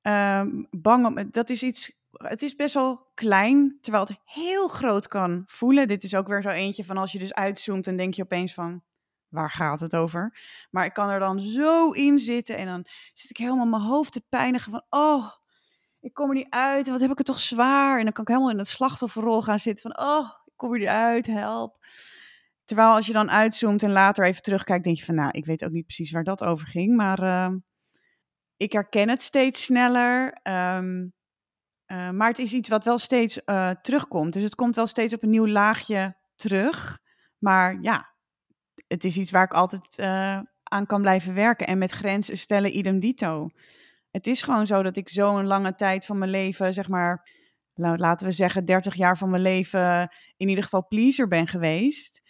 Um, 0.01 0.67
bang 0.71 1.05
om, 1.05 1.31
dat 1.31 1.49
is 1.49 1.63
iets, 1.63 1.91
het 2.13 2.41
is 2.41 2.55
best 2.55 2.73
wel 2.73 3.11
klein, 3.13 3.77
terwijl 3.81 4.05
het 4.05 4.17
heel 4.23 4.67
groot 4.67 5.07
kan 5.07 5.43
voelen. 5.45 5.87
Dit 5.87 6.03
is 6.03 6.15
ook 6.15 6.27
weer 6.27 6.41
zo 6.41 6.49
eentje 6.49 6.83
van 6.83 6.97
als 6.97 7.11
je 7.11 7.19
dus 7.19 7.33
uitzoomt 7.33 7.87
en 7.87 7.97
denk 7.97 8.13
je 8.13 8.23
opeens 8.23 8.53
van, 8.53 8.83
waar 9.27 9.51
gaat 9.51 9.79
het 9.79 9.95
over? 9.95 10.37
Maar 10.71 10.85
ik 10.85 10.93
kan 10.93 11.09
er 11.09 11.19
dan 11.19 11.39
zo 11.39 11.91
in 11.91 12.19
zitten 12.19 12.57
en 12.57 12.65
dan 12.65 12.85
zit 13.13 13.29
ik 13.29 13.37
helemaal 13.37 13.65
mijn 13.65 13.81
hoofd 13.81 14.11
te 14.11 14.25
pijnigen 14.29 14.71
van, 14.71 14.85
oh, 14.89 15.31
ik 15.99 16.13
kom 16.13 16.29
er 16.29 16.35
niet 16.35 16.49
uit 16.49 16.85
en 16.85 16.91
wat 16.91 17.01
heb 17.01 17.11
ik 17.11 17.17
het 17.17 17.27
toch 17.27 17.39
zwaar? 17.39 17.97
En 17.97 18.03
dan 18.03 18.13
kan 18.13 18.23
ik 18.23 18.29
helemaal 18.29 18.51
in 18.51 18.57
het 18.57 18.67
slachtofferrol 18.67 19.41
gaan 19.41 19.59
zitten 19.59 19.91
van, 19.91 20.05
oh, 20.07 20.29
ik 20.45 20.53
kom 20.55 20.73
er 20.73 20.79
niet 20.79 20.87
uit, 20.87 21.27
help. 21.27 21.77
Terwijl 22.65 22.93
als 22.95 23.05
je 23.05 23.13
dan 23.13 23.31
uitzoomt 23.31 23.83
en 23.83 23.91
later 23.91 24.25
even 24.25 24.41
terugkijkt, 24.41 24.83
denk 24.83 24.97
je 24.97 25.05
van, 25.05 25.15
nou, 25.15 25.29
ik 25.31 25.45
weet 25.45 25.63
ook 25.63 25.71
niet 25.71 25.85
precies 25.85 26.11
waar 26.11 26.23
dat 26.23 26.43
over 26.43 26.67
ging, 26.67 26.95
maar 26.95 27.23
uh, 27.23 27.49
ik 28.57 28.71
herken 28.71 29.09
het 29.09 29.21
steeds 29.21 29.63
sneller. 29.63 30.39
Um, 30.43 31.13
uh, 31.93 32.09
maar 32.09 32.27
het 32.27 32.39
is 32.39 32.53
iets 32.53 32.69
wat 32.69 32.83
wel 32.83 32.97
steeds 32.97 33.39
uh, 33.45 33.69
terugkomt. 33.69 34.33
Dus 34.33 34.43
het 34.43 34.55
komt 34.55 34.75
wel 34.75 34.87
steeds 34.87 35.13
op 35.13 35.23
een 35.23 35.29
nieuw 35.29 35.47
laagje 35.47 36.15
terug. 36.35 36.99
Maar 37.37 37.77
ja, 37.81 38.13
het 38.87 39.03
is 39.03 39.17
iets 39.17 39.31
waar 39.31 39.43
ik 39.43 39.53
altijd 39.53 39.97
uh, 39.99 40.39
aan 40.63 40.85
kan 40.85 41.01
blijven 41.01 41.33
werken. 41.33 41.67
En 41.67 41.77
met 41.77 41.91
grenzen 41.91 42.37
stellen 42.37 42.77
idem 42.77 42.99
dito. 42.99 43.49
Het 44.11 44.27
is 44.27 44.41
gewoon 44.41 44.67
zo 44.67 44.83
dat 44.83 44.97
ik 44.97 45.09
zo'n 45.09 45.45
lange 45.45 45.75
tijd 45.75 46.05
van 46.05 46.17
mijn 46.17 46.31
leven, 46.31 46.73
zeg 46.73 46.87
maar, 46.87 47.29
laten 47.73 48.27
we 48.27 48.33
zeggen 48.33 48.65
30 48.65 48.95
jaar 48.95 49.17
van 49.17 49.29
mijn 49.29 49.41
leven, 49.41 50.09
in 50.37 50.49
ieder 50.49 50.63
geval 50.63 50.87
pleaser 50.87 51.27
ben 51.27 51.47
geweest 51.47 52.23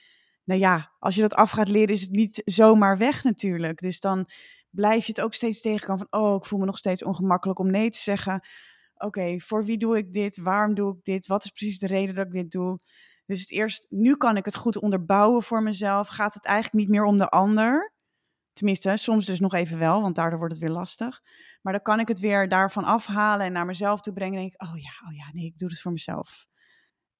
nou 0.43 0.59
ja, 0.59 0.91
als 0.99 1.15
je 1.15 1.21
dat 1.21 1.33
af 1.33 1.51
gaat 1.51 1.67
leren, 1.67 1.95
is 1.95 2.01
het 2.01 2.11
niet 2.11 2.41
zomaar 2.45 2.97
weg 2.97 3.23
natuurlijk. 3.23 3.79
Dus 3.79 3.99
dan 3.99 4.29
blijf 4.69 5.05
je 5.05 5.11
het 5.11 5.21
ook 5.21 5.33
steeds 5.33 5.61
tegenkomen 5.61 6.07
van, 6.09 6.21
oh, 6.21 6.35
ik 6.35 6.45
voel 6.45 6.59
me 6.59 6.65
nog 6.65 6.77
steeds 6.77 7.03
ongemakkelijk 7.03 7.59
om 7.59 7.71
nee 7.71 7.89
te 7.89 7.99
zeggen. 7.99 8.41
Oké, 9.03 9.39
voor 9.39 9.65
wie 9.65 9.77
doe 9.77 9.97
ik 9.97 10.13
dit? 10.13 10.37
Waarom 10.37 10.73
doe 10.73 10.95
ik 10.95 11.03
dit? 11.03 11.27
Wat 11.27 11.43
is 11.45 11.51
precies 11.51 11.79
de 11.79 11.87
reden 11.87 12.15
dat 12.15 12.25
ik 12.25 12.31
dit 12.31 12.51
doe? 12.51 12.79
Dus 13.25 13.39
het 13.39 13.51
eerst, 13.51 13.85
nu 13.89 14.15
kan 14.15 14.37
ik 14.37 14.45
het 14.45 14.55
goed 14.55 14.77
onderbouwen 14.77 15.43
voor 15.43 15.63
mezelf. 15.63 16.07
Gaat 16.07 16.33
het 16.33 16.45
eigenlijk 16.45 16.75
niet 16.75 16.89
meer 16.89 17.03
om 17.03 17.17
de 17.17 17.29
ander? 17.29 17.93
Tenminste, 18.53 18.97
soms 18.97 19.25
dus 19.25 19.39
nog 19.39 19.53
even 19.53 19.79
wel, 19.79 20.01
want 20.01 20.15
daardoor 20.15 20.37
wordt 20.37 20.53
het 20.53 20.63
weer 20.63 20.73
lastig. 20.73 21.21
Maar 21.61 21.73
dan 21.73 21.81
kan 21.81 21.99
ik 21.99 22.07
het 22.07 22.19
weer 22.19 22.49
daarvan 22.49 22.83
afhalen 22.83 23.45
en 23.45 23.53
naar 23.53 23.65
mezelf 23.65 24.01
toe 24.01 24.13
brengen. 24.13 24.33
En 24.33 24.41
denk 24.41 24.53
ik, 24.53 24.61
oh 24.61 24.77
ja, 24.77 25.07
oh 25.07 25.15
ja, 25.15 25.31
nee, 25.33 25.45
ik 25.45 25.57
doe 25.57 25.69
het 25.69 25.81
voor 25.81 25.91
mezelf. 25.91 26.45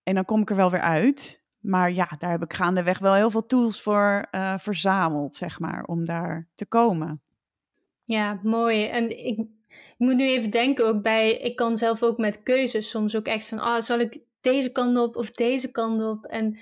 En 0.03 0.15
dan 0.15 0.25
kom 0.25 0.41
ik 0.41 0.49
er 0.49 0.55
wel 0.55 0.71
weer 0.71 0.81
uit. 0.81 1.43
Maar 1.59 1.91
ja, 1.91 2.09
daar 2.17 2.31
heb 2.31 2.43
ik 2.43 2.53
gaandeweg 2.53 2.99
wel 2.99 3.13
heel 3.13 3.29
veel 3.29 3.45
tools 3.45 3.81
voor 3.81 4.27
uh, 4.31 4.57
verzameld, 4.57 5.35
zeg 5.35 5.59
maar, 5.59 5.83
om 5.83 6.05
daar 6.05 6.49
te 6.55 6.65
komen. 6.65 7.21
Ja, 8.03 8.39
mooi. 8.43 8.85
En 8.85 9.25
ik, 9.25 9.47
ik, 9.91 9.95
moet 9.97 10.15
nu 10.15 10.27
even 10.27 10.49
denken 10.49 10.85
ook 10.85 11.01
bij, 11.01 11.37
ik 11.37 11.55
kan 11.55 11.77
zelf 11.77 12.03
ook 12.03 12.17
met 12.17 12.43
keuzes 12.43 12.89
soms 12.89 13.15
ook 13.15 13.25
echt 13.25 13.45
van, 13.45 13.59
ah, 13.59 13.81
zal 13.81 13.99
ik 13.99 14.19
deze 14.41 14.71
kant 14.71 14.97
op 14.97 15.15
of 15.15 15.31
deze 15.31 15.71
kant 15.71 16.01
op? 16.01 16.25
En 16.25 16.59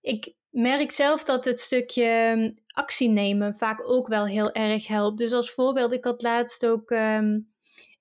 ik 0.00 0.34
merk 0.50 0.92
zelf 0.92 1.24
dat 1.24 1.44
het 1.44 1.60
stukje 1.60 2.32
mm, 2.36 2.58
actie 2.66 3.08
nemen 3.08 3.54
vaak 3.54 3.88
ook 3.88 4.08
wel 4.08 4.26
heel 4.26 4.52
erg 4.52 4.86
helpt. 4.86 5.18
Dus 5.18 5.32
als 5.32 5.50
voorbeeld, 5.50 5.92
ik 5.92 6.04
had 6.04 6.22
laatst 6.22 6.66
ook 6.66 6.90
um, 6.90 7.54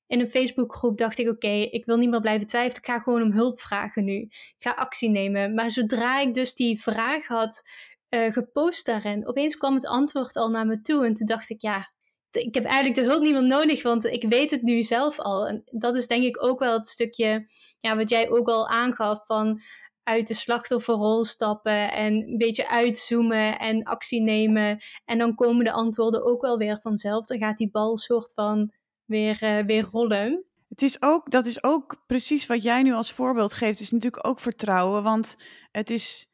in 0.08 0.20
een 0.20 0.30
Facebookgroep 0.30 0.98
dacht 0.98 1.18
ik, 1.18 1.30
oké, 1.30 1.48
ik 1.48 1.86
wil 1.86 1.98
niet 1.98 2.10
meer 2.10 2.22
blijven 2.22 2.48
twijfelen. 2.48 2.78
Ik 2.78 2.86
ga 2.86 3.00
gewoon 3.00 3.22
om 3.22 3.32
hulp 3.32 3.60
vragen 3.60 4.04
nu. 4.04 4.20
Ik 4.22 4.56
ga 4.58 4.72
actie 4.72 5.10
nemen. 5.10 5.54
Maar 5.54 5.72
zodra 5.72 6.20
ik 6.20 6.34
dus 6.34 6.54
die 6.54 6.82
vraag 6.82 7.28
had 7.28 7.64
uh, 8.10 8.32
gepost 8.32 8.86
daarin, 8.86 9.28
opeens 9.28 9.56
kwam 9.56 9.74
het 9.74 9.88
antwoord 9.88 10.36
al 10.36 10.50
naar 10.50 10.66
me 10.66 10.82
toe. 10.82 11.06
En 11.06 11.14
toen 11.14 11.28
dacht 11.28 11.50
ik, 11.50 11.62
ja, 11.62 11.92
ik 12.36 12.54
heb 12.54 12.64
eigenlijk 12.64 12.96
de 12.96 13.04
hulp 13.04 13.22
niet 13.22 13.34
meer 13.34 13.44
nodig, 13.44 13.84
want 13.84 14.06
ik 14.06 14.26
weet 14.30 14.52
het 14.52 14.62
nu 14.62 14.84
zelf 14.84 15.20
al. 15.20 15.48
En 15.48 15.64
dat 15.66 15.96
is 15.96 16.08
denk 16.08 16.24
ik 16.24 16.44
ook 16.44 16.60
wel 16.60 16.74
het 16.74 16.88
stukje, 16.88 17.52
ja, 17.80 17.96
wat 17.96 18.10
jij 18.10 18.30
ook 18.30 18.48
al 18.48 18.68
aangaf 18.68 19.26
van 19.26 19.62
uit 20.04 20.28
de 20.28 20.34
slachtofferrol 20.34 21.24
stappen 21.24 21.92
en 21.92 22.14
een 22.14 22.38
beetje 22.38 22.70
uitzoomen 22.70 23.60
en 23.60 23.84
actie 23.84 24.22
nemen. 24.22 24.84
En 25.06 25.18
dan 25.18 25.36
komen 25.36 25.66
de 25.66 25.72
antwoorden 25.72 26.26
ook 26.26 26.42
wel 26.42 26.58
weer 26.58 26.80
vanzelf. 26.82 27.26
Dan 27.26 27.38
gaat 27.38 27.58
die 27.58 27.70
bal 27.72 27.98
soort 27.98 28.34
van 28.34 28.72
weer, 29.06 29.44
uh, 29.44 29.66
weer 29.66 29.88
rollen. 29.92 30.46
Het 30.70 30.82
is 30.82 31.02
ook, 31.02 31.32
dat 31.32 31.46
is 31.46 31.64
ook 31.64 32.04
precies 32.08 32.46
wat 32.46 32.64
jij 32.64 32.84
nu 32.84 32.94
als 32.94 33.12
voorbeeld 33.12 33.54
geeft, 33.54 33.80
is 33.80 33.92
natuurlijk 33.92 34.28
ook 34.28 34.40
vertrouwen. 34.40 35.04
Want 35.04 35.38
het 35.72 35.90
is, 35.90 36.30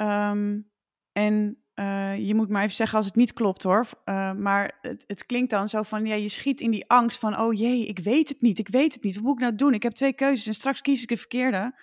um, 0.00 0.70
en 1.12 1.63
uh, 1.74 2.16
je 2.26 2.34
moet 2.34 2.48
maar 2.48 2.62
even 2.62 2.74
zeggen 2.74 2.98
als 2.98 3.06
het 3.06 3.14
niet 3.14 3.32
klopt 3.32 3.62
hoor. 3.62 3.86
Uh, 4.04 4.32
maar 4.32 4.78
het, 4.80 5.04
het, 5.06 5.26
klinkt 5.26 5.50
dan 5.50 5.68
zo 5.68 5.82
van, 5.82 6.06
ja, 6.06 6.14
je 6.14 6.28
schiet 6.28 6.60
in 6.60 6.70
die 6.70 6.88
angst 6.88 7.18
van, 7.18 7.38
oh 7.38 7.52
jee, 7.52 7.86
ik 7.86 7.98
weet 7.98 8.28
het 8.28 8.40
niet, 8.40 8.58
ik 8.58 8.68
weet 8.68 8.94
het 8.94 9.02
niet. 9.02 9.14
Wat 9.14 9.24
moet 9.24 9.34
ik 9.34 9.40
nou 9.40 9.54
doen? 9.54 9.74
Ik 9.74 9.82
heb 9.82 9.92
twee 9.92 10.12
keuzes 10.12 10.46
en 10.46 10.54
straks 10.54 10.80
kies 10.80 11.02
ik 11.02 11.08
de 11.08 11.16
verkeerde. 11.16 11.78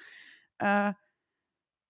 Uh, 0.64 0.90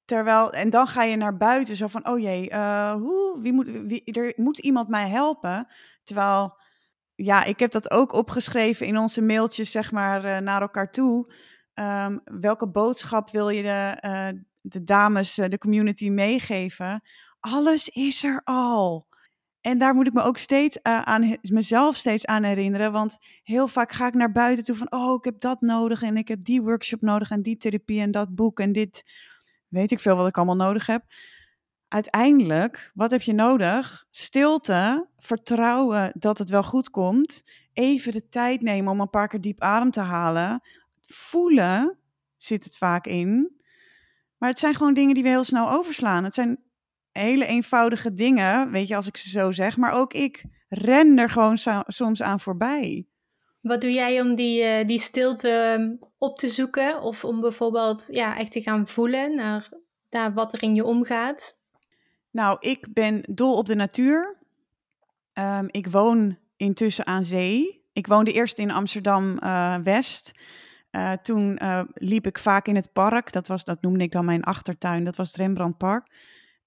terwijl, 0.06 0.54
en 0.54 0.70
dan 0.70 0.88
ga 0.88 1.04
je 1.04 1.16
naar 1.16 1.38
buiten 1.38 1.76
zo 1.76 1.88
van, 1.88 2.08
oh 2.08 2.20
jee, 2.20 2.56
hoe, 2.94 3.38
wie 3.42 3.54
moet, 3.54 3.68
wie, 3.68 4.04
er 4.04 4.34
moet 4.36 4.60
iemand 4.60 4.88
mij 4.88 5.10
helpen. 5.10 5.68
Terwijl, 6.04 6.58
ja, 7.16 7.44
ik 7.44 7.60
heb 7.60 7.72
dat 7.72 7.92
ook 7.92 8.12
opgeschreven 8.14 8.86
in 8.86 8.98
onze 8.98 9.22
mailtjes, 9.22 9.72
zeg 9.72 9.92
maar, 9.92 10.44
naar 10.44 10.62
elkaar 10.62 10.92
toe. 10.92 11.34
Um, 11.74 12.22
welke 12.24 12.68
boodschap 12.68 13.30
wil 13.30 13.50
je 13.50 13.64
de 14.62 14.84
dames, 14.84 15.36
de 15.36 15.58
community 15.58 16.10
meegeven? 16.10 17.02
Alles 17.42 17.90
is 17.90 18.24
er 18.24 18.42
al. 18.44 19.08
En 19.62 19.78
daar 19.78 19.94
moet 19.94 20.08
ik 20.08 20.14
me 20.14 20.22
ook 20.22 20.38
steeds 20.38 20.78
uh, 20.84 21.02
aan 21.02 21.38
mezelf 21.42 21.96
steeds 21.96 22.26
aan 22.26 22.44
herinneren. 22.44 22.92
Want 22.92 23.18
heel 23.44 23.68
vaak 23.68 23.92
ga 23.92 24.08
ik 24.08 24.14
naar 24.14 24.32
buiten 24.32 24.64
toe 24.64 24.76
van 24.76 24.92
oh, 24.92 25.16
ik 25.18 25.24
heb 25.24 25.40
dat 25.40 25.62
nodig 25.62 26.02
en 26.02 26.18
ik 26.18 26.28
heb 26.28 26.44
die 26.44 26.62
workshop 26.62 27.02
nodig 27.02 27.30
en 27.32 27.42
die 27.42 27.58
therapie 27.58 28.02
en 28.02 28.12
dat 28.12 28.36
boek 28.36 28.60
en 28.60 28.72
dit 28.72 29.04
weet 29.68 29.92
ik 29.92 30.00
veel 30.00 30.16
wat 30.16 30.28
ik 30.28 30.38
allemaal 30.38 30.56
nodig 30.56 30.86
heb. 30.86 31.04
Uiteindelijk, 31.88 32.92
wat 32.94 33.12
heb 33.12 33.22
je 33.22 33.34
nodig? 33.34 34.06
Stilte, 34.10 35.08
vertrouwen 35.18 36.12
dat 36.14 36.38
het 36.38 36.50
wel 36.50 36.64
goed 36.64 36.90
komt. 36.90 37.44
Even 37.74 38.12
de 38.12 38.30
tijd 38.30 38.62
nemen 38.62 38.92
om 38.92 39.02
een 39.02 39.10
paar 39.10 39.28
keer 39.28 39.42
diep 39.42 39.62
adem 39.62 39.92
te 39.92 40.00
halen. 40.00 40.62
Voelen 41.02 41.98
zit 42.38 42.64
het 42.64 42.78
vaak 42.78 43.06
in. 43.06 43.60
Maar 44.38 44.50
het 44.50 44.60
zijn 44.60 44.76
gewoon 44.76 44.94
dingen 44.94 45.14
die 45.14 45.24
we 45.24 45.30
heel 45.30 45.44
snel 45.44 45.72
overslaan. 45.72 46.24
Het 46.24 46.34
zijn 46.34 46.60
hele 47.12 47.46
eenvoudige 47.46 48.14
dingen, 48.14 48.72
weet 48.72 48.88
je, 48.88 48.96
als 48.96 49.08
ik 49.08 49.18
ze 49.18 49.30
zo 49.30 49.52
zeg. 49.52 49.78
Maar 49.78 49.94
ook 49.94 50.14
ik 50.14 50.44
ren 50.70 51.18
er 51.18 51.30
gewoon 51.30 51.58
soms 51.88 52.22
aan 52.22 52.40
voorbij. 52.40 53.06
Wat 53.62 53.82
doe 53.82 53.92
jij 53.92 54.22
om 54.22 54.36
die, 54.36 54.64
uh, 54.64 54.88
die 54.88 55.00
stilte 55.00 55.50
ehm, 55.50 55.96
op 56.18 56.38
te 56.38 56.48
zoeken? 56.48 57.02
Of 57.02 57.26
om 57.26 57.42
bijvoorbeeld 57.42 58.08
ja, 58.10 58.38
echt 58.38 58.52
te 58.52 58.62
gaan 58.62 58.88
voelen 58.88 59.36
naar, 59.36 59.70
naar 60.10 60.34
wat 60.34 60.54
er 60.54 60.64
in 60.64 60.76
je 60.76 60.86
omgaat? 60.86 61.58
Nou, 62.32 62.58
ik 62.60 62.88
ben 62.94 63.24
dol 63.30 63.58
op 63.58 63.68
de 63.68 63.76
natuur. 63.76 64.38
Um, 65.34 65.68
ik 65.72 65.88
woon 65.88 66.38
intussen 66.58 67.06
aan 67.06 67.24
zee. 67.24 67.84
Ik 67.94 68.08
woonde 68.08 68.32
eerst 68.32 68.58
in 68.58 68.72
Amsterdam-West. 68.72 70.32
Uh, 70.92 71.02
uh, 71.02 71.14
toen 71.14 71.60
liep 71.94 72.26
ik 72.26 72.38
vaak 72.38 72.68
in 72.68 72.76
het 72.76 72.94
park. 72.94 73.32
Dat, 73.32 73.48
was, 73.48 73.64
dat 73.64 73.82
noemde 73.82 74.04
ik 74.04 74.12
dan 74.12 74.26
mijn 74.26 74.44
achtertuin. 74.44 75.04
Dat 75.04 75.16
was 75.16 75.28
het 75.28 75.38
Rembrandtpark. 75.38 76.08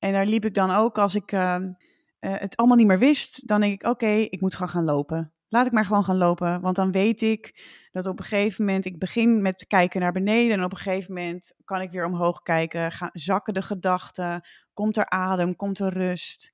En 0.05 0.13
daar 0.13 0.27
liep 0.27 0.45
ik 0.45 0.55
dan 0.55 0.71
ook 0.71 0.99
als 0.99 1.15
ik 1.15 1.33
ehm, 1.33 1.73
het 2.19 2.57
allemaal 2.57 2.77
niet 2.77 2.87
meer 2.87 2.99
wist. 2.99 3.49
Dan 3.49 3.61
denk 3.61 3.73
ik, 3.73 3.89
oké, 3.89 4.07
ik 4.07 4.41
moet 4.41 4.55
gewoon 4.55 4.69
gaan 4.69 4.85
lopen 4.85 5.35
laat 5.55 5.67
ik 5.67 5.73
maar 5.73 5.85
gewoon 5.85 6.05
gaan 6.05 6.17
lopen. 6.17 6.61
Want 6.61 6.77
dan 6.77 6.93
weet 6.93 7.23
ik 7.23 7.63
dat 7.91 8.07
op 8.07 8.19
een 8.19 8.25
gegeven 8.25 8.65
moment, 8.65 8.85
ik 8.85 8.99
begin 8.99 9.43
met 9.43 9.67
kijken 9.67 10.01
naar 10.01 10.13
beneden. 10.13 10.53
En 10.53 10.65
op 10.65 10.73
een 10.73 10.79
gegeven 10.79 11.15
moment 11.15 11.55
kan 11.65 11.81
ik 11.81 11.91
weer 11.91 12.05
omhoog 12.05 12.43
kijken. 12.43 12.93
Gaan, 12.93 13.11
zakken 13.13 13.55
de 13.55 13.63
gedachten. 13.63 14.41
Komt 14.73 14.97
er 14.97 15.09
adem? 15.09 15.57
Komt 15.57 15.79
er 15.79 15.93
rust? 15.93 16.53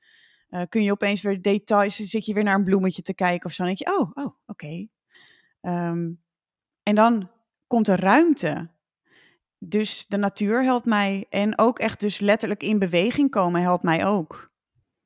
Uh, 0.50 0.62
kun 0.68 0.82
je 0.82 0.90
opeens 0.90 1.22
weer 1.22 1.42
details, 1.42 1.96
zit 1.96 2.26
je 2.26 2.34
weer 2.34 2.44
naar 2.44 2.54
een 2.54 2.64
bloemetje 2.64 3.02
te 3.02 3.14
kijken 3.14 3.46
of 3.46 3.52
zo. 3.52 3.64
Dan 3.64 3.74
je, 3.76 3.98
oh, 3.98 4.10
oh, 4.14 4.34
oké. 4.46 4.86
Um, 5.60 6.22
en 6.82 6.94
dan 6.94 7.30
komt 7.66 7.88
er 7.88 8.00
ruimte. 8.00 8.70
Dus 9.62 10.06
de 10.06 10.16
natuur 10.16 10.62
helpt 10.62 10.86
mij. 10.86 11.26
En 11.30 11.58
ook 11.58 11.78
echt 11.78 12.00
dus 12.00 12.20
letterlijk 12.20 12.62
in 12.62 12.78
beweging 12.78 13.30
komen 13.30 13.60
helpt 13.60 13.82
mij 13.82 14.06
ook. 14.06 14.50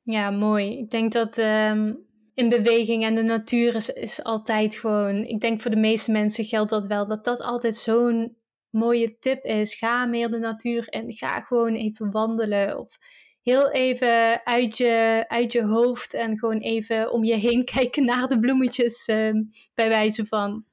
Ja, 0.01 0.29
mooi. 0.29 0.77
Ik 0.77 0.89
denk 0.89 1.11
dat 1.11 1.37
um, 1.37 2.05
in 2.33 2.49
beweging 2.49 3.03
en 3.03 3.15
de 3.15 3.23
natuur 3.23 3.75
is, 3.75 3.89
is 3.89 4.23
altijd 4.23 4.75
gewoon. 4.75 5.23
Ik 5.23 5.41
denk 5.41 5.61
voor 5.61 5.71
de 5.71 5.77
meeste 5.77 6.11
mensen 6.11 6.45
geldt 6.45 6.69
dat 6.69 6.85
wel, 6.85 7.07
dat 7.07 7.23
dat 7.23 7.41
altijd 7.41 7.75
zo'n 7.75 8.37
mooie 8.69 9.17
tip 9.19 9.43
is. 9.43 9.73
Ga 9.73 10.05
meer 10.05 10.29
de 10.29 10.37
natuur 10.37 10.87
en 10.87 11.13
ga 11.13 11.41
gewoon 11.41 11.73
even 11.73 12.11
wandelen. 12.11 12.79
Of 12.79 12.97
heel 13.41 13.71
even 13.71 14.45
uit 14.45 14.77
je, 14.77 15.25
uit 15.27 15.51
je 15.51 15.63
hoofd 15.63 16.13
en 16.13 16.37
gewoon 16.37 16.59
even 16.59 17.11
om 17.11 17.23
je 17.23 17.35
heen 17.35 17.65
kijken 17.75 18.05
naar 18.05 18.27
de 18.27 18.39
bloemetjes, 18.39 19.07
uh, 19.07 19.31
bij 19.73 19.89
wijze 19.89 20.25
van. 20.25 20.65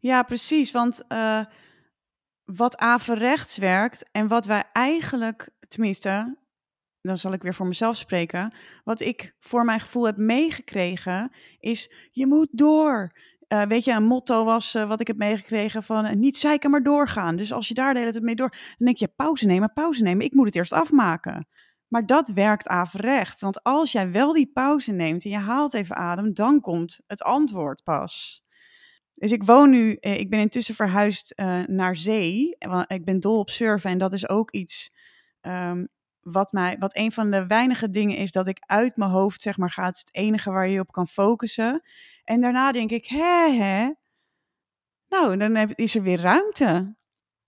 Ja, 0.00 0.22
precies. 0.22 0.70
Want 0.70 1.04
uh, 1.08 1.44
wat 2.46 2.76
averechts 2.76 3.56
werkt 3.56 4.08
en 4.12 4.28
wat 4.28 4.44
wij 4.44 4.64
eigenlijk, 4.72 5.48
tenminste, 5.68 6.38
dan 7.00 7.18
zal 7.18 7.32
ik 7.32 7.42
weer 7.42 7.54
voor 7.54 7.66
mezelf 7.66 7.96
spreken. 7.96 8.52
Wat 8.84 9.00
ik 9.00 9.34
voor 9.38 9.64
mijn 9.64 9.80
gevoel 9.80 10.06
heb 10.06 10.16
meegekregen, 10.16 11.30
is 11.58 12.08
je 12.10 12.26
moet 12.26 12.48
door. 12.50 13.12
Uh, 13.48 13.62
weet 13.62 13.84
je, 13.84 13.92
een 13.92 14.04
motto 14.04 14.44
was 14.44 14.74
uh, 14.74 14.88
wat 14.88 15.00
ik 15.00 15.06
heb 15.06 15.16
meegekregen 15.16 15.82
van 15.82 16.04
uh, 16.04 16.12
niet 16.12 16.36
zeiken, 16.36 16.70
maar 16.70 16.82
doorgaan. 16.82 17.36
Dus 17.36 17.52
als 17.52 17.68
je 17.68 17.74
daar 17.74 17.92
de 17.92 17.98
hele 17.98 18.12
tijd 18.12 18.24
mee 18.24 18.34
door, 18.34 18.50
dan 18.50 18.86
denk 18.86 18.96
je 18.96 19.08
pauze 19.16 19.46
nemen, 19.46 19.72
pauze 19.72 20.02
nemen. 20.02 20.24
Ik 20.24 20.34
moet 20.34 20.46
het 20.46 20.54
eerst 20.54 20.72
afmaken. 20.72 21.48
Maar 21.88 22.06
dat 22.06 22.28
werkt 22.28 22.68
averecht. 22.68 23.40
Want 23.40 23.62
als 23.62 23.92
jij 23.92 24.10
wel 24.10 24.32
die 24.32 24.50
pauze 24.52 24.92
neemt 24.92 25.24
en 25.24 25.30
je 25.30 25.36
haalt 25.36 25.74
even 25.74 25.96
adem, 25.96 26.34
dan 26.34 26.60
komt 26.60 27.00
het 27.06 27.22
antwoord 27.22 27.82
pas. 27.82 28.44
Dus 29.18 29.32
ik 29.32 29.42
woon 29.42 29.70
nu, 29.70 29.96
ik 30.00 30.30
ben 30.30 30.40
intussen 30.40 30.74
verhuisd 30.74 31.32
naar 31.66 31.96
zee. 31.96 32.56
Ik 32.86 33.04
ben 33.04 33.20
dol 33.20 33.38
op 33.38 33.50
surfen 33.50 33.90
en 33.90 33.98
dat 33.98 34.12
is 34.12 34.28
ook 34.28 34.50
iets 34.50 34.92
um, 35.40 35.88
wat, 36.20 36.52
mij, 36.52 36.76
wat 36.78 36.96
een 36.96 37.12
van 37.12 37.30
de 37.30 37.46
weinige 37.46 37.90
dingen 37.90 38.16
is 38.16 38.32
dat 38.32 38.46
ik 38.46 38.62
uit 38.66 38.96
mijn 38.96 39.10
hoofd 39.10 39.42
zeg 39.42 39.56
maar 39.56 39.70
gaat. 39.70 39.98
Het 39.98 40.14
enige 40.14 40.50
waar 40.50 40.68
je 40.68 40.80
op 40.80 40.92
kan 40.92 41.08
focussen. 41.08 41.82
En 42.24 42.40
daarna 42.40 42.72
denk 42.72 42.90
ik, 42.90 43.06
hè, 43.06 43.50
hè. 43.50 43.92
Nou, 45.08 45.36
dan 45.36 45.54
heb, 45.54 45.72
is 45.74 45.94
er 45.94 46.02
weer 46.02 46.20
ruimte. 46.20 46.96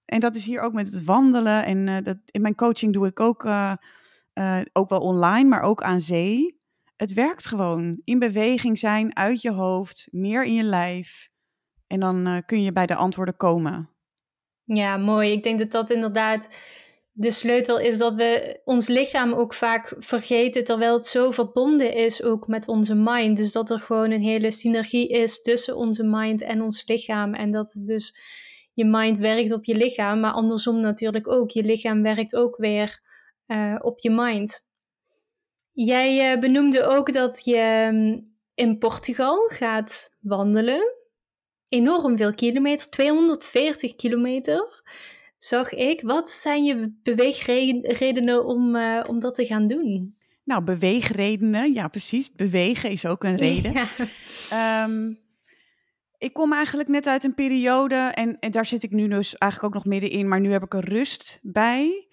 En 0.04 0.20
dat 0.20 0.34
is 0.34 0.44
hier 0.44 0.60
ook 0.60 0.72
met 0.72 0.92
het 0.92 1.04
wandelen. 1.04 1.64
En 1.64 2.04
dat, 2.04 2.18
in 2.24 2.40
mijn 2.40 2.54
coaching 2.54 2.92
doe 2.92 3.06
ik 3.06 3.20
ook, 3.20 3.44
ook 4.72 4.88
wel 4.88 5.00
online, 5.00 5.48
maar 5.48 5.62
ook 5.62 5.82
aan 5.82 6.00
zee. 6.00 6.60
Het 6.96 7.12
werkt 7.12 7.46
gewoon. 7.46 8.00
In 8.04 8.18
beweging 8.18 8.78
zijn, 8.78 9.16
uit 9.16 9.42
je 9.42 9.52
hoofd, 9.52 10.08
meer 10.10 10.44
in 10.44 10.54
je 10.54 10.62
lijf. 10.62 11.30
En 11.88 12.00
dan 12.00 12.42
kun 12.46 12.62
je 12.62 12.72
bij 12.72 12.86
de 12.86 12.94
antwoorden 12.94 13.36
komen. 13.36 13.90
Ja, 14.64 14.96
mooi. 14.96 15.32
Ik 15.32 15.42
denk 15.42 15.58
dat 15.58 15.70
dat 15.70 15.90
inderdaad 15.90 16.48
de 17.12 17.30
sleutel 17.30 17.78
is 17.78 17.98
dat 17.98 18.14
we 18.14 18.60
ons 18.64 18.88
lichaam 18.88 19.32
ook 19.32 19.54
vaak 19.54 19.94
vergeten, 19.98 20.64
terwijl 20.64 20.94
het 20.94 21.06
zo 21.06 21.30
verbonden 21.30 21.94
is 21.94 22.22
ook 22.22 22.46
met 22.46 22.68
onze 22.68 22.94
mind. 22.94 23.36
Dus 23.36 23.52
dat 23.52 23.70
er 23.70 23.80
gewoon 23.80 24.10
een 24.10 24.22
hele 24.22 24.50
synergie 24.50 25.08
is 25.08 25.42
tussen 25.42 25.76
onze 25.76 26.04
mind 26.04 26.42
en 26.42 26.62
ons 26.62 26.82
lichaam. 26.86 27.34
En 27.34 27.50
dat 27.50 27.72
het 27.72 27.86
dus 27.86 28.16
je 28.72 28.84
mind 28.84 29.18
werkt 29.18 29.52
op 29.52 29.64
je 29.64 29.76
lichaam, 29.76 30.20
maar 30.20 30.32
andersom 30.32 30.80
natuurlijk 30.80 31.28
ook. 31.28 31.50
Je 31.50 31.62
lichaam 31.62 32.02
werkt 32.02 32.36
ook 32.36 32.56
weer 32.56 33.00
uh, 33.46 33.76
op 33.80 33.98
je 33.98 34.10
mind. 34.10 34.66
Jij 35.72 36.32
uh, 36.34 36.40
benoemde 36.40 36.82
ook 36.82 37.12
dat 37.12 37.44
je 37.44 37.88
um, 37.92 38.36
in 38.54 38.78
Portugal 38.78 39.48
gaat 39.48 40.16
wandelen. 40.20 40.97
Enorm 41.68 42.16
veel 42.16 42.34
kilometer, 42.34 42.90
240 42.90 43.94
kilometer 43.94 44.82
zag 45.38 45.72
ik. 45.72 46.00
Wat 46.00 46.30
zijn 46.30 46.64
je 46.64 46.92
beweegredenen 47.02 48.44
om, 48.44 48.76
uh, 48.76 49.04
om 49.06 49.20
dat 49.20 49.34
te 49.34 49.46
gaan 49.46 49.68
doen? 49.68 50.16
Nou, 50.44 50.62
beweegredenen, 50.62 51.72
ja 51.72 51.88
precies. 51.88 52.32
Bewegen 52.32 52.90
is 52.90 53.06
ook 53.06 53.24
een 53.24 53.36
reden. 53.46 53.72
Ja. 53.72 54.84
Um, 54.84 55.18
ik 56.18 56.32
kom 56.32 56.52
eigenlijk 56.52 56.88
net 56.88 57.06
uit 57.06 57.24
een 57.24 57.34
periode, 57.34 57.94
en, 57.94 58.38
en, 58.38 58.50
daar 58.50 58.66
zit 58.66 58.82
ik 58.82 58.90
nu 58.90 59.08
dus 59.08 59.38
eigenlijk 59.38 59.74
ook 59.74 59.82
nog 59.82 59.92
middenin, 59.92 60.28
maar 60.28 60.40
nu 60.40 60.52
heb 60.52 60.62
ik 60.62 60.74
er 60.74 60.88
rust 60.88 61.38
bij. 61.42 62.08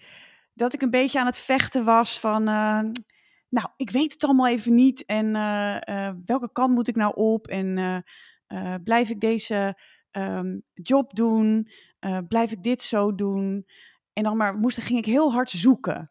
Dat 0.54 0.74
ik 0.74 0.82
een 0.82 0.90
beetje 0.90 1.20
aan 1.20 1.26
het 1.26 1.38
vechten 1.38 1.84
was 1.84 2.20
van, 2.20 2.42
uh, 2.42 2.80
nou, 3.48 3.68
ik 3.76 3.90
weet 3.90 4.12
het 4.12 4.24
allemaal 4.24 4.48
even 4.48 4.74
niet. 4.74 5.04
En 5.04 5.26
uh, 5.26 6.10
welke 6.24 6.52
kant 6.52 6.74
moet 6.74 6.88
ik 6.88 6.96
nou 6.96 7.14
op? 7.14 7.46
En 7.46 8.04
blijf 8.84 9.08
ik 9.08 9.20
deze 9.20 9.78
um, 10.10 10.62
job 10.74 11.14
doen? 11.14 11.68
Uh, 12.00 12.18
blijf 12.28 12.50
ik 12.50 12.62
dit 12.62 12.82
zo 12.82 13.14
doen? 13.14 13.66
En 14.12 14.22
dan 14.22 14.36
maar 14.36 14.54
moest, 14.54 14.78
ging 14.78 14.98
ik 14.98 15.04
heel 15.04 15.32
hard 15.32 15.50
zoeken. 15.50 16.10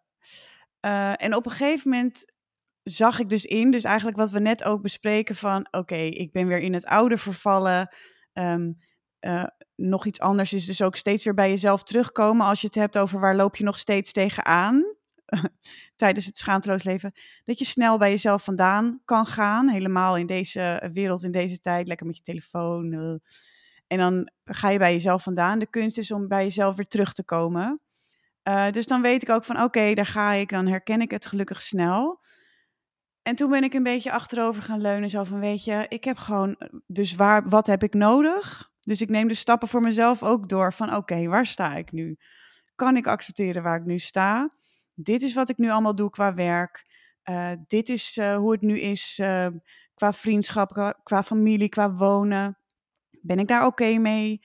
Uh, 0.86 1.24
en 1.24 1.36
op 1.36 1.46
een 1.46 1.52
gegeven 1.52 1.90
moment 1.90 2.34
zag 2.84 3.20
ik 3.20 3.30
dus 3.30 3.46
in, 3.46 3.72
dus 3.72 3.84
eigenlijk 3.84 4.18
wat 4.18 4.30
we 4.30 4.40
net 4.40 4.64
ook 4.64 4.82
bespreken 4.82 5.36
van, 5.36 5.68
oké, 5.72 5.96
ik 5.96 6.32
ben 6.32 6.48
weer 6.48 6.60
in 6.60 6.74
het 6.74 6.86
oude 6.86 7.18
vervallen. 7.18 7.96
Uh, 8.34 9.44
nog 9.76 10.06
iets 10.06 10.20
anders 10.20 10.54
is 10.54 10.66
dus 10.66 10.82
ook 10.82 10.96
steeds 10.96 11.24
weer 11.24 11.34
bij 11.34 11.50
jezelf 11.50 11.84
terugkomen 11.84 12.46
als 12.46 12.62
je 12.62 12.68
het 12.68 12.76
hebt 12.76 12.98
over 12.98 13.20
waar 13.20 13.36
loop 13.36 13.56
je 13.56 13.64
nog 13.64 13.78
steeds 13.78 14.12
tegenaan 14.12 14.95
tijdens 15.96 16.26
het 16.26 16.38
schaamteloos 16.38 16.84
leven. 16.84 17.12
Dat 17.46 17.60
je 17.60 17.66
snel 17.66 17.98
bij 17.98 18.10
jezelf 18.10 18.44
vandaan 18.44 19.02
kan 19.06 19.26
gaan, 19.26 19.68
helemaal 19.68 20.18
in 20.18 20.26
deze 20.26 20.90
wereld, 20.94 21.24
in 21.24 21.32
deze 21.32 21.60
tijd, 21.60 21.88
lekker 21.88 22.06
met 22.06 22.18
je 22.18 22.24
telefoon. 22.24 23.20
En 23.88 23.98
dan 23.98 24.32
ga 24.46 24.70
je 24.70 24.78
bij 24.78 24.92
jezelf 24.92 25.24
vandaan. 25.24 25.60
De 25.60 25.70
kunst 25.70 25.98
is 25.98 26.12
om 26.12 26.28
bij 26.28 26.44
jezelf 26.44 26.76
weer 26.76 26.88
terug 26.88 27.14
te 27.14 27.24
komen. 27.24 27.80
Uh, 28.48 28.72
dus 28.72 28.86
dan 28.86 29.02
weet 29.02 29.22
ik 29.22 29.30
ook 29.30 29.44
van 29.44 29.62
oké, 29.62 29.94
daar 29.94 30.06
ga 30.06 30.32
ik. 30.32 30.50
Dan 30.50 30.68
herken 30.68 31.02
ik 31.02 31.12
het 31.12 31.26
gelukkig 31.26 31.62
snel. 31.62 32.20
En 33.22 33.36
toen 33.36 33.50
ben 33.50 33.64
ik 33.64 33.74
een 33.74 33.84
beetje 33.84 34.12
achterover 34.12 34.64
gaan 34.64 34.82
leunen. 34.82 35.10
Zo 35.10 35.24
van 35.24 35.40
weet 35.40 35.64
je, 35.64 35.86
ik 35.88 36.04
heb 36.04 36.18
gewoon. 36.18 36.58
Dus 36.88 37.16
waar, 37.16 37.50
wat 37.50 37.68
heb 37.68 37.84
ik 37.84 37.94
nodig? 37.94 38.72
Dus 38.82 39.02
ik 39.02 39.10
neem 39.10 39.28
de 39.28 39.34
stappen 39.34 39.68
voor 39.68 39.82
mezelf 39.82 40.24
ook 40.24 40.50
door. 40.50 40.74
Van 40.74 40.96
oké, 40.96 41.26
waar 41.28 41.46
sta 41.46 41.76
ik 41.76 41.92
nu? 41.92 42.18
Kan 42.76 42.98
ik 42.98 43.08
accepteren 43.08 43.64
waar 43.64 43.80
ik 43.80 43.86
nu 43.86 44.00
sta? 44.00 44.54
Dit 44.96 45.22
is 45.22 45.34
wat 45.34 45.50
ik 45.50 45.58
nu 45.58 45.70
allemaal 45.70 45.96
doe 45.96 46.10
qua 46.10 46.34
werk. 46.34 46.86
Uh, 47.30 47.52
dit 47.68 47.90
is 47.90 48.18
uh, 48.18 48.36
hoe 48.36 48.52
het 48.52 48.62
nu 48.62 48.80
is 48.80 49.20
uh, 49.22 49.48
qua 49.94 50.14
vriendschap, 50.14 50.96
qua, 51.04 51.24
familie, 51.24 51.70
qua 51.70 51.94
wonen. 51.94 52.58
Ben 53.22 53.40
ik 53.40 53.48
daar 53.48 53.66
oké 53.66 53.98
mee? 53.98 54.42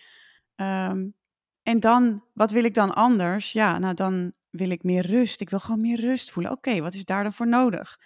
Um, 0.56 1.14
en 1.62 1.80
dan, 1.80 2.24
wat 2.34 2.50
wil 2.50 2.64
ik 2.64 2.74
dan 2.74 2.94
anders? 2.94 3.52
Ja, 3.52 3.78
nou 3.78 3.94
dan 3.94 4.32
wil 4.50 4.70
ik 4.70 4.82
meer 4.82 5.06
rust. 5.06 5.40
Ik 5.40 5.50
wil 5.50 5.60
gewoon 5.60 5.80
meer 5.80 6.00
rust 6.00 6.30
voelen. 6.30 6.52
Oké, 6.52 6.80
wat 6.80 6.94
is 6.94 7.04
daar 7.04 7.22
dan 7.22 7.32
voor 7.32 7.48
nodig? 7.48 7.98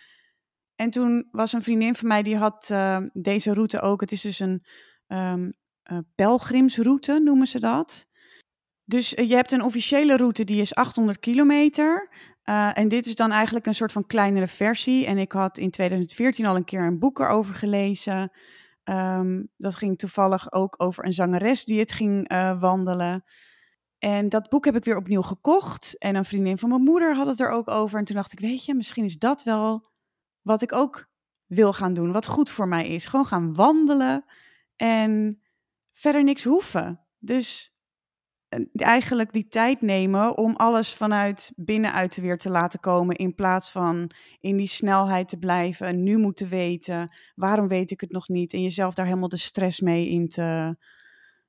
En 0.75 0.91
toen 0.91 1.29
was 1.31 1.53
een 1.53 1.63
vriendin 1.63 1.95
van 1.95 2.09
mij, 2.09 2.23
die 2.23 2.37
had 2.37 2.75
deze 3.13 3.55
route 3.55 3.81
ook. 3.81 4.01
Het 4.01 4.13
is 4.13 4.21
dus 4.21 4.39
een 4.39 4.65
um, 5.09 5.53
pelgrimsroute, 6.15 7.21
noemen 7.21 7.47
ze 7.47 7.61
dat. 7.61 8.09
Dus 8.85 9.11
je 9.11 9.35
hebt 9.35 9.53
een 9.53 9.63
officiële 9.63 10.17
route, 10.17 10.45
die 10.45 10.61
is 10.61 10.75
800 10.75 11.19
kilometer. 11.19 12.11
Uh, 12.45 12.79
en 12.79 12.89
dit 12.89 13.07
is 13.07 13.15
dan 13.15 13.31
eigenlijk 13.31 13.67
een 13.67 13.75
soort 13.75 13.93
van 13.93 14.07
kleinere 14.07 14.47
versie. 14.47 15.07
En 15.07 15.19
ik 15.19 15.33
had 15.33 15.59
in 15.59 15.71
2014 15.71 16.47
al 16.47 16.57
een 16.57 16.65
keer 16.65 16.83
een 16.83 16.99
boek 16.99 17.19
erover 17.19 17.55
gelezen. 17.55 18.33
Um, 18.85 19.49
dat 19.57 19.75
ging 19.75 19.99
toevallig 19.99 20.53
ook 20.53 20.75
over 20.79 21.05
een 21.05 21.13
zangeres 21.13 21.65
die 21.65 21.79
het 21.79 21.93
ging 21.93 22.33
uh, 22.33 22.61
wandelen. 22.61 23.25
En 23.99 24.29
dat 24.29 24.49
boek 24.49 24.65
heb 24.65 24.77
ik 24.77 24.85
weer 24.85 24.97
opnieuw 24.97 25.23
gekocht. 25.23 25.99
En 25.99 26.15
een 26.15 26.25
vriendin 26.25 26.59
van 26.59 26.69
mijn 26.69 26.83
moeder 26.83 27.15
had 27.17 27.27
het 27.27 27.41
er 27.41 27.51
ook 27.51 27.69
over. 27.69 27.99
En 27.99 28.05
toen 28.05 28.17
dacht 28.17 28.33
ik, 28.33 28.41
weet 28.41 28.65
je, 28.65 28.75
misschien 28.75 29.05
is 29.05 29.19
dat 29.19 29.43
wel 29.43 29.91
wat 30.43 30.63
ik 30.63 30.73
ook 30.73 31.09
wil 31.47 31.73
gaan 31.73 31.95
doen. 31.95 32.13
Wat 32.13 32.27
goed 32.27 32.51
voor 32.51 32.69
mij 32.69 32.89
is. 32.89 33.07
Gewoon 33.07 33.27
gaan 33.27 33.55
wandelen 33.55 34.25
en 34.77 35.43
verder 35.93 36.25
niks 36.25 36.45
hoeven. 36.45 37.01
Dus 37.19 37.74
eigenlijk 38.73 39.33
die 39.33 39.49
tijd 39.49 39.81
nemen 39.81 40.37
om 40.37 40.57
alles 40.57 40.95
vanuit 40.95 41.53
binnenuit 41.57 42.17
weer 42.17 42.39
te 42.39 42.51
laten 42.51 42.81
komen. 42.81 43.17
In 43.17 43.35
plaats 43.35 43.71
van 43.71 44.11
in 44.41 44.57
die 44.57 44.67
snelheid 44.67 45.29
te 45.29 45.39
blijven 45.39 45.87
en 45.87 46.03
nu 46.03 46.17
moeten 46.17 46.49
weten. 46.49 47.15
Waarom 47.35 47.69
weet 47.69 47.91
ik 47.91 48.01
het 48.01 48.11
nog 48.11 48.29
niet? 48.29 48.53
En 48.53 48.63
jezelf 48.63 48.95
daar 48.95 49.07
helemaal 49.07 49.29
de 49.29 49.37
stress 49.37 49.81
mee 49.81 50.09
in 50.09 50.29
te 50.29 50.77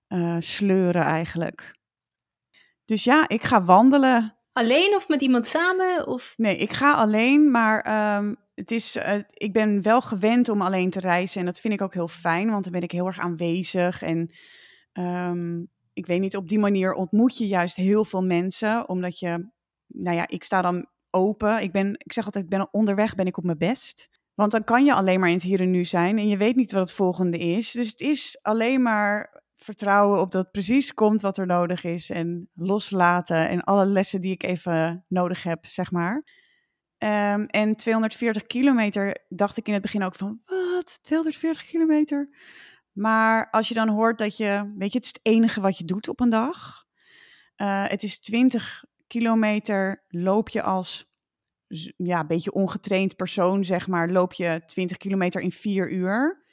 uh, 0.09 0.35
sleuren 0.39 1.03
eigenlijk. 1.03 1.75
Dus 2.85 3.03
ja, 3.03 3.27
ik 3.27 3.43
ga 3.43 3.63
wandelen. 3.63 4.35
Alleen 4.53 4.95
of 4.95 5.07
met 5.07 5.21
iemand 5.21 5.47
samen? 5.47 6.07
Of? 6.07 6.33
Nee, 6.37 6.57
ik 6.57 6.73
ga 6.73 6.93
alleen, 6.93 7.51
maar 7.51 8.15
um, 8.17 8.37
het 8.55 8.71
is, 8.71 8.95
uh, 8.95 9.15
ik 9.33 9.53
ben 9.53 9.81
wel 9.81 10.01
gewend 10.01 10.49
om 10.49 10.61
alleen 10.61 10.89
te 10.89 10.99
reizen. 10.99 11.39
En 11.39 11.45
dat 11.45 11.59
vind 11.59 11.73
ik 11.73 11.81
ook 11.81 11.93
heel 11.93 12.07
fijn, 12.07 12.49
want 12.49 12.63
dan 12.63 12.73
ben 12.73 12.81
ik 12.81 12.91
heel 12.91 13.05
erg 13.05 13.19
aanwezig. 13.19 14.01
En 14.01 14.31
um, 14.93 15.69
ik 15.95 16.05
weet 16.05 16.19
niet, 16.19 16.35
op 16.35 16.47
die 16.47 16.59
manier 16.59 16.93
ontmoet 16.93 17.37
je 17.37 17.47
juist 17.47 17.75
heel 17.75 18.05
veel 18.05 18.23
mensen, 18.23 18.89
omdat 18.89 19.19
je, 19.19 19.49
nou 19.87 20.15
ja, 20.15 20.27
ik 20.27 20.43
sta 20.43 20.61
dan 20.61 20.87
open. 21.09 21.61
Ik 21.61 21.71
ben, 21.71 21.93
ik 21.97 22.13
zeg 22.13 22.25
altijd, 22.25 22.43
ik 22.43 22.49
ben 22.49 22.73
onderweg, 22.73 23.15
ben 23.15 23.27
ik 23.27 23.37
op 23.37 23.43
mijn 23.43 23.57
best. 23.57 24.09
Want 24.33 24.51
dan 24.51 24.63
kan 24.63 24.85
je 24.85 24.93
alleen 24.93 25.19
maar 25.19 25.29
in 25.29 25.35
het 25.35 25.43
hier 25.43 25.61
en 25.61 25.71
nu 25.71 25.85
zijn 25.85 26.17
en 26.17 26.27
je 26.27 26.37
weet 26.37 26.55
niet 26.55 26.71
wat 26.71 26.81
het 26.81 26.91
volgende 26.91 27.37
is. 27.37 27.71
Dus 27.71 27.89
het 27.89 28.01
is 28.01 28.39
alleen 28.41 28.81
maar 28.81 29.43
vertrouwen 29.55 30.19
op 30.19 30.31
dat 30.31 30.51
precies 30.51 30.93
komt 30.93 31.21
wat 31.21 31.37
er 31.37 31.45
nodig 31.45 31.83
is 31.83 32.09
en 32.09 32.49
loslaten 32.53 33.49
en 33.49 33.63
alle 33.63 33.85
lessen 33.85 34.21
die 34.21 34.31
ik 34.31 34.43
even 34.43 35.05
nodig 35.07 35.43
heb, 35.43 35.65
zeg 35.65 35.91
maar. 35.91 36.23
Um, 36.97 37.45
en 37.45 37.75
240 37.75 38.43
kilometer 38.43 39.25
dacht 39.29 39.57
ik 39.57 39.67
in 39.67 39.73
het 39.73 39.81
begin 39.81 40.03
ook 40.03 40.15
van, 40.15 40.39
wat, 40.45 40.99
240 41.01 41.65
kilometer? 41.65 42.29
Maar 42.95 43.49
als 43.49 43.67
je 43.67 43.73
dan 43.73 43.89
hoort 43.89 44.17
dat 44.17 44.37
je, 44.37 44.73
weet 44.77 44.91
je, 44.91 44.97
het 44.97 45.05
is 45.05 45.13
het 45.13 45.19
enige 45.23 45.61
wat 45.61 45.77
je 45.77 45.85
doet 45.85 46.07
op 46.07 46.19
een 46.19 46.29
dag. 46.29 46.85
Uh, 47.57 47.87
het 47.87 48.03
is 48.03 48.19
20 48.19 48.83
kilometer 49.07 50.03
loop 50.07 50.49
je 50.49 50.61
als 50.61 51.13
ja, 51.97 52.25
beetje 52.25 52.51
ongetraind 52.51 53.15
persoon, 53.15 53.63
zeg 53.63 53.87
maar, 53.87 54.09
loop 54.09 54.33
je 54.33 54.61
20 54.65 54.97
kilometer 54.97 55.41
in 55.41 55.51
vier 55.51 55.91
uur. 55.91 56.45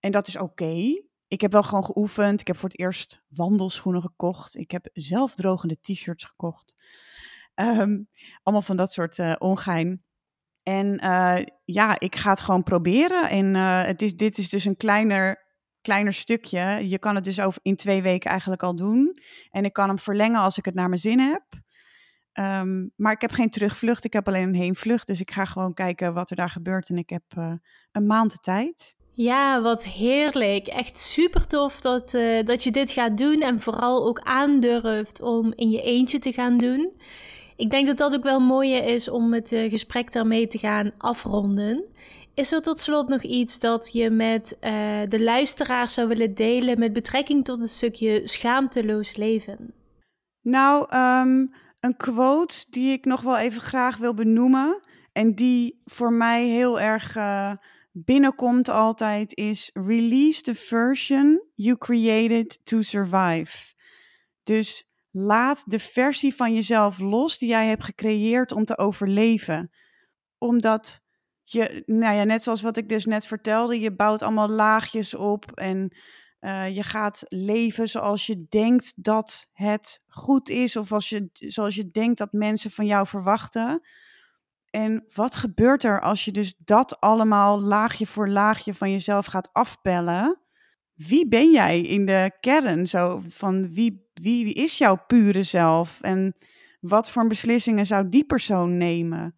En 0.00 0.12
dat 0.12 0.26
is 0.26 0.36
oké. 0.36 1.02
Ik 1.28 1.40
heb 1.40 1.52
wel 1.52 1.62
gewoon 1.62 1.84
geoefend. 1.84 2.40
Ik 2.40 2.46
heb 2.46 2.56
voor 2.56 2.68
het 2.68 2.78
eerst 2.78 3.22
wandelschoenen 3.28 4.02
gekocht. 4.02 4.56
Ik 4.56 4.70
heb 4.70 4.88
zelfdrogende 4.92 5.80
t-shirts 5.80 6.24
gekocht. 6.24 6.76
Um, 7.54 8.08
allemaal 8.42 8.62
van 8.62 8.76
dat 8.76 8.92
soort 8.92 9.18
uh, 9.18 9.34
ongein. 9.38 10.04
En 10.62 11.04
uh, 11.04 11.44
ja, 11.64 12.00
ik 12.00 12.16
ga 12.16 12.30
het 12.30 12.40
gewoon 12.40 12.62
proberen. 12.62 13.28
En 13.28 13.54
het 13.86 14.02
is, 14.02 14.16
dit 14.16 14.38
is 14.38 14.48
dus 14.48 14.64
een 14.64 14.76
kleiner 14.76 15.45
kleiner 15.86 16.12
stukje. 16.12 16.88
Je 16.88 16.98
kan 16.98 17.14
het 17.14 17.24
dus 17.24 17.40
over 17.40 17.60
in 17.62 17.76
twee 17.76 18.02
weken 18.02 18.30
eigenlijk 18.30 18.62
al 18.62 18.76
doen. 18.76 19.18
En 19.50 19.64
ik 19.64 19.72
kan 19.72 19.88
hem 19.88 19.98
verlengen 19.98 20.40
als 20.40 20.58
ik 20.58 20.64
het 20.64 20.74
naar 20.74 20.88
mijn 20.88 21.00
zin 21.00 21.18
heb. 21.18 21.42
Um, 22.38 22.92
maar 22.96 23.12
ik 23.12 23.20
heb 23.20 23.30
geen 23.30 23.50
terugvlucht, 23.50 24.04
ik 24.04 24.12
heb 24.12 24.26
alleen 24.26 24.48
een 24.48 24.54
heenvlucht. 24.54 25.06
Dus 25.06 25.20
ik 25.20 25.30
ga 25.30 25.44
gewoon 25.44 25.74
kijken 25.74 26.14
wat 26.14 26.30
er 26.30 26.36
daar 26.36 26.50
gebeurt. 26.50 26.88
En 26.88 26.98
ik 26.98 27.10
heb 27.10 27.22
uh, 27.38 27.52
een 27.92 28.06
maand 28.06 28.30
de 28.30 28.38
tijd. 28.38 28.96
Ja, 29.14 29.62
wat 29.62 29.84
heerlijk. 29.84 30.66
Echt 30.66 30.96
super 30.96 31.46
tof 31.46 31.80
dat, 31.80 32.14
uh, 32.14 32.44
dat 32.44 32.64
je 32.64 32.70
dit 32.70 32.90
gaat 32.90 33.18
doen. 33.18 33.40
En 33.40 33.60
vooral 33.60 34.06
ook 34.06 34.20
aandurft 34.20 35.20
om 35.20 35.52
in 35.54 35.70
je 35.70 35.82
eentje 35.82 36.18
te 36.18 36.32
gaan 36.32 36.58
doen. 36.58 37.00
Ik 37.56 37.70
denk 37.70 37.86
dat 37.86 37.96
dat 37.96 38.14
ook 38.14 38.22
wel 38.22 38.40
mooie 38.40 38.78
is 38.78 39.08
om 39.08 39.32
het 39.32 39.52
uh, 39.52 39.70
gesprek 39.70 40.12
daarmee 40.12 40.46
te 40.46 40.58
gaan 40.58 40.92
afronden. 40.98 41.84
Is 42.36 42.52
er 42.52 42.62
tot 42.62 42.80
slot 42.80 43.08
nog 43.08 43.22
iets 43.22 43.58
dat 43.58 43.92
je 43.92 44.10
met 44.10 44.56
uh, 44.60 45.02
de 45.08 45.20
luisteraar 45.20 45.88
zou 45.88 46.08
willen 46.08 46.34
delen 46.34 46.78
met 46.78 46.92
betrekking 46.92 47.44
tot 47.44 47.60
een 47.60 47.68
stukje 47.68 48.28
schaamteloos 48.28 49.16
leven? 49.16 49.74
Nou, 50.40 50.96
um, 50.96 51.54
een 51.80 51.96
quote 51.96 52.66
die 52.70 52.92
ik 52.92 53.04
nog 53.04 53.20
wel 53.20 53.38
even 53.38 53.60
graag 53.60 53.96
wil 53.96 54.14
benoemen 54.14 54.82
en 55.12 55.34
die 55.34 55.80
voor 55.84 56.12
mij 56.12 56.46
heel 56.46 56.80
erg 56.80 57.16
uh, 57.16 57.52
binnenkomt 57.92 58.68
altijd 58.68 59.34
is: 59.34 59.70
Release 59.72 60.42
the 60.42 60.54
version 60.54 61.42
you 61.54 61.78
created 61.78 62.60
to 62.64 62.82
survive. 62.82 63.74
Dus 64.42 64.90
laat 65.10 65.64
de 65.66 65.78
versie 65.78 66.34
van 66.34 66.54
jezelf 66.54 66.98
los 66.98 67.38
die 67.38 67.48
jij 67.48 67.66
hebt 67.66 67.84
gecreëerd 67.84 68.52
om 68.52 68.64
te 68.64 68.78
overleven. 68.78 69.70
Omdat 70.38 71.04
je, 71.50 71.82
nou 71.86 72.14
ja, 72.14 72.24
net 72.24 72.42
zoals 72.42 72.62
wat 72.62 72.76
ik 72.76 72.88
dus 72.88 73.04
net 73.04 73.26
vertelde, 73.26 73.80
je 73.80 73.94
bouwt 73.94 74.22
allemaal 74.22 74.48
laagjes 74.48 75.14
op 75.14 75.52
en 75.52 75.96
uh, 76.40 76.74
je 76.74 76.82
gaat 76.82 77.22
leven 77.28 77.88
zoals 77.88 78.26
je 78.26 78.46
denkt 78.48 78.92
dat 78.96 79.50
het 79.52 80.02
goed 80.08 80.48
is 80.48 80.76
of 80.76 80.92
als 80.92 81.08
je, 81.08 81.28
zoals 81.32 81.74
je 81.74 81.90
denkt 81.90 82.18
dat 82.18 82.32
mensen 82.32 82.70
van 82.70 82.86
jou 82.86 83.06
verwachten. 83.06 83.80
En 84.70 85.06
wat 85.14 85.36
gebeurt 85.36 85.84
er 85.84 86.00
als 86.00 86.24
je 86.24 86.32
dus 86.32 86.54
dat 86.58 87.00
allemaal 87.00 87.60
laagje 87.60 88.06
voor 88.06 88.28
laagje 88.28 88.74
van 88.74 88.90
jezelf 88.90 89.26
gaat 89.26 89.52
afpellen? 89.52 90.40
Wie 90.94 91.28
ben 91.28 91.50
jij 91.50 91.80
in 91.80 92.06
de 92.06 92.36
kern? 92.40 92.86
Zo 92.86 93.22
van 93.28 93.72
wie, 93.72 94.10
wie 94.14 94.52
is 94.52 94.78
jouw 94.78 94.96
pure 95.06 95.42
zelf? 95.42 95.98
En 96.00 96.36
wat 96.80 97.10
voor 97.10 97.26
beslissingen 97.26 97.86
zou 97.86 98.08
die 98.08 98.24
persoon 98.24 98.76
nemen? 98.76 99.36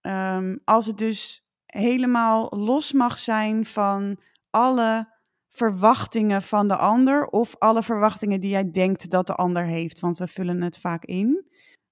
Um, 0.00 0.60
als 0.64 0.86
het 0.86 0.98
dus 0.98 1.47
helemaal 1.68 2.46
los 2.50 2.92
mag 2.92 3.18
zijn 3.18 3.64
van 3.64 4.20
alle 4.50 5.16
verwachtingen 5.48 6.42
van 6.42 6.68
de 6.68 6.76
ander 6.76 7.26
of 7.26 7.56
alle 7.58 7.82
verwachtingen 7.82 8.40
die 8.40 8.50
jij 8.50 8.70
denkt 8.70 9.10
dat 9.10 9.26
de 9.26 9.34
ander 9.34 9.64
heeft, 9.64 10.00
want 10.00 10.16
we 10.16 10.26
vullen 10.26 10.62
het 10.62 10.78
vaak 10.78 11.04
in. 11.04 11.46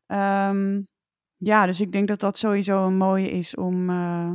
Um, 0.07 0.89
ja, 1.37 1.67
dus 1.67 1.81
ik 1.81 1.93
denk 1.93 2.09
dat 2.09 2.21
dat 2.21 2.39
sowieso 2.39 2.87
een 2.87 2.97
mooie 2.97 3.31
is 3.31 3.55
om, 3.55 3.91
uh, 3.91 4.33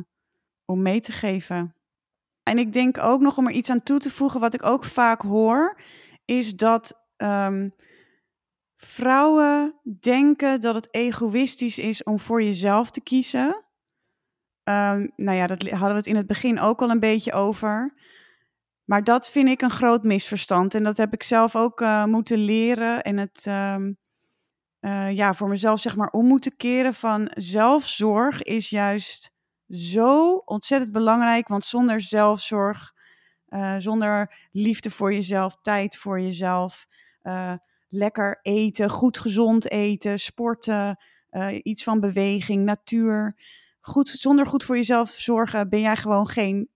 om 0.66 0.82
mee 0.82 1.00
te 1.00 1.12
geven. 1.12 1.76
En 2.44 2.58
ik 2.58 2.74
denk 2.74 2.98
ook 2.98 3.22
nog 3.22 3.38
om 3.38 3.48
er 3.48 3.54
iets 3.54 3.70
aan 3.70 3.84
toe 3.84 4.00
te 4.00 4.12
voegen, 4.12 4.40
wat 4.40 4.54
ik 4.54 4.66
ook 4.66 4.84
vaak 4.84 5.22
hoor, 5.22 5.80
is 6.26 6.56
dat 6.56 6.94
um, 7.18 7.76
vrouwen 8.76 9.80
denken 10.00 10.62
dat 10.62 10.76
het 10.76 10.94
egoïstisch 10.94 11.78
is 11.78 12.04
om 12.04 12.20
voor 12.20 12.44
jezelf 12.44 12.92
te 12.92 13.02
kiezen. 13.02 13.66
Um, 14.64 15.12
nou 15.16 15.38
ja, 15.38 15.48
dat 15.48 15.70
hadden 15.70 15.90
we 15.90 15.96
het 15.96 16.06
in 16.06 16.16
het 16.16 16.28
begin 16.28 16.60
ook 16.60 16.82
al 16.82 16.90
een 16.90 17.00
beetje 17.00 17.34
over. 17.34 17.94
Maar 18.84 19.04
dat 19.04 19.30
vind 19.30 19.50
ik 19.50 19.62
een 19.62 19.70
groot 19.72 20.04
misverstand. 20.04 20.74
En 20.74 20.84
dat 20.84 20.98
heb 20.98 21.14
ik 21.14 21.24
zelf 21.24 21.56
ook 21.56 21.82
uh, 21.82 22.06
moeten 22.06 22.38
leren. 22.38 23.02
En 23.02 23.18
het 23.18 23.46
um, 23.48 23.98
uh, 24.82 25.12
ja, 25.12 25.34
voor 25.34 25.48
mezelf 25.48 25.80
zeg 25.80 25.96
maar 25.96 26.10
om 26.10 26.26
moeten 26.26 26.58
keren 26.58 26.94
van 26.94 27.32
zelfzorg 27.34 28.42
is 28.44 28.70
juist 28.70 29.32
zo 29.70 30.36
ontzettend 30.36 30.92
belangrijk. 30.92 31.48
Want 31.48 31.66
zonder 31.66 32.02
zelfzorg, 32.02 32.94
uh, 33.50 33.76
zonder 33.78 34.34
liefde 34.52 34.90
voor 34.90 35.14
jezelf, 35.14 35.56
tijd 35.62 35.98
voor 35.98 36.22
jezelf, 36.22 36.88
lekker 37.90 38.40
eten, 38.42 38.90
goed 38.90 39.18
gezond 39.18 39.70
eten, 39.70 40.20
sporten, 40.20 41.00
iets 41.62 41.84
van 41.84 42.00
beweging, 42.00 42.64
natuur 42.64 43.36
goed, 43.82 44.10
zonder 44.10 44.46
goed 44.46 44.64
voor 44.64 44.76
jezelf 44.76 45.10
zorgen 45.10 45.70
ben 45.70 45.82
jij 45.82 45.96
gewoon 45.96 46.28
geen 46.28 46.70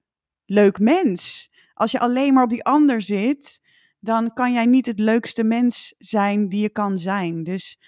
leuk 0.45 0.79
mens. 0.79 1.49
Als 1.73 1.91
je 1.91 1.99
alleen 1.99 2.33
maar 2.33 2.43
op 2.43 2.49
die 2.49 2.63
ander 2.63 3.01
zit, 3.01 3.59
dan 3.99 4.33
kan 4.33 4.53
jij 4.53 4.65
niet 4.65 4.85
het 4.85 4.99
leukste 4.99 5.43
mens 5.43 5.93
zijn 5.97 6.49
die 6.49 6.61
je 6.61 6.69
kan 6.69 6.97
zijn. 6.97 7.43
Dus 7.43 7.79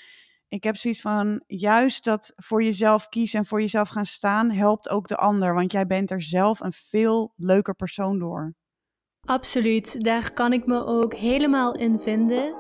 ik 0.48 0.64
heb 0.64 0.76
zoiets 0.76 1.02
van, 1.02 1.44
juist 1.48 2.04
dat 2.04 2.34
voor 2.36 2.64
jezelf 2.64 3.10
kiezen 3.10 3.40
en 3.40 3.46
voor 3.46 3.62
jezelf 3.62 3.90
gaan 3.90 4.06
staan, 4.06 4.52
helpt 4.52 4.90
ook 4.90 5.08
de 5.08 5.18
ander. 5.18 5.54
Want 5.54 5.72
jij 5.72 5.88
bent 5.88 6.12
er 6.12 6.22
zelf 6.22 6.60
een 6.60 6.74
veel 6.74 7.34
leuker 7.36 7.76
persoon 7.76 8.20
door. 8.20 8.54
Absoluut, 9.22 10.04
daar 10.04 10.34
kan 10.34 10.54
ik 10.54 10.66
me 10.66 10.86
ook 10.86 11.14
helemaal 11.14 11.76
in 11.76 12.00
vinden. 12.00 12.56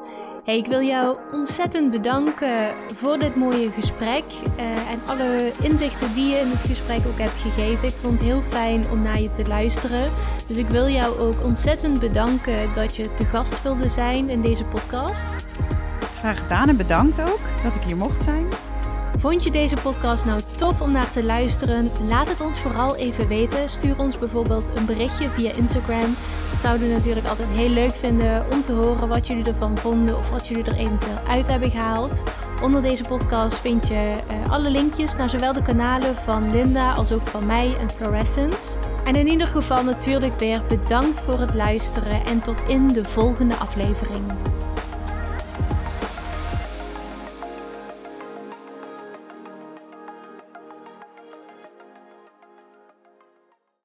Ik 0.47 0.65
wil 0.65 0.81
jou 0.81 1.17
ontzettend 1.31 1.91
bedanken 1.91 2.75
voor 2.93 3.19
dit 3.19 3.35
mooie 3.35 3.71
gesprek 3.71 4.23
uh, 4.59 4.91
en 4.91 4.99
alle 5.05 5.51
inzichten 5.61 6.13
die 6.13 6.29
je 6.29 6.35
in 6.35 6.47
het 6.47 6.59
gesprek 6.59 6.99
ook 7.07 7.19
hebt 7.19 7.37
gegeven. 7.37 7.87
Ik 7.87 7.93
vond 8.01 8.19
het 8.19 8.27
heel 8.27 8.41
fijn 8.49 8.89
om 8.89 9.01
naar 9.01 9.21
je 9.21 9.31
te 9.31 9.45
luisteren. 9.47 10.09
Dus 10.47 10.57
ik 10.57 10.69
wil 10.69 10.87
jou 10.89 11.17
ook 11.19 11.43
ontzettend 11.43 11.99
bedanken 11.99 12.73
dat 12.73 12.95
je 12.95 13.13
te 13.13 13.25
gast 13.25 13.61
wilde 13.61 13.89
zijn 13.89 14.29
in 14.29 14.41
deze 14.41 14.63
podcast. 14.63 15.45
Graag 16.17 16.39
gedaan 16.39 16.69
en 16.69 16.77
bedankt 16.77 17.21
ook 17.21 17.39
dat 17.63 17.75
ik 17.75 17.81
hier 17.81 17.97
mocht 17.97 18.23
zijn. 18.23 18.47
Vond 19.17 19.43
je 19.43 19.51
deze 19.51 19.75
podcast 19.75 20.25
nou 20.25 20.41
tof 20.55 20.81
om 20.81 20.91
naar 20.91 21.11
te 21.11 21.23
luisteren? 21.23 21.91
Laat 22.07 22.27
het 22.27 22.41
ons 22.41 22.59
vooral 22.59 22.95
even 22.95 23.27
weten. 23.27 23.69
Stuur 23.69 23.99
ons 23.99 24.19
bijvoorbeeld 24.19 24.75
een 24.75 24.85
berichtje 24.85 25.29
via 25.29 25.51
Instagram. 25.51 26.15
Dat 26.51 26.61
zouden 26.61 26.87
we 26.87 26.93
natuurlijk 26.93 27.27
altijd 27.27 27.47
heel 27.49 27.69
leuk 27.69 27.93
vinden 27.93 28.45
om 28.51 28.61
te 28.61 28.71
horen 28.71 29.07
wat 29.07 29.27
jullie 29.27 29.45
ervan 29.45 29.77
vonden 29.77 30.17
of 30.17 30.29
wat 30.29 30.47
jullie 30.47 30.63
er 30.63 30.75
eventueel 30.77 31.17
uit 31.27 31.47
hebben 31.47 31.71
gehaald. 31.71 32.23
Onder 32.61 32.81
deze 32.81 33.03
podcast 33.03 33.55
vind 33.55 33.87
je 33.87 34.15
uh, 34.31 34.51
alle 34.51 34.69
linkjes 34.69 35.15
naar 35.15 35.29
zowel 35.29 35.53
de 35.53 35.61
kanalen 35.61 36.15
van 36.15 36.51
Linda 36.51 36.93
als 36.93 37.11
ook 37.11 37.27
van 37.27 37.45
mij 37.45 37.75
en 37.79 37.89
Fluorescence. 37.89 38.77
En 39.03 39.15
in 39.15 39.27
ieder 39.27 39.47
geval 39.47 39.83
natuurlijk 39.83 40.39
weer 40.39 40.61
bedankt 40.67 41.19
voor 41.19 41.39
het 41.39 41.53
luisteren 41.53 42.25
en 42.25 42.41
tot 42.41 42.61
in 42.67 42.87
de 42.87 43.05
volgende 43.05 43.55
aflevering. 43.55 44.23